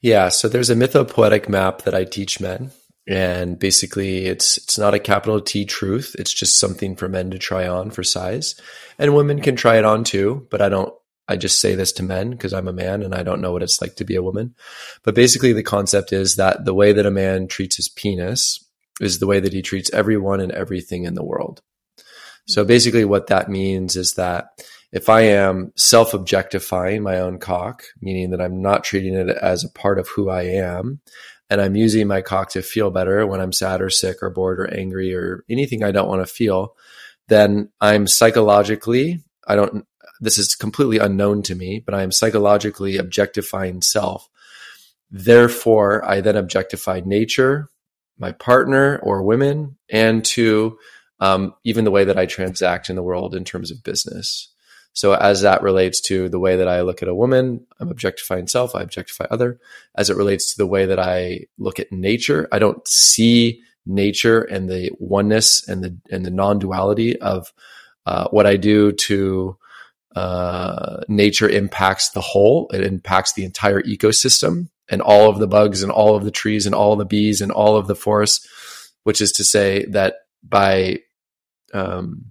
yeah 0.00 0.28
so 0.28 0.48
there's 0.48 0.70
a 0.70 0.74
mythopoetic 0.74 1.48
map 1.48 1.82
that 1.82 1.94
i 1.94 2.04
teach 2.04 2.40
men 2.40 2.70
and 3.06 3.58
basically 3.58 4.26
it's 4.26 4.58
it's 4.58 4.78
not 4.78 4.94
a 4.94 4.98
capital 5.00 5.40
T 5.40 5.64
truth 5.64 6.14
it's 6.18 6.32
just 6.32 6.58
something 6.58 6.94
for 6.94 7.08
men 7.08 7.30
to 7.30 7.38
try 7.38 7.66
on 7.66 7.90
for 7.90 8.04
size 8.04 8.54
and 8.98 9.14
women 9.14 9.40
can 9.40 9.56
try 9.56 9.76
it 9.76 9.84
on 9.84 10.04
too 10.04 10.46
but 10.50 10.62
I 10.62 10.68
don't 10.68 10.94
I 11.32 11.36
just 11.36 11.60
say 11.60 11.74
this 11.74 11.92
to 11.92 12.02
men 12.02 12.30
because 12.30 12.52
I'm 12.52 12.68
a 12.68 12.74
man 12.74 13.02
and 13.02 13.14
I 13.14 13.22
don't 13.22 13.40
know 13.40 13.52
what 13.52 13.62
it's 13.62 13.80
like 13.80 13.96
to 13.96 14.04
be 14.04 14.16
a 14.16 14.22
woman. 14.22 14.54
But 15.02 15.14
basically, 15.14 15.54
the 15.54 15.62
concept 15.62 16.12
is 16.12 16.36
that 16.36 16.66
the 16.66 16.74
way 16.74 16.92
that 16.92 17.06
a 17.06 17.10
man 17.10 17.48
treats 17.48 17.76
his 17.76 17.88
penis 17.88 18.62
is 19.00 19.18
the 19.18 19.26
way 19.26 19.40
that 19.40 19.54
he 19.54 19.62
treats 19.62 19.90
everyone 19.92 20.40
and 20.40 20.52
everything 20.52 21.04
in 21.04 21.14
the 21.14 21.24
world. 21.24 21.62
So 22.46 22.60
mm-hmm. 22.60 22.68
basically, 22.68 23.04
what 23.06 23.28
that 23.28 23.48
means 23.48 23.96
is 23.96 24.14
that 24.14 24.48
if 24.92 25.08
I 25.08 25.22
am 25.22 25.72
self 25.74 26.12
objectifying 26.12 27.02
my 27.02 27.18
own 27.18 27.38
cock, 27.38 27.84
meaning 28.02 28.30
that 28.30 28.42
I'm 28.42 28.60
not 28.60 28.84
treating 28.84 29.14
it 29.14 29.30
as 29.30 29.64
a 29.64 29.70
part 29.70 29.98
of 29.98 30.08
who 30.08 30.28
I 30.28 30.42
am, 30.42 31.00
and 31.48 31.62
I'm 31.62 31.76
using 31.76 32.06
my 32.06 32.20
cock 32.20 32.50
to 32.50 32.62
feel 32.62 32.90
better 32.90 33.26
when 33.26 33.40
I'm 33.40 33.52
sad 33.52 33.80
or 33.80 33.88
sick 33.88 34.18
or 34.22 34.28
bored 34.28 34.60
or 34.60 34.74
angry 34.74 35.14
or 35.14 35.44
anything 35.48 35.82
I 35.82 35.92
don't 35.92 36.08
want 36.08 36.26
to 36.26 36.32
feel, 36.32 36.76
then 37.28 37.70
I'm 37.80 38.06
psychologically, 38.06 39.22
I 39.46 39.56
don't 39.56 39.86
this 40.22 40.38
is 40.38 40.54
completely 40.54 40.98
unknown 40.98 41.42
to 41.42 41.54
me, 41.54 41.82
but 41.84 41.94
I 41.94 42.02
am 42.02 42.12
psychologically 42.12 42.96
objectifying 42.96 43.82
self. 43.82 44.28
Therefore, 45.10 46.04
I 46.04 46.20
then 46.20 46.36
objectify 46.36 47.02
nature, 47.04 47.68
my 48.18 48.32
partner 48.32 48.98
or 49.02 49.22
women, 49.24 49.76
and 49.90 50.24
to 50.26 50.78
um, 51.18 51.54
even 51.64 51.84
the 51.84 51.90
way 51.90 52.04
that 52.04 52.18
I 52.18 52.26
transact 52.26 52.88
in 52.88 52.96
the 52.96 53.02
world 53.02 53.34
in 53.34 53.44
terms 53.44 53.70
of 53.70 53.82
business. 53.82 54.48
So 54.92 55.14
as 55.14 55.42
that 55.42 55.62
relates 55.62 56.00
to 56.02 56.28
the 56.28 56.38
way 56.38 56.56
that 56.56 56.68
I 56.68 56.82
look 56.82 57.02
at 57.02 57.08
a 57.08 57.14
woman, 57.14 57.66
I'm 57.80 57.90
objectifying 57.90 58.46
self, 58.46 58.74
I 58.74 58.82
objectify 58.82 59.26
other. 59.30 59.58
As 59.96 60.08
it 60.08 60.16
relates 60.16 60.52
to 60.52 60.58
the 60.58 60.66
way 60.66 60.86
that 60.86 61.00
I 61.00 61.46
look 61.58 61.80
at 61.80 61.90
nature, 61.90 62.48
I 62.52 62.58
don't 62.58 62.86
see 62.86 63.62
nature 63.86 64.42
and 64.42 64.68
the 64.70 64.92
oneness 65.00 65.66
and 65.66 65.82
the 65.82 65.96
and 66.10 66.24
the 66.24 66.30
non-duality 66.30 67.18
of 67.20 67.52
uh, 68.06 68.28
what 68.28 68.46
I 68.46 68.56
do 68.56 68.92
to 68.92 69.56
uh, 70.14 71.02
nature 71.08 71.48
impacts 71.48 72.10
the 72.10 72.20
whole. 72.20 72.68
It 72.72 72.82
impacts 72.82 73.32
the 73.32 73.44
entire 73.44 73.82
ecosystem 73.82 74.68
and 74.88 75.00
all 75.00 75.28
of 75.28 75.38
the 75.38 75.46
bugs 75.46 75.82
and 75.82 75.90
all 75.90 76.14
of 76.14 76.24
the 76.24 76.30
trees 76.30 76.66
and 76.66 76.74
all 76.74 76.96
the 76.96 77.04
bees 77.04 77.40
and 77.40 77.50
all 77.50 77.76
of 77.76 77.86
the 77.86 77.94
forests, 77.94 78.46
which 79.04 79.20
is 79.20 79.32
to 79.32 79.44
say 79.44 79.86
that 79.86 80.16
by 80.42 81.00
um, 81.72 82.26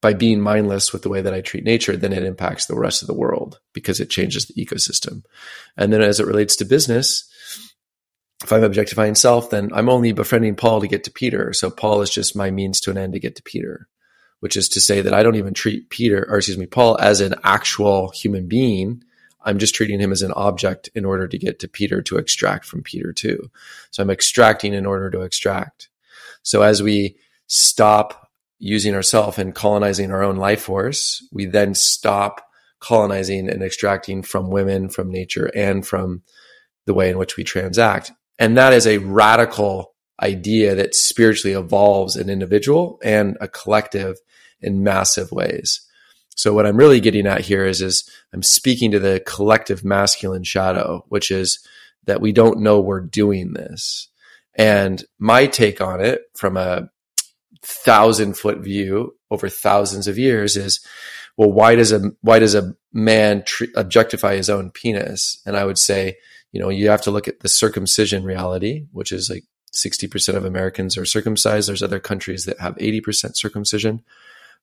by 0.00 0.12
being 0.12 0.40
mindless 0.40 0.92
with 0.92 1.02
the 1.02 1.08
way 1.08 1.22
that 1.22 1.32
I 1.32 1.40
treat 1.40 1.64
nature, 1.64 1.96
then 1.96 2.12
it 2.12 2.24
impacts 2.24 2.66
the 2.66 2.76
rest 2.76 3.02
of 3.02 3.08
the 3.08 3.14
world 3.14 3.58
because 3.72 4.00
it 4.00 4.10
changes 4.10 4.46
the 4.46 4.64
ecosystem. 4.64 5.24
And 5.78 5.92
then 5.92 6.02
as 6.02 6.20
it 6.20 6.26
relates 6.26 6.56
to 6.56 6.66
business, 6.66 7.28
if 8.42 8.52
I'm 8.52 8.62
objectifying 8.62 9.14
self, 9.14 9.48
then 9.48 9.70
I'm 9.72 9.88
only 9.88 10.12
befriending 10.12 10.56
Paul 10.56 10.82
to 10.82 10.88
get 10.88 11.04
to 11.04 11.10
Peter. 11.10 11.54
So 11.54 11.70
Paul 11.70 12.02
is 12.02 12.10
just 12.10 12.36
my 12.36 12.50
means 12.50 12.80
to 12.82 12.90
an 12.90 12.98
end 12.98 13.14
to 13.14 13.18
get 13.18 13.36
to 13.36 13.42
Peter 13.42 13.88
which 14.40 14.56
is 14.56 14.68
to 14.70 14.80
say 14.80 15.00
that 15.00 15.14
I 15.14 15.22
don't 15.22 15.36
even 15.36 15.54
treat 15.54 15.90
Peter, 15.90 16.26
or 16.28 16.36
excuse 16.36 16.58
me, 16.58 16.66
Paul 16.66 16.98
as 17.00 17.20
an 17.20 17.34
actual 17.44 18.10
human 18.10 18.46
being. 18.46 19.02
I'm 19.42 19.58
just 19.58 19.74
treating 19.74 20.00
him 20.00 20.12
as 20.12 20.22
an 20.22 20.32
object 20.32 20.90
in 20.94 21.04
order 21.04 21.28
to 21.28 21.38
get 21.38 21.58
to 21.60 21.68
Peter 21.68 22.02
to 22.02 22.16
extract 22.16 22.64
from 22.64 22.82
Peter 22.82 23.12
too. 23.12 23.50
So 23.90 24.02
I'm 24.02 24.10
extracting 24.10 24.74
in 24.74 24.86
order 24.86 25.10
to 25.10 25.20
extract. 25.20 25.88
So 26.42 26.62
as 26.62 26.82
we 26.82 27.16
stop 27.46 28.30
using 28.58 28.94
ourselves 28.94 29.38
and 29.38 29.54
colonizing 29.54 30.10
our 30.10 30.22
own 30.22 30.36
life 30.36 30.62
force, 30.62 31.26
we 31.32 31.46
then 31.46 31.74
stop 31.74 32.46
colonizing 32.80 33.48
and 33.48 33.62
extracting 33.62 34.22
from 34.22 34.50
women, 34.50 34.88
from 34.88 35.10
nature, 35.10 35.50
and 35.54 35.86
from 35.86 36.22
the 36.86 36.94
way 36.94 37.10
in 37.10 37.18
which 37.18 37.36
we 37.36 37.44
transact. 37.44 38.12
And 38.38 38.56
that 38.56 38.72
is 38.72 38.86
a 38.86 38.98
radical 38.98 39.93
idea 40.22 40.74
that 40.74 40.94
spiritually 40.94 41.56
evolves 41.56 42.16
an 42.16 42.30
individual 42.30 42.98
and 43.02 43.36
a 43.40 43.48
collective 43.48 44.16
in 44.60 44.82
massive 44.82 45.32
ways. 45.32 45.80
So 46.36 46.52
what 46.52 46.66
I'm 46.66 46.76
really 46.76 47.00
getting 47.00 47.26
at 47.26 47.42
here 47.42 47.64
is, 47.64 47.80
is 47.80 48.08
I'm 48.32 48.42
speaking 48.42 48.90
to 48.90 48.98
the 48.98 49.22
collective 49.24 49.84
masculine 49.84 50.44
shadow, 50.44 51.04
which 51.08 51.30
is 51.30 51.64
that 52.06 52.20
we 52.20 52.32
don't 52.32 52.60
know 52.60 52.80
we're 52.80 53.00
doing 53.00 53.52
this. 53.52 54.08
And 54.56 55.04
my 55.18 55.46
take 55.46 55.80
on 55.80 56.00
it 56.00 56.22
from 56.36 56.56
a 56.56 56.90
thousand 57.62 58.36
foot 58.36 58.58
view 58.58 59.16
over 59.30 59.48
thousands 59.48 60.06
of 60.06 60.18
years 60.18 60.56
is 60.56 60.84
well, 61.36 61.50
why 61.50 61.74
does 61.74 61.90
a 61.90 62.12
why 62.20 62.38
does 62.38 62.54
a 62.54 62.74
man 62.92 63.42
tr- 63.44 63.64
objectify 63.74 64.36
his 64.36 64.48
own 64.48 64.70
penis? 64.70 65.40
And 65.44 65.56
I 65.56 65.64
would 65.64 65.78
say, 65.78 66.16
you 66.52 66.60
know, 66.60 66.68
you 66.68 66.88
have 66.90 67.02
to 67.02 67.10
look 67.10 67.26
at 67.26 67.40
the 67.40 67.48
circumcision 67.48 68.22
reality, 68.22 68.86
which 68.92 69.10
is 69.10 69.28
like 69.28 69.44
60% 69.74 70.34
of 70.34 70.44
Americans 70.44 70.96
are 70.96 71.04
circumcised. 71.04 71.68
There's 71.68 71.82
other 71.82 72.00
countries 72.00 72.44
that 72.44 72.60
have 72.60 72.76
80% 72.76 73.36
circumcision. 73.36 74.02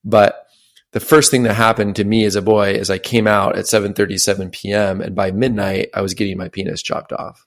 But 0.04 0.46
the 0.92 1.00
first 1.00 1.30
thing 1.30 1.44
that 1.44 1.54
happened 1.54 1.96
to 1.96 2.04
me 2.04 2.24
as 2.24 2.36
a 2.36 2.42
boy 2.42 2.72
is 2.72 2.90
I 2.90 2.98
came 2.98 3.26
out 3.26 3.56
at 3.56 3.64
7:37 3.64 4.52
p.m. 4.52 5.00
and 5.00 5.14
by 5.14 5.30
midnight 5.30 5.88
I 5.94 6.02
was 6.02 6.14
getting 6.14 6.36
my 6.36 6.48
penis 6.48 6.82
chopped 6.82 7.12
off. 7.12 7.46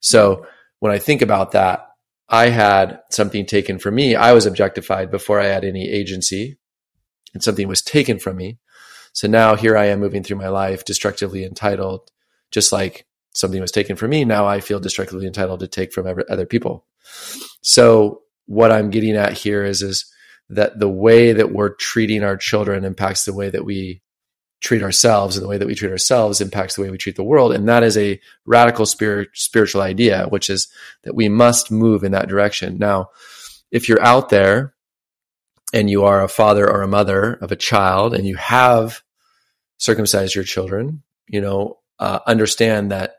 So 0.00 0.46
when 0.80 0.92
I 0.92 0.98
think 0.98 1.22
about 1.22 1.52
that, 1.52 1.88
I 2.28 2.48
had 2.48 3.00
something 3.10 3.46
taken 3.46 3.78
from 3.78 3.94
me. 3.94 4.14
I 4.14 4.32
was 4.32 4.44
objectified 4.44 5.10
before 5.10 5.40
I 5.40 5.46
had 5.46 5.64
any 5.64 5.88
agency 5.88 6.58
and 7.32 7.42
something 7.42 7.68
was 7.68 7.82
taken 7.82 8.18
from 8.18 8.36
me. 8.36 8.58
So 9.12 9.28
now 9.28 9.56
here 9.56 9.76
I 9.76 9.86
am 9.86 10.00
moving 10.00 10.22
through 10.22 10.38
my 10.38 10.48
life 10.48 10.84
destructively 10.84 11.44
entitled, 11.44 12.10
just 12.50 12.72
like 12.72 13.06
something 13.32 13.60
was 13.60 13.72
taken 13.72 13.96
from 13.96 14.10
me. 14.10 14.24
Now 14.24 14.46
I 14.46 14.60
feel 14.60 14.80
destructively 14.80 15.26
entitled 15.26 15.60
to 15.60 15.68
take 15.68 15.92
from 15.92 16.06
other 16.28 16.46
people. 16.46 16.84
So 17.62 18.22
what 18.46 18.72
I'm 18.72 18.90
getting 18.90 19.16
at 19.16 19.32
here 19.32 19.64
is, 19.64 19.82
is 19.82 20.06
that 20.50 20.78
the 20.78 20.88
way 20.88 21.32
that 21.32 21.52
we're 21.52 21.74
treating 21.74 22.22
our 22.22 22.36
children 22.36 22.84
impacts 22.84 23.24
the 23.24 23.34
way 23.34 23.50
that 23.50 23.64
we 23.64 24.02
treat 24.60 24.82
ourselves 24.82 25.36
and 25.36 25.44
the 25.44 25.48
way 25.48 25.58
that 25.58 25.66
we 25.66 25.74
treat 25.74 25.90
ourselves 25.90 26.40
impacts 26.40 26.76
the 26.76 26.82
way 26.82 26.90
we 26.90 26.98
treat 26.98 27.16
the 27.16 27.22
world. 27.22 27.52
And 27.52 27.68
that 27.68 27.82
is 27.82 27.98
a 27.98 28.20
radical 28.46 28.86
spirit, 28.86 29.28
spiritual 29.34 29.82
idea 29.82 30.26
which 30.28 30.48
is 30.48 30.68
that 31.02 31.14
we 31.14 31.28
must 31.28 31.70
move 31.70 32.02
in 32.02 32.12
that 32.12 32.28
direction. 32.28 32.78
Now 32.78 33.10
if 33.70 33.88
you're 33.88 34.02
out 34.02 34.30
there 34.30 34.74
and 35.72 35.90
you 35.90 36.04
are 36.04 36.22
a 36.22 36.28
father 36.28 36.70
or 36.70 36.82
a 36.82 36.88
mother 36.88 37.34
of 37.34 37.52
a 37.52 37.56
child 37.56 38.14
and 38.14 38.26
you 38.26 38.36
have 38.36 39.02
circumcised 39.76 40.34
your 40.34 40.44
children 40.44 41.02
you 41.28 41.40
know 41.40 41.78
uh, 41.98 42.20
understand 42.26 42.90
that 42.90 43.16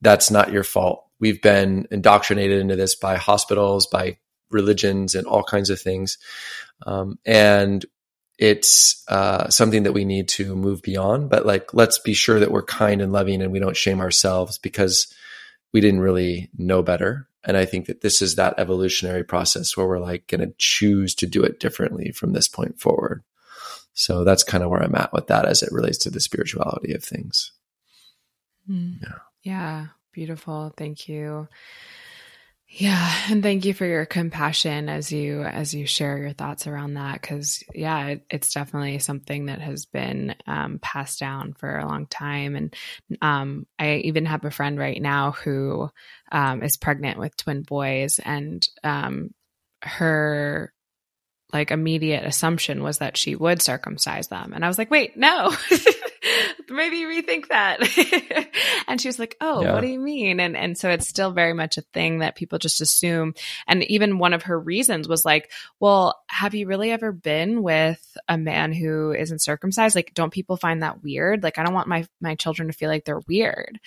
that's 0.00 0.30
not 0.30 0.52
your 0.52 0.64
fault 0.64 1.06
we've 1.20 1.40
been 1.40 1.86
indoctrinated 1.90 2.60
into 2.60 2.76
this 2.76 2.94
by 2.96 3.16
hospitals 3.16 3.86
by 3.86 4.16
religions 4.50 5.14
and 5.14 5.26
all 5.26 5.44
kinds 5.44 5.70
of 5.70 5.80
things. 5.80 6.18
Um, 6.86 7.18
and 7.24 7.84
it's 8.38 9.04
uh, 9.08 9.48
something 9.50 9.82
that 9.82 9.92
we 9.92 10.04
need 10.04 10.28
to 10.30 10.56
move 10.56 10.82
beyond. 10.82 11.28
But 11.28 11.46
like, 11.46 11.74
let's 11.74 11.98
be 11.98 12.14
sure 12.14 12.40
that 12.40 12.50
we're 12.50 12.62
kind 12.62 13.02
and 13.02 13.12
loving 13.12 13.42
and 13.42 13.52
we 13.52 13.60
don't 13.60 13.76
shame 13.76 14.00
ourselves 14.00 14.58
because 14.58 15.12
we 15.72 15.80
didn't 15.80 16.00
really 16.00 16.50
know 16.56 16.82
better. 16.82 17.28
And 17.44 17.56
I 17.56 17.64
think 17.64 17.86
that 17.86 18.00
this 18.00 18.20
is 18.20 18.36
that 18.36 18.54
evolutionary 18.58 19.24
process 19.24 19.76
where 19.76 19.86
we're 19.86 19.98
like 19.98 20.26
going 20.26 20.40
to 20.40 20.54
choose 20.58 21.14
to 21.16 21.26
do 21.26 21.42
it 21.42 21.60
differently 21.60 22.12
from 22.12 22.32
this 22.32 22.48
point 22.48 22.80
forward. 22.80 23.22
So 23.92 24.24
that's 24.24 24.42
kind 24.42 24.62
of 24.62 24.70
where 24.70 24.82
I'm 24.82 24.94
at 24.94 25.12
with 25.12 25.26
that 25.28 25.46
as 25.46 25.62
it 25.62 25.72
relates 25.72 25.98
to 25.98 26.10
the 26.10 26.20
spirituality 26.20 26.94
of 26.94 27.04
things. 27.04 27.52
Mm. 28.68 29.02
Yeah. 29.02 29.18
Yeah. 29.42 29.86
Beautiful. 30.12 30.72
Thank 30.76 31.08
you. 31.08 31.48
Yeah, 32.72 33.12
and 33.28 33.42
thank 33.42 33.64
you 33.64 33.74
for 33.74 33.84
your 33.84 34.06
compassion 34.06 34.88
as 34.88 35.10
you 35.10 35.42
as 35.42 35.74
you 35.74 35.86
share 35.86 36.18
your 36.18 36.32
thoughts 36.32 36.68
around 36.68 36.94
that 36.94 37.20
because 37.20 37.64
yeah, 37.74 38.06
it, 38.06 38.26
it's 38.30 38.54
definitely 38.54 39.00
something 39.00 39.46
that 39.46 39.60
has 39.60 39.86
been 39.86 40.36
um, 40.46 40.78
passed 40.80 41.18
down 41.18 41.52
for 41.54 41.78
a 41.78 41.86
long 41.86 42.06
time, 42.06 42.54
and 42.54 42.74
um, 43.22 43.66
I 43.76 43.96
even 43.96 44.24
have 44.26 44.44
a 44.44 44.52
friend 44.52 44.78
right 44.78 45.02
now 45.02 45.32
who 45.32 45.90
um, 46.30 46.62
is 46.62 46.76
pregnant 46.76 47.18
with 47.18 47.36
twin 47.36 47.62
boys, 47.62 48.20
and 48.24 48.64
um, 48.84 49.34
her 49.82 50.72
like 51.52 51.70
immediate 51.70 52.24
assumption 52.24 52.82
was 52.82 52.98
that 52.98 53.16
she 53.16 53.34
would 53.34 53.62
circumcise 53.62 54.28
them, 54.28 54.52
and 54.54 54.64
I 54.64 54.68
was 54.68 54.78
like, 54.78 54.90
wait, 54.90 55.16
no. 55.16 55.54
maybe 56.70 57.02
rethink 57.02 57.48
that. 57.48 57.80
and 58.88 59.00
she 59.00 59.08
was 59.08 59.18
like, 59.18 59.36
Oh, 59.40 59.62
yeah. 59.62 59.72
what 59.72 59.80
do 59.80 59.88
you 59.88 59.98
mean? 59.98 60.40
And, 60.40 60.56
and 60.56 60.76
so 60.78 60.90
it's 60.90 61.08
still 61.08 61.32
very 61.32 61.52
much 61.52 61.78
a 61.78 61.82
thing 61.82 62.18
that 62.18 62.36
people 62.36 62.58
just 62.58 62.80
assume. 62.80 63.34
And 63.66 63.82
even 63.84 64.18
one 64.18 64.32
of 64.32 64.44
her 64.44 64.58
reasons 64.58 65.08
was 65.08 65.24
like, 65.24 65.50
well, 65.78 66.20
have 66.28 66.54
you 66.54 66.66
really 66.66 66.90
ever 66.90 67.12
been 67.12 67.62
with 67.62 68.16
a 68.28 68.38
man 68.38 68.72
who 68.72 69.12
isn't 69.12 69.42
circumcised? 69.42 69.94
Like, 69.94 70.14
don't 70.14 70.32
people 70.32 70.56
find 70.56 70.82
that 70.82 71.02
weird? 71.02 71.42
Like, 71.42 71.58
I 71.58 71.64
don't 71.64 71.74
want 71.74 71.88
my, 71.88 72.06
my 72.20 72.34
children 72.34 72.68
to 72.68 72.74
feel 72.74 72.88
like 72.88 73.04
they're 73.04 73.22
weird. 73.28 73.80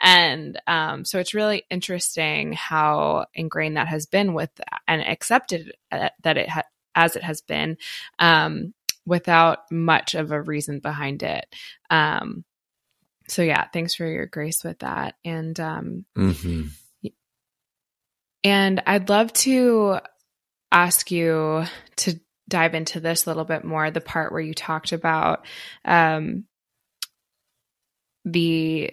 And 0.00 0.60
um, 0.66 1.04
so 1.04 1.18
it's 1.18 1.34
really 1.34 1.64
interesting 1.70 2.52
how 2.52 3.26
ingrained 3.32 3.76
that 3.76 3.88
has 3.88 4.06
been 4.06 4.34
with 4.34 4.50
and 4.86 5.02
accepted 5.02 5.72
uh, 5.90 6.10
that 6.22 6.36
it 6.36 6.48
ha- 6.48 6.64
as 6.94 7.16
it 7.16 7.22
has 7.22 7.40
been. 7.40 7.76
Um, 8.18 8.74
without 9.06 9.70
much 9.70 10.14
of 10.14 10.32
a 10.32 10.40
reason 10.40 10.78
behind 10.78 11.22
it. 11.22 11.46
Um, 11.90 12.44
so 13.28 13.42
yeah, 13.42 13.66
thanks 13.72 13.94
for 13.94 14.06
your 14.06 14.26
grace 14.26 14.64
with 14.64 14.80
that. 14.80 15.16
And 15.24 15.58
um, 15.60 16.04
mm-hmm. 16.16 17.08
and 18.42 18.82
I'd 18.86 19.08
love 19.08 19.32
to 19.34 19.98
ask 20.70 21.10
you 21.10 21.64
to 21.96 22.20
dive 22.48 22.74
into 22.74 23.00
this 23.00 23.24
a 23.24 23.30
little 23.30 23.44
bit 23.44 23.64
more. 23.64 23.90
The 23.90 24.00
part 24.00 24.32
where 24.32 24.40
you 24.40 24.54
talked 24.54 24.92
about 24.92 25.46
um, 25.84 26.44
the 28.24 28.90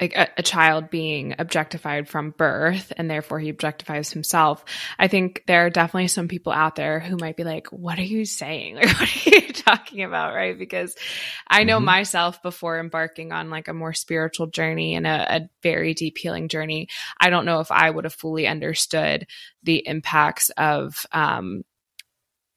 like 0.00 0.16
a, 0.16 0.28
a, 0.38 0.42
child 0.42 0.90
being 0.90 1.34
objectified 1.38 2.08
from 2.08 2.30
birth 2.30 2.92
and 2.96 3.10
therefore 3.10 3.38
he 3.38 3.52
objectifies 3.52 4.12
himself. 4.12 4.64
I 4.98 5.06
think 5.08 5.44
there 5.46 5.66
are 5.66 5.70
definitely 5.70 6.08
some 6.08 6.28
people 6.28 6.52
out 6.52 6.76
there 6.76 6.98
who 6.98 7.16
might 7.16 7.36
be 7.36 7.44
like 7.44 7.68
what 7.68 7.98
are 7.98 8.02
you 8.02 8.24
saying? 8.24 8.76
Like 8.82 8.98
what 8.98 9.26
are 9.26 9.30
you 9.30 9.52
talking 9.52 10.02
about? 10.02 10.34
Right? 10.34 10.58
Because 10.58 10.96
i 11.52 11.64
know 11.64 11.76
mm-hmm. 11.76 11.86
myself 11.86 12.42
before 12.42 12.80
embarking 12.80 13.32
on 13.32 13.50
like 13.50 13.68
a 13.68 13.74
more 13.74 13.92
spiritual 13.92 14.46
journey 14.46 14.94
and 14.94 15.06
a, 15.06 15.36
a 15.36 15.48
very 15.62 15.94
deep 15.94 16.18
healing 16.18 16.48
journey 16.48 16.88
i 17.20 17.30
don't 17.30 17.44
know 17.44 17.60
if 17.60 17.70
i 17.70 17.88
would 17.88 18.04
have 18.04 18.14
fully 18.14 18.46
understood 18.46 19.26
the 19.62 19.86
impacts 19.86 20.50
of 20.50 21.06
um, 21.12 21.62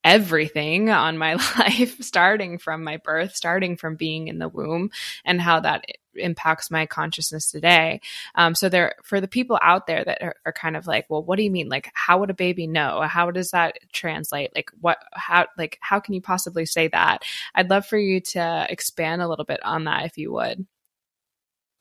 everything 0.03 0.89
on 0.89 1.17
my 1.17 1.33
life, 1.59 2.01
starting 2.01 2.57
from 2.57 2.83
my 2.83 2.97
birth, 2.97 3.35
starting 3.35 3.75
from 3.75 3.95
being 3.95 4.27
in 4.27 4.39
the 4.39 4.49
womb, 4.49 4.89
and 5.25 5.41
how 5.41 5.59
that 5.59 5.85
impacts 6.15 6.71
my 6.71 6.85
consciousness 6.85 7.51
today. 7.51 8.01
Um, 8.35 8.55
so 8.55 8.69
there, 8.69 8.95
for 9.03 9.21
the 9.21 9.27
people 9.27 9.59
out 9.61 9.87
there 9.87 10.03
that 10.03 10.21
are, 10.21 10.35
are, 10.45 10.53
kind 10.53 10.75
of 10.75 10.87
like, 10.87 11.05
well, 11.09 11.23
what 11.23 11.35
do 11.37 11.43
you 11.43 11.51
mean? 11.51 11.69
Like, 11.69 11.91
how 11.93 12.19
would 12.19 12.29
a 12.29 12.33
baby 12.35 12.67
know? 12.67 13.01
How 13.01 13.31
does 13.31 13.51
that 13.51 13.77
translate? 13.91 14.51
Like, 14.55 14.71
what, 14.79 14.97
how, 15.13 15.47
like, 15.57 15.77
how 15.81 15.99
can 15.99 16.13
you 16.13 16.21
possibly 16.21 16.65
say 16.65 16.87
that? 16.89 17.23
I'd 17.53 17.69
love 17.69 17.85
for 17.85 17.97
you 17.97 18.21
to 18.21 18.67
expand 18.69 19.21
a 19.21 19.27
little 19.27 19.45
bit 19.45 19.63
on 19.63 19.85
that, 19.85 20.05
if 20.05 20.17
you 20.17 20.31
would. 20.33 20.65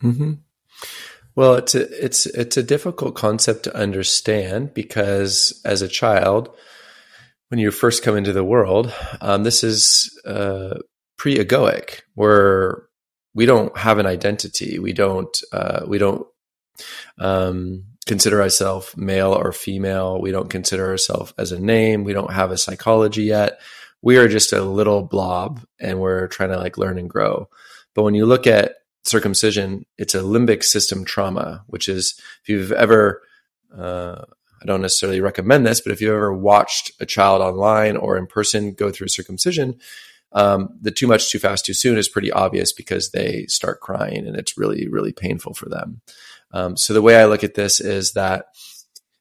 Hmm. 0.00 0.32
Well, 1.36 1.54
it's 1.54 1.74
a, 1.74 2.04
it's 2.04 2.26
it's 2.26 2.56
a 2.56 2.62
difficult 2.62 3.16
concept 3.16 3.64
to 3.64 3.76
understand 3.76 4.72
because 4.72 5.60
as 5.64 5.82
a 5.82 5.88
child, 5.88 6.54
when 7.48 7.58
you 7.58 7.70
first 7.70 8.02
come 8.02 8.16
into 8.16 8.32
the 8.32 8.44
world, 8.44 8.92
um, 9.20 9.42
this 9.42 9.64
is 9.64 10.16
uh, 10.24 10.78
pre-egoic, 11.16 12.02
where 12.14 12.84
we 13.34 13.46
don't 13.46 13.76
have 13.76 13.98
an 13.98 14.06
identity. 14.06 14.78
We 14.78 14.92
don't 14.92 15.36
uh, 15.52 15.84
we 15.86 15.98
don't 15.98 16.26
um, 17.18 17.84
consider 18.06 18.40
ourselves 18.40 18.96
male 18.96 19.32
or 19.32 19.52
female. 19.52 20.20
We 20.20 20.30
don't 20.30 20.50
consider 20.50 20.88
ourselves 20.88 21.34
as 21.38 21.52
a 21.52 21.60
name. 21.60 22.04
We 22.04 22.12
don't 22.12 22.32
have 22.32 22.50
a 22.50 22.58
psychology 22.58 23.24
yet. 23.24 23.60
We 24.02 24.18
are 24.18 24.28
just 24.28 24.52
a 24.52 24.62
little 24.62 25.02
blob, 25.02 25.60
and 25.80 26.00
we're 26.00 26.28
trying 26.28 26.50
to 26.50 26.58
like 26.58 26.78
learn 26.78 26.98
and 26.98 27.08
grow. 27.08 27.48
But 27.94 28.02
when 28.02 28.14
you 28.14 28.26
look 28.26 28.46
at 28.46 28.76
circumcision, 29.04 29.86
it's 29.98 30.14
a 30.14 30.20
limbic 30.20 30.62
system 30.62 31.04
trauma, 31.04 31.64
which 31.66 31.88
is 31.88 32.20
if 32.42 32.48
you've 32.48 32.72
ever 32.72 33.22
uh, 33.76 34.24
I 34.64 34.66
don't 34.66 34.80
necessarily 34.80 35.20
recommend 35.20 35.66
this, 35.66 35.82
but 35.82 35.92
if 35.92 36.00
you've 36.00 36.14
ever 36.14 36.32
watched 36.32 36.92
a 36.98 37.04
child 37.04 37.42
online 37.42 37.98
or 37.98 38.16
in 38.16 38.26
person 38.26 38.72
go 38.72 38.90
through 38.90 39.08
circumcision, 39.08 39.78
um, 40.34 40.76
the 40.80 40.90
too 40.90 41.06
much, 41.06 41.30
too 41.30 41.38
fast, 41.38 41.64
too 41.64 41.74
soon 41.74 41.96
is 41.96 42.08
pretty 42.08 42.30
obvious 42.32 42.72
because 42.72 43.10
they 43.10 43.46
start 43.46 43.80
crying 43.80 44.26
and 44.26 44.36
it's 44.36 44.58
really, 44.58 44.88
really 44.88 45.12
painful 45.12 45.54
for 45.54 45.68
them. 45.68 46.00
Um, 46.52 46.76
so 46.76 46.92
the 46.92 47.02
way 47.02 47.16
I 47.16 47.26
look 47.26 47.44
at 47.44 47.54
this 47.54 47.80
is 47.80 48.12
that 48.12 48.46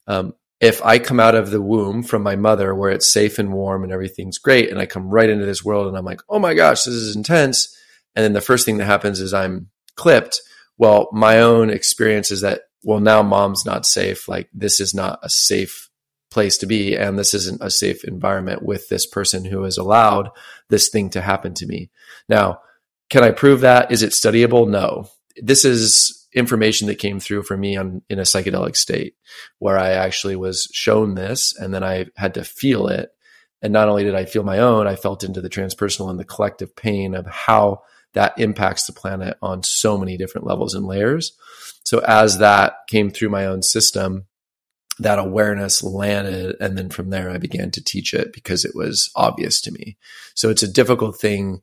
um, 0.08 0.34
if 0.60 0.84
I 0.84 0.98
come 0.98 1.20
out 1.20 1.36
of 1.36 1.52
the 1.52 1.62
womb 1.62 2.04
from 2.04 2.24
my 2.24 2.36
mother 2.36 2.74
where 2.74 2.90
it's 2.90 3.12
safe 3.12 3.38
and 3.38 3.54
warm 3.54 3.84
and 3.84 3.92
everything's 3.92 4.38
great, 4.38 4.70
and 4.70 4.80
I 4.80 4.86
come 4.86 5.10
right 5.10 5.30
into 5.30 5.46
this 5.46 5.64
world 5.64 5.88
and 5.88 5.98
I'm 5.98 6.06
like, 6.06 6.22
oh 6.30 6.40
my 6.40 6.54
gosh, 6.54 6.84
this 6.84 6.96
is 6.96 7.16
intense. 7.16 7.76
And 8.16 8.24
then 8.24 8.34
the 8.34 8.42
first 8.42 8.66
thing 8.66 8.78
that 8.78 8.86
happens 8.86 9.20
is 9.20 9.34
I'm 9.34 9.70
clipped. 9.96 10.42
Well, 10.78 11.10
my 11.12 11.40
own 11.40 11.70
experience 11.70 12.32
is 12.32 12.42
that, 12.42 12.62
well, 12.84 13.00
now 13.00 13.22
mom's 13.22 13.66
not 13.66 13.86
safe. 13.86 14.28
Like 14.28 14.50
this 14.54 14.80
is 14.80 14.94
not 14.94 15.20
a 15.22 15.30
safe 15.30 15.83
place 16.34 16.58
to 16.58 16.66
be 16.66 16.96
and 16.96 17.18
this 17.18 17.34
isn't 17.34 17.62
a 17.62 17.70
safe 17.70 18.04
environment 18.04 18.64
with 18.64 18.90
this 18.90 19.06
person 19.06 19.46
who 19.46 19.64
has 19.64 19.78
allowed 19.78 20.30
this 20.70 20.90
thing 20.90 21.10
to 21.12 21.22
happen 21.22 21.54
to 21.54 21.66
me. 21.66 21.90
Now 22.28 22.60
can 23.10 23.24
i 23.24 23.32
prove 23.32 23.62
that? 23.62 23.92
Is 23.92 24.04
it 24.04 24.12
studyable? 24.12 24.68
No. 24.68 25.08
This 25.38 25.64
is 25.66 26.28
information 26.34 26.88
that 26.88 26.96
came 26.96 27.20
through 27.20 27.44
for 27.44 27.56
me 27.56 27.78
on, 27.78 28.02
in 28.10 28.18
a 28.18 28.24
psychedelic 28.24 28.76
state 28.76 29.16
where 29.60 29.78
i 29.78 29.92
actually 29.92 30.36
was 30.36 30.68
shown 30.74 31.14
this 31.14 31.56
and 31.56 31.72
then 31.74 31.84
i 31.84 32.08
had 32.16 32.34
to 32.34 32.44
feel 32.44 32.88
it. 32.88 33.12
And 33.62 33.72
not 33.72 33.88
only 33.88 34.04
did 34.04 34.14
I 34.14 34.26
feel 34.26 34.44
my 34.44 34.60
own, 34.60 34.88
I 34.88 34.98
felt 34.98 35.24
into 35.24 35.40
the 35.40 35.50
transpersonal 35.50 36.10
and 36.10 36.20
the 36.20 36.26
collective 36.26 36.76
pain 36.76 37.16
of 37.16 37.26
how 37.26 37.84
that 38.14 38.38
impacts 38.38 38.86
the 38.86 38.94
planet 38.94 39.38
on 39.42 39.64
so 39.64 39.98
many 39.98 40.18
different 40.18 40.46
levels 40.46 40.74
and 40.74 40.86
layers. 40.86 41.34
So 41.86 42.00
as 42.00 42.40
that 42.40 42.76
came 42.88 43.10
through 43.10 43.30
my 43.30 43.46
own 43.46 43.64
system, 43.64 44.26
that 45.00 45.20
awareness 45.20 45.84
landed. 45.84 46.56
And 46.60 46.78
then 46.78 46.90
from 46.90 47.10
there, 47.10 47.30
I 47.30 47.38
began 47.38 47.72
to 47.72 47.84
teach 47.84 48.14
it 48.14 48.32
because 48.34 48.64
it 48.66 48.76
was 48.76 49.10
obvious 49.16 49.60
to 49.62 49.72
me. 49.72 49.98
So 50.36 50.50
it's 50.50 50.64
a 50.64 50.72
difficult 50.72 51.18
thing. 51.18 51.62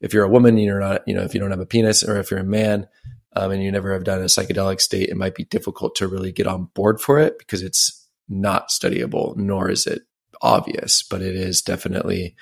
If 0.00 0.14
you're 0.14 0.24
a 0.24 0.30
woman, 0.30 0.56
you're 0.56 0.80
not, 0.80 1.06
you 1.06 1.14
know, 1.14 1.22
if 1.22 1.34
you 1.34 1.40
don't 1.40 1.50
have 1.50 1.60
a 1.60 1.66
penis 1.66 2.02
or 2.02 2.18
if 2.18 2.30
you're 2.30 2.40
a 2.40 2.44
man, 2.44 2.88
um, 3.36 3.52
and 3.52 3.62
you 3.62 3.70
never 3.70 3.92
have 3.92 4.04
done 4.04 4.20
a 4.20 4.24
psychedelic 4.24 4.80
state, 4.80 5.08
it 5.08 5.16
might 5.16 5.34
be 5.34 5.44
difficult 5.44 5.94
to 5.96 6.08
really 6.08 6.32
get 6.32 6.46
on 6.46 6.68
board 6.74 7.00
for 7.00 7.18
it 7.18 7.38
because 7.38 7.62
it's 7.62 8.08
not 8.28 8.70
studyable, 8.70 9.36
nor 9.36 9.70
is 9.70 9.86
it 9.86 10.02
obvious, 10.42 11.02
but 11.02 11.22
it 11.22 11.36
is 11.36 11.62
definitely, 11.62 12.34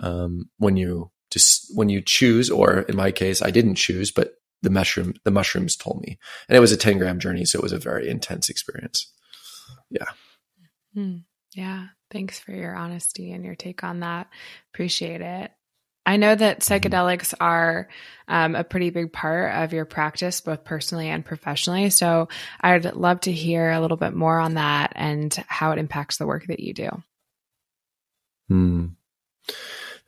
um, 0.00 0.48
when 0.58 0.76
you 0.76 1.10
just, 1.30 1.70
when 1.76 1.88
you 1.88 2.00
choose, 2.00 2.50
or 2.50 2.80
in 2.80 2.96
my 2.96 3.12
case, 3.12 3.42
I 3.42 3.50
didn't 3.50 3.76
choose, 3.76 4.10
but 4.10 4.34
the 4.62 4.70
mushroom, 4.70 5.14
the 5.24 5.30
mushrooms 5.30 5.76
told 5.76 6.00
me, 6.00 6.18
and 6.48 6.56
it 6.56 6.60
was 6.60 6.72
a 6.72 6.76
10 6.76 6.98
gram 6.98 7.20
journey. 7.20 7.44
So 7.44 7.58
it 7.58 7.62
was 7.62 7.72
a 7.72 7.78
very 7.78 8.08
intense 8.08 8.48
experience 8.48 9.12
yeah. 9.90 10.06
Hmm. 10.94 11.16
Yeah. 11.54 11.86
Thanks 12.10 12.38
for 12.38 12.52
your 12.52 12.74
honesty 12.74 13.32
and 13.32 13.44
your 13.44 13.54
take 13.54 13.84
on 13.84 14.00
that. 14.00 14.28
Appreciate 14.72 15.20
it. 15.20 15.50
I 16.06 16.16
know 16.18 16.34
that 16.34 16.60
psychedelics 16.60 17.32
are 17.40 17.88
um, 18.28 18.54
a 18.54 18.64
pretty 18.64 18.90
big 18.90 19.12
part 19.12 19.54
of 19.54 19.72
your 19.72 19.86
practice, 19.86 20.40
both 20.42 20.64
personally 20.64 21.08
and 21.08 21.24
professionally. 21.24 21.88
So 21.90 22.28
I'd 22.60 22.94
love 22.94 23.20
to 23.20 23.32
hear 23.32 23.70
a 23.70 23.80
little 23.80 23.96
bit 23.96 24.14
more 24.14 24.38
on 24.38 24.54
that 24.54 24.92
and 24.96 25.34
how 25.48 25.72
it 25.72 25.78
impacts 25.78 26.18
the 26.18 26.26
work 26.26 26.46
that 26.48 26.60
you 26.60 26.74
do. 26.74 26.90
Hmm. 28.48 28.86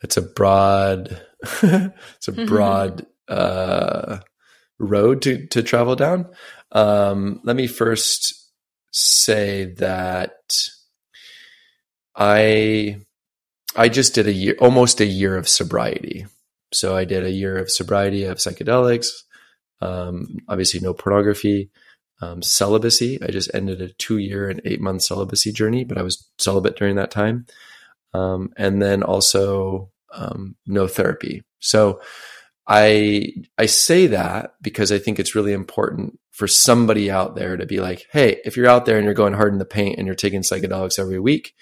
It's 0.03 0.17
a 0.17 0.21
broad, 0.21 1.19
it's 1.63 2.27
a 2.27 2.31
broad 2.45 3.07
uh, 3.27 4.19
road 4.77 5.23
to 5.23 5.47
to 5.47 5.63
travel 5.63 5.95
down. 5.95 6.27
Um, 6.71 7.41
let 7.43 7.55
me 7.55 7.65
first 7.65 8.46
say 8.91 9.73
that 9.77 10.33
I 12.15 12.97
I 13.75 13.89
just 13.89 14.15
did 14.15 14.27
a 14.27 14.33
year 14.33 14.55
almost 14.59 14.99
a 15.01 15.05
year 15.05 15.37
of 15.37 15.47
sobriety. 15.47 16.25
So 16.73 16.95
I 16.95 17.05
did 17.05 17.23
a 17.23 17.31
year 17.31 17.57
of 17.57 17.71
sobriety 17.71 18.23
of 18.25 18.37
psychedelics, 18.37 19.07
um, 19.81 20.37
obviously 20.49 20.79
no 20.79 20.93
pornography, 20.93 21.69
um, 22.21 22.41
celibacy. 22.41 23.19
I 23.21 23.27
just 23.27 23.51
ended 23.53 23.81
a 23.81 23.89
two 23.93 24.17
year 24.17 24.49
and 24.49 24.61
eight 24.65 24.81
month 24.81 25.03
celibacy 25.03 25.51
journey, 25.51 25.83
but 25.83 25.97
I 25.97 26.01
was 26.01 26.27
celibate 26.37 26.75
during 26.77 26.95
that 26.95 27.11
time. 27.11 27.45
Um, 28.13 28.51
and 28.57 28.81
then 28.81 29.03
also 29.03 29.91
um, 30.13 30.55
no 30.65 30.87
therapy. 30.87 31.43
So 31.59 32.01
I 32.67 33.33
I 33.57 33.65
say 33.65 34.07
that 34.07 34.55
because 34.61 34.91
I 34.91 34.99
think 34.99 35.19
it's 35.19 35.35
really 35.35 35.53
important 35.53 36.19
for 36.31 36.47
somebody 36.47 37.09
out 37.09 37.35
there 37.35 37.55
to 37.55 37.65
be 37.65 37.79
like, 37.79 38.05
hey, 38.11 38.41
if 38.43 38.57
you're 38.57 38.67
out 38.67 38.85
there 38.85 38.97
and 38.97 39.05
you're 39.05 39.13
going 39.13 39.33
hard 39.33 39.53
in 39.53 39.59
the 39.59 39.65
paint 39.65 39.97
and 39.97 40.05
you're 40.05 40.15
taking 40.15 40.41
psychedelics 40.41 40.99
every 40.99 41.19
week 41.19 41.55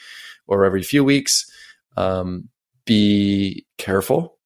or 0.48 0.66
every 0.66 0.82
few 0.82 1.04
weeks, 1.04 1.50
um, 1.96 2.50
be 2.86 3.66
careful. 3.78 4.38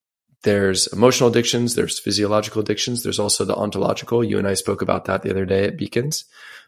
There's 0.44 0.88
emotional 0.88 1.30
addictions, 1.30 1.76
there's 1.76 2.00
physiological 2.00 2.62
addictions, 2.62 3.04
there's 3.04 3.20
also 3.20 3.44
the 3.44 3.56
ontological. 3.56 4.24
You 4.24 4.38
and 4.38 4.48
I 4.48 4.54
spoke 4.54 4.82
about 4.82 5.06
that 5.06 5.22
the 5.22 5.32
other 5.32 5.46
day 5.46 5.66
at 5.66 5.78
Beacons. 5.78 6.26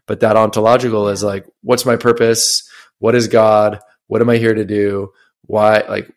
But 0.08 0.22
that 0.22 0.36
ontological 0.36 1.08
is 1.10 1.24
like, 1.24 1.46
what's 1.62 1.86
my 1.86 1.96
purpose? 1.96 2.68
What 3.00 3.16
is 3.16 3.28
God? 3.28 3.80
What 4.08 4.22
am 4.22 4.30
I 4.30 4.38
here 4.38 4.54
to 4.54 4.66
do? 4.66 5.12
Why? 5.44 5.84
Like, 5.88 6.12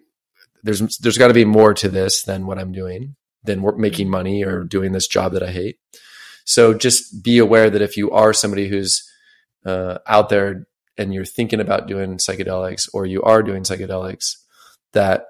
there's 0.63 0.97
there's 0.99 1.19
got 1.19 1.29
to 1.29 1.35
be 1.35 1.45
more 1.45 1.75
to 1.75 1.89
this 1.89 2.23
than 2.23 2.47
what 2.47 2.59
I'm 2.59 2.73
doing 2.73 3.15
than 3.45 3.65
making 3.77 4.09
money 4.09 4.45
or 4.45 4.65
doing 4.65 4.93
this 4.93 5.07
job 5.07 5.33
that 5.33 5.43
I 5.43 5.53
hate. 5.53 5.79
So 6.45 6.75
just 6.75 7.23
be 7.23 7.39
aware 7.39 7.71
that 7.71 7.83
if 7.83 7.97
you 7.97 8.11
are 8.11 8.33
somebody 8.33 8.69
who's 8.69 9.09
uh, 9.65 9.99
out 10.07 10.29
there 10.29 10.67
and 10.97 11.13
you're 11.13 11.25
thinking 11.25 11.61
about 11.61 11.87
doing 11.87 12.19
psychedelics 12.19 12.89
or 12.93 13.07
you 13.07 13.23
are 13.23 13.43
doing 13.43 13.63
psychedelics, 13.63 14.37
that 14.93 15.27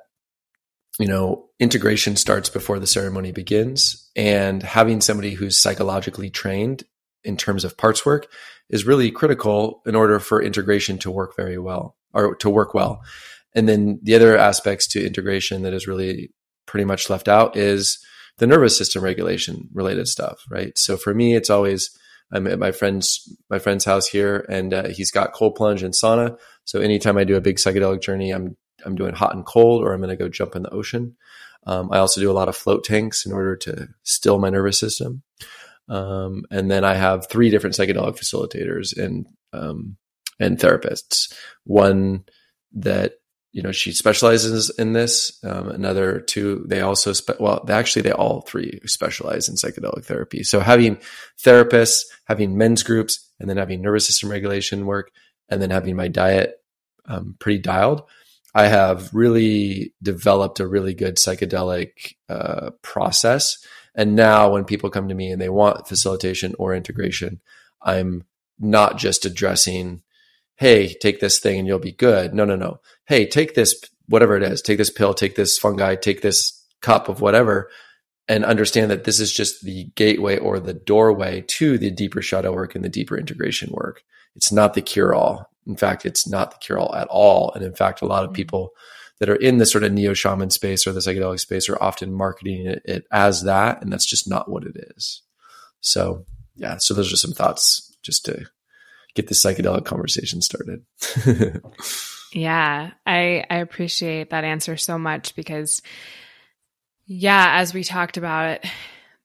you 0.98 1.06
know 1.06 1.46
integration 1.58 2.16
starts 2.16 2.48
before 2.48 2.78
the 2.78 2.86
ceremony 2.86 3.32
begins, 3.32 4.10
and 4.16 4.62
having 4.62 5.00
somebody 5.00 5.34
who's 5.34 5.56
psychologically 5.56 6.30
trained 6.30 6.84
in 7.22 7.36
terms 7.36 7.64
of 7.64 7.76
parts 7.76 8.04
work 8.04 8.26
is 8.68 8.86
really 8.86 9.10
critical 9.10 9.82
in 9.86 9.94
order 9.94 10.18
for 10.18 10.42
integration 10.42 10.98
to 10.98 11.10
work 11.10 11.36
very 11.36 11.58
well 11.58 11.96
or 12.12 12.34
to 12.36 12.50
work 12.50 12.74
well. 12.74 13.02
And 13.54 13.68
then 13.68 14.00
the 14.02 14.14
other 14.14 14.36
aspects 14.36 14.86
to 14.88 15.04
integration 15.04 15.62
that 15.62 15.72
is 15.72 15.86
really 15.86 16.32
pretty 16.66 16.84
much 16.84 17.10
left 17.10 17.28
out 17.28 17.56
is 17.56 17.98
the 18.38 18.46
nervous 18.46 18.76
system 18.76 19.02
regulation 19.02 19.68
related 19.72 20.08
stuff, 20.08 20.44
right? 20.50 20.76
So 20.76 20.96
for 20.96 21.14
me, 21.14 21.34
it's 21.34 21.50
always 21.50 21.96
I'm 22.32 22.46
at 22.46 22.58
my 22.58 22.72
friend's 22.72 23.32
my 23.50 23.58
friend's 23.58 23.84
house 23.84 24.08
here, 24.08 24.44
and 24.48 24.74
uh, 24.74 24.88
he's 24.88 25.10
got 25.10 25.32
cold 25.32 25.54
plunge 25.54 25.82
and 25.82 25.94
sauna. 25.94 26.36
So 26.64 26.80
anytime 26.80 27.16
I 27.16 27.24
do 27.24 27.36
a 27.36 27.40
big 27.40 27.56
psychedelic 27.56 28.02
journey, 28.02 28.32
I'm 28.32 28.56
I'm 28.84 28.96
doing 28.96 29.14
hot 29.14 29.34
and 29.34 29.44
cold, 29.44 29.82
or 29.82 29.92
I'm 29.92 30.00
going 30.00 30.10
to 30.10 30.16
go 30.16 30.28
jump 30.28 30.56
in 30.56 30.62
the 30.62 30.74
ocean. 30.74 31.16
Um, 31.66 31.90
I 31.92 31.98
also 31.98 32.20
do 32.20 32.30
a 32.30 32.34
lot 32.34 32.48
of 32.48 32.56
float 32.56 32.84
tanks 32.84 33.24
in 33.24 33.32
order 33.32 33.56
to 33.56 33.88
still 34.02 34.38
my 34.38 34.50
nervous 34.50 34.78
system. 34.78 35.22
Um, 35.88 36.44
and 36.50 36.70
then 36.70 36.84
I 36.84 36.94
have 36.94 37.28
three 37.28 37.50
different 37.50 37.76
psychedelic 37.76 38.18
facilitators 38.18 38.96
and 38.96 39.26
um, 39.52 39.96
and 40.40 40.58
therapists. 40.58 41.32
One 41.64 42.24
that 42.72 43.14
you 43.54 43.62
know 43.62 43.70
she 43.70 43.92
specializes 43.92 44.68
in 44.70 44.92
this. 44.94 45.38
Um, 45.44 45.68
another 45.68 46.18
two 46.18 46.64
they 46.66 46.80
also 46.80 47.12
spe- 47.12 47.38
well 47.38 47.64
actually 47.68 48.02
they 48.02 48.10
all 48.10 48.40
three 48.40 48.80
specialize 48.84 49.48
in 49.48 49.54
psychedelic 49.54 50.04
therapy. 50.04 50.42
So 50.42 50.58
having 50.58 50.98
therapists 51.40 52.02
having 52.24 52.58
men's 52.58 52.82
groups 52.82 53.30
and 53.38 53.48
then 53.48 53.56
having 53.56 53.80
nervous 53.80 54.08
system 54.08 54.28
regulation 54.28 54.86
work 54.86 55.12
and 55.48 55.62
then 55.62 55.70
having 55.70 55.94
my 55.94 56.08
diet 56.08 56.56
um, 57.06 57.36
pretty 57.38 57.60
dialed 57.60 58.02
i 58.56 58.66
have 58.66 59.14
really 59.14 59.94
developed 60.02 60.58
a 60.58 60.66
really 60.66 60.94
good 60.94 61.16
psychedelic 61.16 62.14
uh, 62.28 62.70
process. 62.82 63.58
And 63.94 64.16
now 64.16 64.50
when 64.50 64.64
people 64.64 64.90
come 64.90 65.08
to 65.08 65.14
me 65.14 65.30
and 65.30 65.40
they 65.40 65.48
want 65.48 65.86
facilitation 65.86 66.56
or 66.58 66.74
integration 66.74 67.40
i'm 67.82 68.24
not 68.58 68.98
just 68.98 69.26
addressing 69.26 70.02
hey, 70.56 70.94
take 70.94 71.20
this 71.20 71.38
thing 71.38 71.58
and 71.58 71.68
you'll 71.68 71.78
be 71.78 71.92
good. 71.92 72.34
No, 72.34 72.44
no, 72.44 72.56
no. 72.56 72.80
Hey, 73.06 73.26
take 73.26 73.54
this, 73.54 73.80
whatever 74.06 74.36
it 74.36 74.42
is, 74.42 74.62
take 74.62 74.78
this 74.78 74.90
pill, 74.90 75.14
take 75.14 75.34
this 75.34 75.58
fungi, 75.58 75.96
take 75.96 76.22
this 76.22 76.64
cup 76.80 77.08
of 77.08 77.20
whatever, 77.20 77.70
and 78.28 78.44
understand 78.44 78.90
that 78.90 79.04
this 79.04 79.20
is 79.20 79.32
just 79.32 79.62
the 79.64 79.84
gateway 79.96 80.38
or 80.38 80.58
the 80.58 80.74
doorway 80.74 81.42
to 81.48 81.76
the 81.76 81.90
deeper 81.90 82.22
shadow 82.22 82.52
work 82.52 82.74
and 82.74 82.84
the 82.84 82.88
deeper 82.88 83.18
integration 83.18 83.70
work. 83.72 84.02
It's 84.36 84.52
not 84.52 84.74
the 84.74 84.82
cure 84.82 85.14
all. 85.14 85.50
In 85.66 85.76
fact, 85.76 86.06
it's 86.06 86.28
not 86.28 86.50
the 86.50 86.58
cure 86.58 86.78
all 86.78 86.94
at 86.94 87.08
all. 87.08 87.52
And 87.54 87.64
in 87.64 87.74
fact, 87.74 88.02
a 88.02 88.06
lot 88.06 88.24
of 88.24 88.30
mm-hmm. 88.30 88.36
people 88.36 88.70
that 89.20 89.28
are 89.28 89.36
in 89.36 89.58
the 89.58 89.66
sort 89.66 89.84
of 89.84 89.92
neo 89.92 90.14
shaman 90.14 90.50
space 90.50 90.86
or 90.86 90.92
the 90.92 91.00
psychedelic 91.00 91.40
space 91.40 91.68
are 91.68 91.80
often 91.82 92.12
marketing 92.12 92.66
it, 92.66 92.82
it 92.84 93.04
as 93.12 93.42
that. 93.42 93.80
And 93.82 93.92
that's 93.92 94.08
just 94.08 94.28
not 94.28 94.50
what 94.50 94.64
it 94.64 94.76
is. 94.96 95.22
So, 95.80 96.26
yeah. 96.56 96.78
So 96.78 96.94
those 96.94 97.12
are 97.12 97.16
some 97.16 97.32
thoughts 97.32 97.96
just 98.02 98.24
to 98.26 98.46
get 99.14 99.28
the 99.28 99.34
psychedelic 99.34 99.84
conversation 99.84 100.42
started. 100.42 100.84
yeah, 102.32 102.90
I 103.06 103.44
I 103.48 103.56
appreciate 103.56 104.30
that 104.30 104.44
answer 104.44 104.76
so 104.76 104.98
much 104.98 105.34
because 105.36 105.82
yeah, 107.06 107.58
as 107.58 107.74
we 107.74 107.84
talked 107.84 108.16
about 108.16 108.60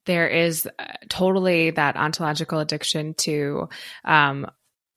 there 0.05 0.27
is 0.27 0.67
uh, 0.79 0.85
totally 1.07 1.69
that 1.69 1.95
ontological 1.95 2.59
addiction 2.59 3.13
to 3.13 3.69
um, 4.05 4.49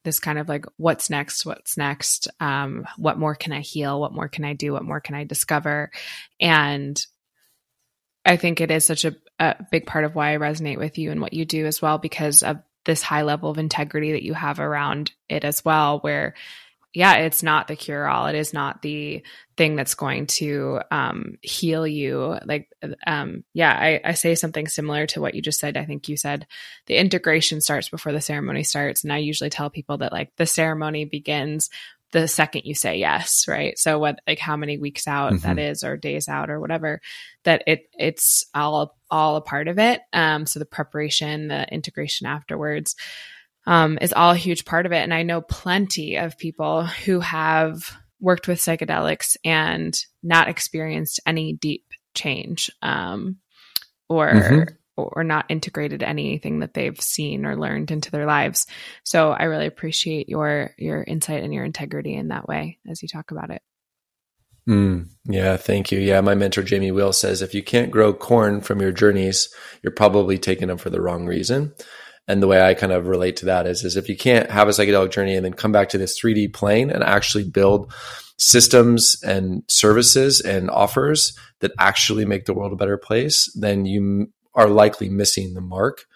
this 0.05 0.19
kind 0.19 0.39
of 0.39 0.49
like 0.49 0.65
what's 0.77 1.11
next 1.11 1.47
what's 1.47 1.77
next 1.77 2.29
um, 2.41 2.87
what 2.97 3.19
more 3.19 3.35
can 3.35 3.53
i 3.53 3.61
heal 3.61 4.01
what 4.01 4.13
more 4.13 4.29
can 4.29 4.45
i 4.45 4.53
do 4.53 4.73
what 4.73 4.85
more 4.85 5.01
can 5.01 5.15
i 5.15 5.25
discover 5.25 5.91
and 6.41 7.05
i 8.25 8.37
think 8.37 8.61
it 8.61 8.71
is 8.71 8.85
such 8.85 9.05
a, 9.05 9.15
a 9.39 9.57
big 9.71 9.87
part 9.87 10.05
of 10.05 10.15
why 10.15 10.35
i 10.35 10.39
resonate 10.39 10.79
with 10.79 10.99
you 10.99 11.11
and 11.11 11.21
what 11.21 11.33
you 11.33 11.45
do 11.45 11.67
as 11.67 11.81
well 11.81 11.99
because 11.99 12.43
of 12.43 12.59
this 12.85 13.03
high 13.03 13.23
level 13.23 13.51
of 13.51 13.59
integrity 13.59 14.13
that 14.13 14.25
you 14.25 14.35
have 14.35 14.61
around 14.61 15.13
it 15.29 15.45
as 15.45 15.65
well 15.65 16.01
where 16.01 16.35
yeah 16.95 17.15
it's 17.15 17.43
not 17.43 17.69
the 17.69 17.77
cure 17.77 18.07
all 18.07 18.27
it 18.27 18.35
is 18.35 18.53
not 18.53 18.83
the 18.83 19.23
thing 19.57 19.77
that's 19.77 19.95
going 19.95 20.27
to 20.27 20.81
um, 20.91 21.39
heal 21.43 21.87
you. 21.87 22.39
Like 22.45 22.69
um, 23.07 23.45
yeah 23.55 23.73
I, 23.73 24.01
I, 24.05 24.13
say 24.15 24.35
something 24.35 24.67
similar 24.67 25.07
to 25.09 25.21
what 25.21 25.35
you 25.35 25.43
just 25.43 25.61
said. 25.61 25.77
I 25.77 25.85
think 25.85 26.09
you 26.09 26.17
said 26.17 26.47
the 26.87 26.97
integration 26.97 27.61
starts 27.61 27.89
before 27.89 28.13
the 28.13 28.21
ceremony 28.21 28.65
starts. 28.65 29.05
And 29.05 29.13
i 29.13 29.19
usually 29.19 29.51
tell 29.51 29.71
people 29.71 29.99
that 29.99 30.13
like 30.13 30.35
the 30.37 30.47
ceremony 30.47 31.05
begins 31.05 31.71
the 32.13 32.29
second 32.29 32.63
you 32.65 32.75
say 32.75 32.99
yes, 32.99 33.47
right? 33.49 33.79
So 33.79 33.99
what 33.99 34.21
like 34.27 34.39
how 34.39 34.57
many 34.57 34.79
weeks 34.79 35.09
out 35.09 35.33
mm-hmm. 35.33 35.47
that 35.47 35.59
is 35.59 35.83
or 35.83 35.97
days 35.97 36.29
out 36.29 36.51
or 36.51 36.61
whatever, 36.61 37.01
that 37.45 37.65
it 37.67 37.89
it's 37.99 38.45
all 38.55 38.97
all 39.11 39.37
a 39.37 39.41
part 39.41 39.69
of 39.69 39.79
it. 39.79 40.01
Um 40.13 40.47
so 40.47 40.59
the 40.59 40.65
preparation, 40.65 41.49
the 41.49 41.67
integration 41.73 42.27
afterwards 42.27 42.95
um 43.67 43.99
is 44.01 44.13
all 44.13 44.33
a 44.33 44.37
huge 44.37 44.65
part 44.65 44.87
of 44.87 44.93
it. 44.93 45.03
And 45.03 45.13
I 45.13 45.23
know 45.23 45.41
plenty 45.41 46.17
of 46.17 46.39
people 46.39 46.85
who 46.85 47.21
have 47.21 47.97
worked 48.23 48.47
with 48.47 48.61
psychedelics 48.61 49.37
and 49.45 49.99
not 50.23 50.49
experienced 50.49 51.21
any 51.27 51.53
deep 51.55 51.85
change 52.15 52.71
um, 52.81 53.39
or 54.09 54.31
mm-hmm. 54.31 54.75
Or 54.97 55.25
not 55.25 55.47
integrated 55.49 56.03
anything 56.03 56.61
that 56.61 56.75
they've 56.75 57.01
seen 57.01 57.47
or 57.47 57.57
learned 57.57 57.91
into 57.91 58.11
their 58.11 58.27
lives. 58.27 58.67
So 59.05 59.31
I 59.31 59.45
really 59.45 59.67
appreciate 59.67 60.29
your 60.29 60.71
your 60.79 61.03
insight 61.03 61.43
and 61.43 61.55
your 61.55 61.65
integrity 61.65 62.15
in 62.15 62.29
that 62.29 62.49
way 62.49 62.79
as 62.89 63.03
you 63.03 63.09
talk 63.09 63.31
about 63.31 63.51
it. 63.51 63.63
Mm, 64.69 65.09
yeah, 65.25 65.57
thank 65.57 65.91
you. 65.91 65.99
Yeah, 65.99 66.21
my 66.21 66.35
mentor 66.35 66.63
Jamie 66.63 66.93
Wheal 66.93 67.15
says 67.15 67.43
if 67.43 67.55
you 67.55 67.63
can't 67.63 67.91
grow 67.91 68.13
corn 68.13 68.61
from 68.61 68.81
your 68.81 68.93
journeys, 68.93 69.53
you're 69.83 69.93
probably 69.93 70.39
taking 70.39 70.69
them 70.69 70.79
for 70.79 70.91
the 70.91 71.01
wrong 71.01 71.27
reason. 71.27 71.75
And 72.29 72.41
the 72.41 72.47
way 72.47 72.63
I 72.63 72.75
kind 72.75 72.93
of 72.93 73.09
relate 73.09 73.37
to 73.39 73.47
that 73.47 73.67
is, 73.67 73.83
is 73.83 73.97
if 73.97 74.09
you 74.09 74.17
can't 74.17 74.49
have 74.49 74.69
a 74.69 74.71
psychedelic 74.71 75.11
journey 75.11 75.35
and 75.35 75.45
then 75.45 75.55
come 75.55 75.73
back 75.73 75.89
to 75.91 75.99
this 75.99 76.21
3D 76.21 76.55
plane 76.55 76.91
and 76.91 77.03
actually 77.03 77.49
build 77.49 77.93
systems 78.39 79.17
and 79.25 79.65
services 79.69 80.41
and 80.41 80.71
offers 80.71 81.37
that 81.61 81.73
actually 81.81 82.25
make 82.25 82.45
the 82.45 82.55
world 82.55 82.73
a 82.73 82.77
better 82.77 82.97
place, 82.97 83.51
then 83.59 83.87
you 83.87 84.29
are 84.55 84.69
likely 84.69 85.09
missing 85.09 85.55
the 85.55 85.61
mark. 85.61 86.07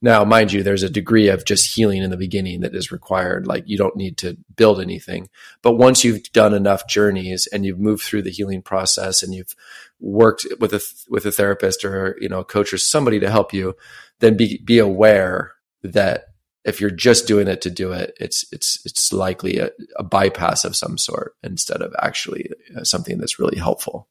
Now, 0.00 0.24
mind 0.24 0.52
you, 0.52 0.62
there's 0.62 0.84
a 0.84 0.90
degree 0.90 1.28
of 1.28 1.44
just 1.44 1.74
healing 1.74 2.02
in 2.04 2.10
the 2.10 2.16
beginning 2.16 2.60
that 2.60 2.74
is 2.74 2.92
required. 2.92 3.48
Like 3.48 3.64
you 3.66 3.76
don't 3.76 3.96
need 3.96 4.16
to 4.18 4.36
build 4.54 4.80
anything. 4.80 5.28
But 5.60 5.72
once 5.72 6.04
you've 6.04 6.22
done 6.32 6.54
enough 6.54 6.86
journeys 6.86 7.48
and 7.48 7.64
you've 7.64 7.80
moved 7.80 8.04
through 8.04 8.22
the 8.22 8.30
healing 8.30 8.62
process 8.62 9.22
and 9.22 9.34
you've 9.34 9.56
worked 9.98 10.46
with 10.60 10.72
a 10.72 10.80
with 11.08 11.26
a 11.26 11.32
therapist 11.32 11.84
or 11.84 12.16
you 12.20 12.28
know 12.28 12.40
a 12.40 12.44
coach 12.44 12.72
or 12.72 12.78
somebody 12.78 13.18
to 13.18 13.30
help 13.30 13.52
you, 13.52 13.74
then 14.20 14.36
be 14.36 14.62
be 14.64 14.78
aware 14.78 15.52
that 15.82 16.26
if 16.64 16.80
you're 16.80 16.90
just 16.90 17.26
doing 17.26 17.48
it 17.48 17.60
to 17.62 17.70
do 17.70 17.92
it, 17.92 18.14
it's 18.20 18.44
it's 18.52 18.78
it's 18.84 19.12
likely 19.12 19.58
a, 19.58 19.70
a 19.96 20.04
bypass 20.04 20.64
of 20.64 20.76
some 20.76 20.98
sort 20.98 21.34
instead 21.42 21.82
of 21.82 21.92
actually 22.00 22.50
uh, 22.76 22.84
something 22.84 23.18
that's 23.18 23.38
really 23.38 23.58
helpful. 23.58 24.08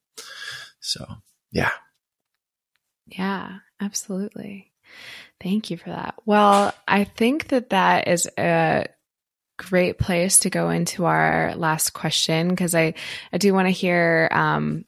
So, 0.80 1.05
yeah. 1.51 1.71
Yeah, 3.05 3.59
absolutely. 3.82 4.71
Thank 5.41 5.69
you 5.69 5.78
for 5.78 5.89
that. 5.89 6.15
Well, 6.25 6.73
I 6.88 7.03
think 7.03 7.49
that 7.49 7.69
that 7.69 8.07
is 8.07 8.28
a 8.38 8.88
great 9.57 9.97
place 9.97 10.39
to 10.39 10.49
go 10.49 10.69
into 10.69 11.05
our 11.05 11.55
last 11.55 11.91
question 11.91 12.49
because 12.49 12.75
I, 12.75 12.93
I 13.34 13.38
do 13.38 13.53
want 13.53 13.67
to 13.67 13.71
hear, 13.71 14.30
um, 14.32 14.86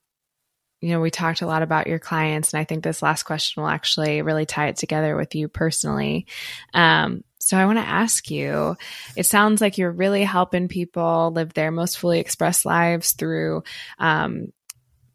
you 0.81 0.89
know, 0.89 1.01
we 1.01 1.11
talked 1.11 1.41
a 1.41 1.47
lot 1.47 1.61
about 1.61 1.87
your 1.87 1.99
clients, 1.99 2.53
and 2.53 2.61
I 2.61 2.63
think 2.63 2.83
this 2.83 3.01
last 3.01 3.23
question 3.23 3.61
will 3.61 3.69
actually 3.69 4.21
really 4.21 4.45
tie 4.45 4.67
it 4.67 4.77
together 4.77 5.15
with 5.15 5.35
you 5.35 5.49
personally. 5.49 6.25
Um, 6.73 7.23
so 7.39 7.57
I 7.57 7.65
want 7.65 7.79
to 7.79 7.87
ask 7.87 8.29
you 8.29 8.77
it 9.15 9.25
sounds 9.25 9.59
like 9.61 9.77
you're 9.77 9.91
really 9.91 10.23
helping 10.23 10.67
people 10.67 11.31
live 11.33 11.53
their 11.53 11.71
most 11.71 11.97
fully 11.97 12.19
expressed 12.19 12.65
lives 12.65 13.11
through 13.13 13.63
um, 13.97 14.53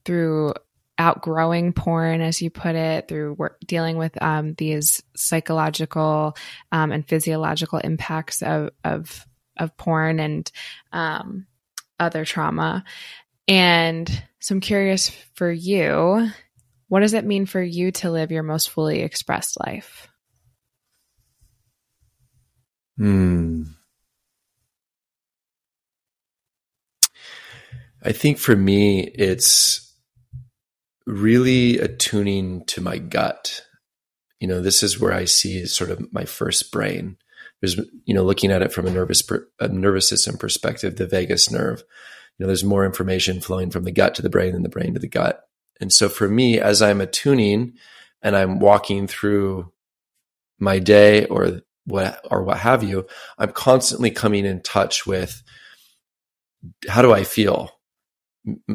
through 0.04 0.54
outgrowing 0.98 1.72
porn, 1.72 2.20
as 2.20 2.40
you 2.40 2.50
put 2.50 2.74
it, 2.74 3.08
through 3.08 3.34
work, 3.34 3.58
dealing 3.66 3.96
with 3.96 4.20
um, 4.22 4.54
these 4.54 5.02
psychological 5.16 6.36
um, 6.72 6.92
and 6.92 7.08
physiological 7.08 7.78
impacts 7.78 8.42
of 8.42 8.70
of, 8.84 9.26
of 9.58 9.76
porn 9.76 10.20
and 10.20 10.50
um, 10.92 11.46
other 11.98 12.24
trauma. 12.24 12.84
And 13.48 14.08
so 14.40 14.54
I'm 14.54 14.60
curious 14.60 15.10
for 15.34 15.50
you, 15.50 16.28
what 16.88 17.00
does 17.00 17.14
it 17.14 17.24
mean 17.24 17.46
for 17.46 17.62
you 17.62 17.90
to 17.92 18.10
live 18.10 18.30
your 18.30 18.42
most 18.42 18.70
fully 18.70 19.00
expressed 19.00 19.58
life? 19.66 20.08
Hmm. 22.96 23.64
I 28.02 28.12
think 28.12 28.38
for 28.38 28.54
me, 28.54 29.00
it's 29.00 29.83
really 31.06 31.78
attuning 31.78 32.64
to 32.66 32.80
my 32.80 32.98
gut. 32.98 33.62
You 34.40 34.48
know, 34.48 34.60
this 34.60 34.82
is 34.82 35.00
where 35.00 35.12
I 35.12 35.24
see 35.24 35.66
sort 35.66 35.90
of 35.90 36.12
my 36.12 36.24
first 36.24 36.72
brain. 36.72 37.16
There's, 37.60 37.78
you 38.04 38.14
know, 38.14 38.24
looking 38.24 38.50
at 38.50 38.62
it 38.62 38.72
from 38.72 38.86
a 38.86 38.90
nervous, 38.90 39.22
a 39.60 39.68
nervous 39.68 40.08
system 40.08 40.36
perspective, 40.36 40.96
the 40.96 41.06
vagus 41.06 41.50
nerve. 41.50 41.82
You 42.38 42.44
know, 42.44 42.46
there's 42.48 42.64
more 42.64 42.84
information 42.84 43.40
flowing 43.40 43.70
from 43.70 43.84
the 43.84 43.92
gut 43.92 44.14
to 44.16 44.22
the 44.22 44.30
brain 44.30 44.52
than 44.52 44.62
the 44.62 44.68
brain 44.68 44.94
to 44.94 45.00
the 45.00 45.08
gut. 45.08 45.44
And 45.80 45.92
so 45.92 46.08
for 46.08 46.28
me, 46.28 46.60
as 46.60 46.82
I'm 46.82 47.00
attuning 47.00 47.74
and 48.22 48.36
I'm 48.36 48.58
walking 48.58 49.06
through 49.06 49.72
my 50.58 50.78
day 50.78 51.26
or 51.26 51.60
what 51.84 52.20
or 52.30 52.42
what 52.42 52.58
have 52.58 52.82
you, 52.82 53.06
I'm 53.38 53.52
constantly 53.52 54.10
coming 54.10 54.46
in 54.46 54.62
touch 54.62 55.06
with 55.06 55.42
how 56.88 57.02
do 57.02 57.12
I 57.12 57.24
feel? 57.24 57.70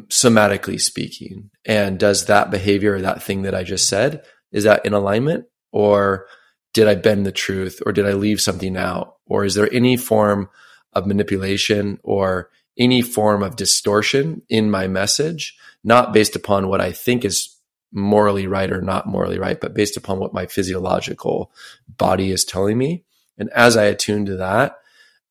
Somatically 0.07 0.79
speaking. 0.79 1.49
And 1.65 1.99
does 1.99 2.25
that 2.25 2.49
behavior 2.49 2.95
or 2.95 3.01
that 3.01 3.21
thing 3.21 3.43
that 3.43 3.55
i 3.55 3.63
just 3.63 3.87
said 3.87 4.23
is 4.51 4.63
that 4.63 4.83
in 4.85 4.93
alignment? 4.93 5.45
Or 5.71 6.25
did 6.73 6.87
i 6.87 6.95
bend 6.95 7.25
the 7.25 7.31
truth? 7.31 7.81
Or 7.85 7.91
did 7.91 8.05
i 8.05 8.13
leave 8.13 8.41
something 8.41 8.75
out? 8.75 9.17
Or 9.27 9.45
is 9.45 9.55
there 9.55 9.71
any 9.71 9.95
form 9.95 10.49
of 10.93 11.05
manipulation 11.05 11.99
or 12.03 12.49
any 12.77 13.01
form 13.01 13.43
of 13.43 13.55
distortion 13.55 14.41
in 14.49 14.71
my 14.71 14.87
message? 14.87 15.55
Not 15.83 16.13
based 16.13 16.35
upon 16.35 16.67
what 16.67 16.81
i 16.81 16.91
think 16.91 17.23
is 17.23 17.55
morally 17.91 18.45
right 18.45 18.71
or 18.71 18.81
not 18.81 19.07
morally 19.07 19.39
right 19.39 19.59
but 19.59 19.73
based 19.73 19.97
upon 19.97 20.19
what 20.19 20.31
my 20.33 20.45
physiological 20.45 21.51
body 21.97 22.31
is 22.31 22.43
telling 22.43 22.77
me. 22.77 23.03
And 23.37 23.49
as 23.51 23.77
i 23.77 23.83
attune 23.83 24.25
to 24.25 24.37
that 24.37 24.77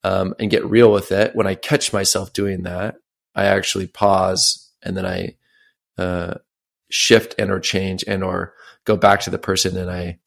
um, 0.05 0.35
and 0.39 0.51
get 0.51 0.65
real 0.65 0.93
with 0.93 1.11
it 1.11 1.35
when 1.35 1.49
i 1.49 1.57
catch 1.57 1.93
myself 1.93 2.33
doing 2.33 2.63
that 2.63 2.97
I 3.39 3.45
actually 3.45 3.87
pause 3.87 4.69
and 4.83 4.97
then 4.97 5.07
I 5.07 5.37
uh, 5.97 6.35
shift 6.91 7.37
and 7.39 7.51
or 7.51 7.61
change 7.61 8.03
and 8.07 8.25
or 8.25 8.55
go 8.85 8.97
back 8.97 9.21
to 9.21 9.31
the 9.31 9.39
person 9.39 9.77
and 9.77 9.91
I 9.91 10.19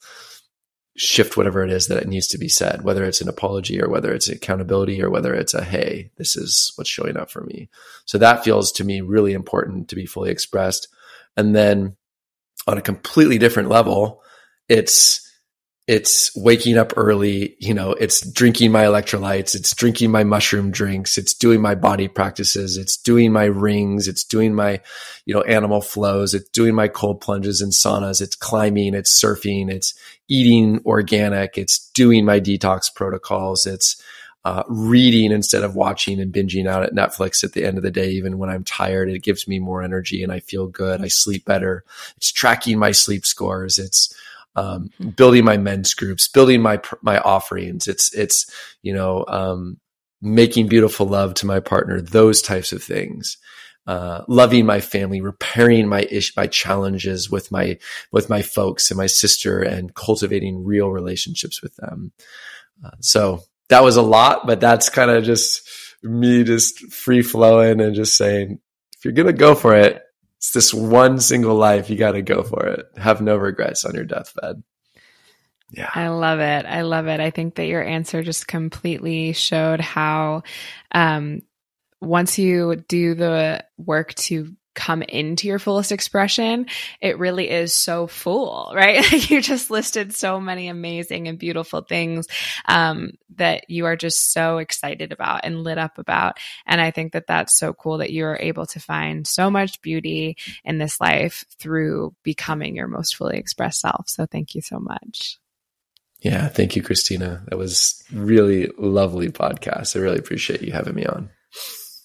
shift 0.95 1.35
whatever 1.35 1.63
it 1.63 1.71
is 1.71 1.87
that 1.87 2.01
it 2.01 2.07
needs 2.07 2.27
to 2.27 2.37
be 2.37 2.47
said, 2.47 2.83
whether 2.83 3.03
it's 3.03 3.21
an 3.21 3.27
apology 3.27 3.81
or 3.81 3.89
whether 3.89 4.13
it's 4.13 4.29
accountability 4.29 5.01
or 5.01 5.09
whether 5.09 5.33
it's 5.33 5.53
a 5.53 5.63
hey, 5.63 6.11
this 6.17 6.35
is 6.35 6.71
what's 6.75 6.89
showing 6.89 7.17
up 7.17 7.29
for 7.29 7.41
me. 7.41 7.69
So 8.05 8.17
that 8.17 8.43
feels 8.43 8.71
to 8.73 8.83
me 8.83 9.01
really 9.01 9.33
important 9.33 9.89
to 9.89 9.95
be 9.95 10.05
fully 10.05 10.31
expressed. 10.31 10.87
And 11.35 11.55
then 11.55 11.97
on 12.67 12.77
a 12.77 12.81
completely 12.81 13.37
different 13.37 13.69
level, 13.69 14.21
it's 14.69 15.30
it's 15.87 16.35
waking 16.35 16.77
up 16.77 16.93
early 16.95 17.55
you 17.59 17.73
know 17.73 17.91
it's 17.93 18.21
drinking 18.31 18.71
my 18.71 18.83
electrolytes 18.83 19.55
it's 19.55 19.73
drinking 19.75 20.11
my 20.11 20.23
mushroom 20.23 20.69
drinks 20.69 21.17
it's 21.17 21.33
doing 21.33 21.59
my 21.59 21.73
body 21.73 22.07
practices 22.07 22.77
it's 22.77 22.97
doing 22.97 23.31
my 23.31 23.45
rings 23.45 24.07
it's 24.07 24.23
doing 24.23 24.53
my 24.53 24.79
you 25.25 25.33
know 25.33 25.41
animal 25.41 25.81
flows 25.81 26.35
it's 26.35 26.49
doing 26.49 26.75
my 26.75 26.87
cold 26.87 27.19
plunges 27.19 27.61
and 27.61 27.71
saunas 27.71 28.21
it's 28.21 28.35
climbing 28.35 28.93
it's 28.93 29.19
surfing 29.19 29.71
it's 29.71 29.95
eating 30.27 30.79
organic 30.85 31.57
it's 31.57 31.89
doing 31.93 32.25
my 32.25 32.39
detox 32.39 32.93
protocols 32.93 33.65
it's 33.65 34.01
uh, 34.43 34.63
reading 34.67 35.31
instead 35.31 35.63
of 35.63 35.75
watching 35.75 36.19
and 36.19 36.33
binging 36.33 36.67
out 36.67 36.81
at 36.81 36.95
Netflix 36.95 37.43
at 37.43 37.53
the 37.53 37.63
end 37.63 37.77
of 37.77 37.83
the 37.83 37.91
day, 37.91 38.09
even 38.09 38.39
when 38.39 38.49
I'm 38.49 38.63
tired, 38.63 39.07
it 39.07 39.21
gives 39.21 39.47
me 39.47 39.59
more 39.59 39.83
energy 39.83 40.23
and 40.23 40.31
I 40.31 40.39
feel 40.39 40.65
good. 40.65 40.99
I 40.99 41.09
sleep 41.09 41.45
better. 41.45 41.83
It's 42.17 42.31
tracking 42.31 42.79
my 42.79 42.91
sleep 42.91 43.23
scores. 43.23 43.77
It's, 43.77 44.11
um, 44.55 44.89
building 45.15 45.45
my 45.45 45.57
men's 45.57 45.93
groups, 45.93 46.27
building 46.27 46.61
my 46.61 46.81
my 47.01 47.19
offerings. 47.19 47.87
It's 47.87 48.13
it's 48.13 48.49
you 48.81 48.93
know 48.93 49.25
um, 49.27 49.77
making 50.21 50.67
beautiful 50.67 51.05
love 51.05 51.33
to 51.35 51.45
my 51.45 51.59
partner, 51.59 52.01
those 52.01 52.41
types 52.41 52.71
of 52.71 52.83
things. 52.83 53.37
Uh, 53.87 54.23
loving 54.27 54.63
my 54.65 54.79
family, 54.79 55.21
repairing 55.21 55.87
my 55.87 56.01
ish, 56.11 56.35
my 56.37 56.45
challenges 56.45 57.31
with 57.31 57.51
my 57.51 57.77
with 58.11 58.29
my 58.29 58.41
folks 58.41 58.91
and 58.91 58.97
my 58.97 59.07
sister, 59.07 59.61
and 59.61 59.95
cultivating 59.95 60.63
real 60.63 60.91
relationships 60.91 61.63
with 61.63 61.75
them. 61.77 62.11
Uh, 62.85 62.91
so 62.99 63.41
that 63.69 63.83
was 63.83 63.95
a 63.95 64.01
lot, 64.01 64.45
but 64.45 64.59
that's 64.59 64.89
kind 64.89 65.09
of 65.09 65.23
just 65.23 65.67
me 66.03 66.43
just 66.43 66.91
free 66.91 67.21
flowing 67.23 67.81
and 67.81 67.95
just 67.95 68.15
saying, 68.17 68.59
if 68.95 69.03
you're 69.03 69.13
gonna 69.13 69.33
go 69.33 69.55
for 69.55 69.75
it, 69.75 70.03
it's 70.41 70.49
this 70.49 70.73
one 70.73 71.19
single 71.19 71.53
life. 71.53 71.91
You 71.91 71.95
got 71.95 72.13
to 72.13 72.23
go 72.23 72.41
for 72.41 72.65
it. 72.65 72.87
Have 72.97 73.21
no 73.21 73.37
regrets 73.37 73.85
on 73.85 73.93
your 73.93 74.05
deathbed. 74.05 74.63
Yeah. 75.69 75.91
I 75.93 76.07
love 76.07 76.39
it. 76.39 76.65
I 76.65 76.81
love 76.81 77.05
it. 77.05 77.19
I 77.19 77.29
think 77.29 77.55
that 77.55 77.67
your 77.67 77.83
answer 77.83 78.23
just 78.23 78.47
completely 78.47 79.33
showed 79.33 79.79
how 79.79 80.41
um, 80.91 81.43
once 82.01 82.39
you 82.39 82.75
do 82.87 83.13
the 83.13 83.63
work 83.77 84.15
to 84.15 84.55
come 84.73 85.01
into 85.01 85.47
your 85.47 85.59
fullest 85.59 85.91
expression, 85.91 86.67
it 87.01 87.19
really 87.19 87.49
is 87.49 87.75
so 87.75 88.07
full, 88.07 88.71
right? 88.75 89.29
you 89.29 89.41
just 89.41 89.69
listed 89.69 90.13
so 90.13 90.39
many 90.39 90.67
amazing 90.67 91.27
and 91.27 91.37
beautiful 91.37 91.81
things 91.81 92.27
um, 92.67 93.11
that 93.35 93.69
you 93.69 93.85
are 93.85 93.95
just 93.95 94.31
so 94.31 94.57
excited 94.57 95.11
about 95.11 95.41
and 95.43 95.63
lit 95.63 95.77
up 95.77 95.97
about. 95.97 96.37
And 96.65 96.79
I 96.81 96.91
think 96.91 97.13
that 97.13 97.27
that's 97.27 97.57
so 97.57 97.73
cool 97.73 97.99
that 97.99 98.11
you 98.11 98.25
are 98.25 98.39
able 98.39 98.65
to 98.67 98.79
find 98.79 99.27
so 99.27 99.49
much 99.49 99.81
beauty 99.81 100.37
in 100.63 100.77
this 100.77 100.99
life 101.01 101.45
through 101.57 102.15
becoming 102.23 102.75
your 102.75 102.87
most 102.87 103.15
fully 103.15 103.37
expressed 103.37 103.81
self. 103.81 104.09
So 104.09 104.25
thank 104.25 104.55
you 104.55 104.61
so 104.61 104.79
much. 104.79 105.37
Yeah, 106.21 106.47
thank 106.49 106.75
you, 106.75 106.83
Christina. 106.83 107.43
That 107.47 107.57
was 107.57 108.03
really 108.13 108.69
lovely 108.77 109.29
podcast. 109.29 109.95
I 109.95 109.99
really 109.99 110.19
appreciate 110.19 110.61
you 110.61 110.71
having 110.71 110.93
me 110.93 111.05
on. 111.05 111.31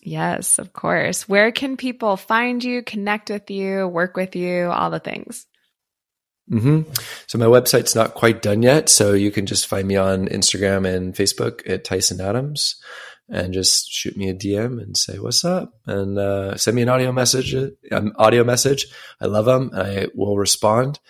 Yes, 0.07 0.61
of 0.61 0.73
course. 0.73 1.29
Where 1.29 1.51
can 1.51 1.77
people 1.77 2.17
find 2.17 2.63
you, 2.63 2.81
connect 2.81 3.29
with 3.29 3.51
you, 3.51 3.89
work 3.89 4.17
with 4.17 4.37
you, 4.37 4.71
all 4.71 4.89
the 4.89 5.01
things? 5.01 5.47
Mm-hmm. 6.49 6.93
So 7.27 7.39
my 7.39 7.47
website's 7.47 7.97
not 7.97 8.15
quite 8.15 8.41
done 8.41 8.63
yet. 8.63 8.89
So 8.89 9.15
you 9.15 9.33
can 9.33 9.47
just 9.47 9.67
find 9.67 9.89
me 9.89 9.97
on 9.97 10.29
Instagram 10.29 10.87
and 10.89 11.13
Facebook 11.13 11.69
at 11.69 11.83
Tyson 11.83 12.21
Adams 12.21 12.81
and 13.29 13.53
just 13.53 13.91
shoot 13.91 14.17
me 14.17 14.29
a 14.29 14.35
DM 14.35 14.81
and 14.81 14.97
say, 14.97 15.19
what's 15.19 15.45
up? 15.45 15.73
And 15.87 16.17
uh, 16.21 16.57
send 16.57 16.77
me 16.77 16.83
an 16.83 16.89
audio 16.89 17.11
message, 17.11 17.53
um, 17.91 18.13
audio 18.15 18.45
message. 18.45 18.87
I 19.21 19.27
love 19.27 19.47
them. 19.47 19.73
I 19.75 20.07
will 20.15 20.37
respond. 20.37 21.01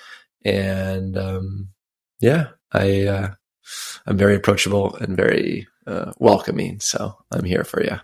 And 0.42 1.18
um, 1.18 1.68
yeah, 2.18 2.46
I, 2.72 3.02
uh, 3.04 3.34
I'm 4.06 4.16
very 4.16 4.36
approachable 4.36 4.94
and 4.94 5.18
very 5.18 5.68
uh, 5.86 6.12
welcoming. 6.18 6.80
So 6.80 7.18
I'm 7.30 7.44
here 7.44 7.64
for 7.64 7.84
you. 7.84 8.00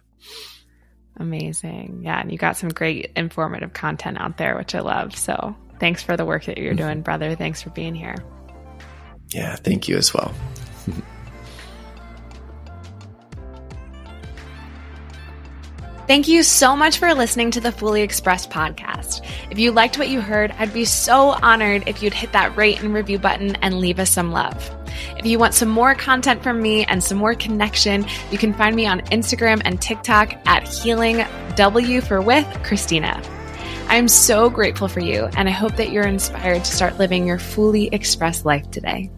Amazing. 1.17 2.03
Yeah. 2.05 2.21
And 2.21 2.33
you 2.33 2.39
got 2.39 2.57
some 2.57 2.71
great 2.71 3.13
informative 3.17 3.73
content 3.73 4.19
out 4.21 4.39
there, 4.39 4.57
which 4.57 4.75
I 4.75 4.81
love. 4.81 5.17
So 5.17 5.55
thanks 5.79 6.03
for 6.03 6.17
the 6.17 6.25
work 6.25 6.47
that 6.47 6.59
you're 6.59 6.75
mm-hmm. 6.75 6.85
doing, 6.85 7.03
brother. 7.03 7.35
Thanks 7.35 7.63
for 7.63 7.71
being 7.71 7.95
here. 7.95 8.17
Yeah. 9.29 9.57
Thank 9.57 9.89
you 9.89 9.97
as 9.97 10.13
well. 10.13 10.35
Thank 16.09 16.27
you 16.27 16.43
so 16.43 16.75
much 16.75 16.99
for 16.99 17.15
listening 17.15 17.53
to 17.53 17.61
the 17.61 17.71
Fully 17.71 18.03
Expressed 18.03 18.51
podcast. 18.51 19.25
If 19.51 19.59
you 19.61 19.71
liked 19.71 19.99
what 19.99 20.09
you 20.09 20.21
heard, 20.21 20.53
I'd 20.59 20.75
be 20.75 20.85
so 20.85 21.31
honored 21.31 21.85
if 21.87 22.03
you'd 22.03 22.13
hit 22.13 22.33
that 22.33 22.57
rate 22.57 22.83
and 22.83 22.93
review 22.93 23.21
button 23.21 23.55
and 23.57 23.79
leave 23.79 24.01
us 24.01 24.11
some 24.11 24.33
love. 24.33 24.69
If 25.17 25.25
you 25.25 25.39
want 25.39 25.55
some 25.55 25.69
more 25.69 25.95
content 25.95 26.43
from 26.43 26.61
me 26.61 26.85
and 26.85 27.03
some 27.03 27.19
more 27.19 27.35
connection, 27.35 28.05
you 28.33 28.37
can 28.37 28.53
find 28.53 28.75
me 28.75 28.85
on 28.85 29.01
Instagram 29.03 29.63
and 29.65 29.81
TikTok 29.81 30.35
at 30.45 30.67
Healing 30.67 31.25
W 31.55 32.01
for 32.01 32.21
with 32.21 32.47
Christina. 32.65 33.23
I'm 33.87 34.09
so 34.09 34.51
grateful 34.51 34.89
for 34.89 35.01
you, 35.01 35.29
and 35.37 35.49
I 35.49 35.53
hope 35.53 35.77
that 35.77 35.93
you're 35.93 36.07
inspired 36.07 36.65
to 36.65 36.75
start 36.75 36.99
living 36.99 37.29
your 37.29 37.39
fully 37.39 37.87
expressed 37.87 38.45
life 38.45 38.69
today. 38.73 39.11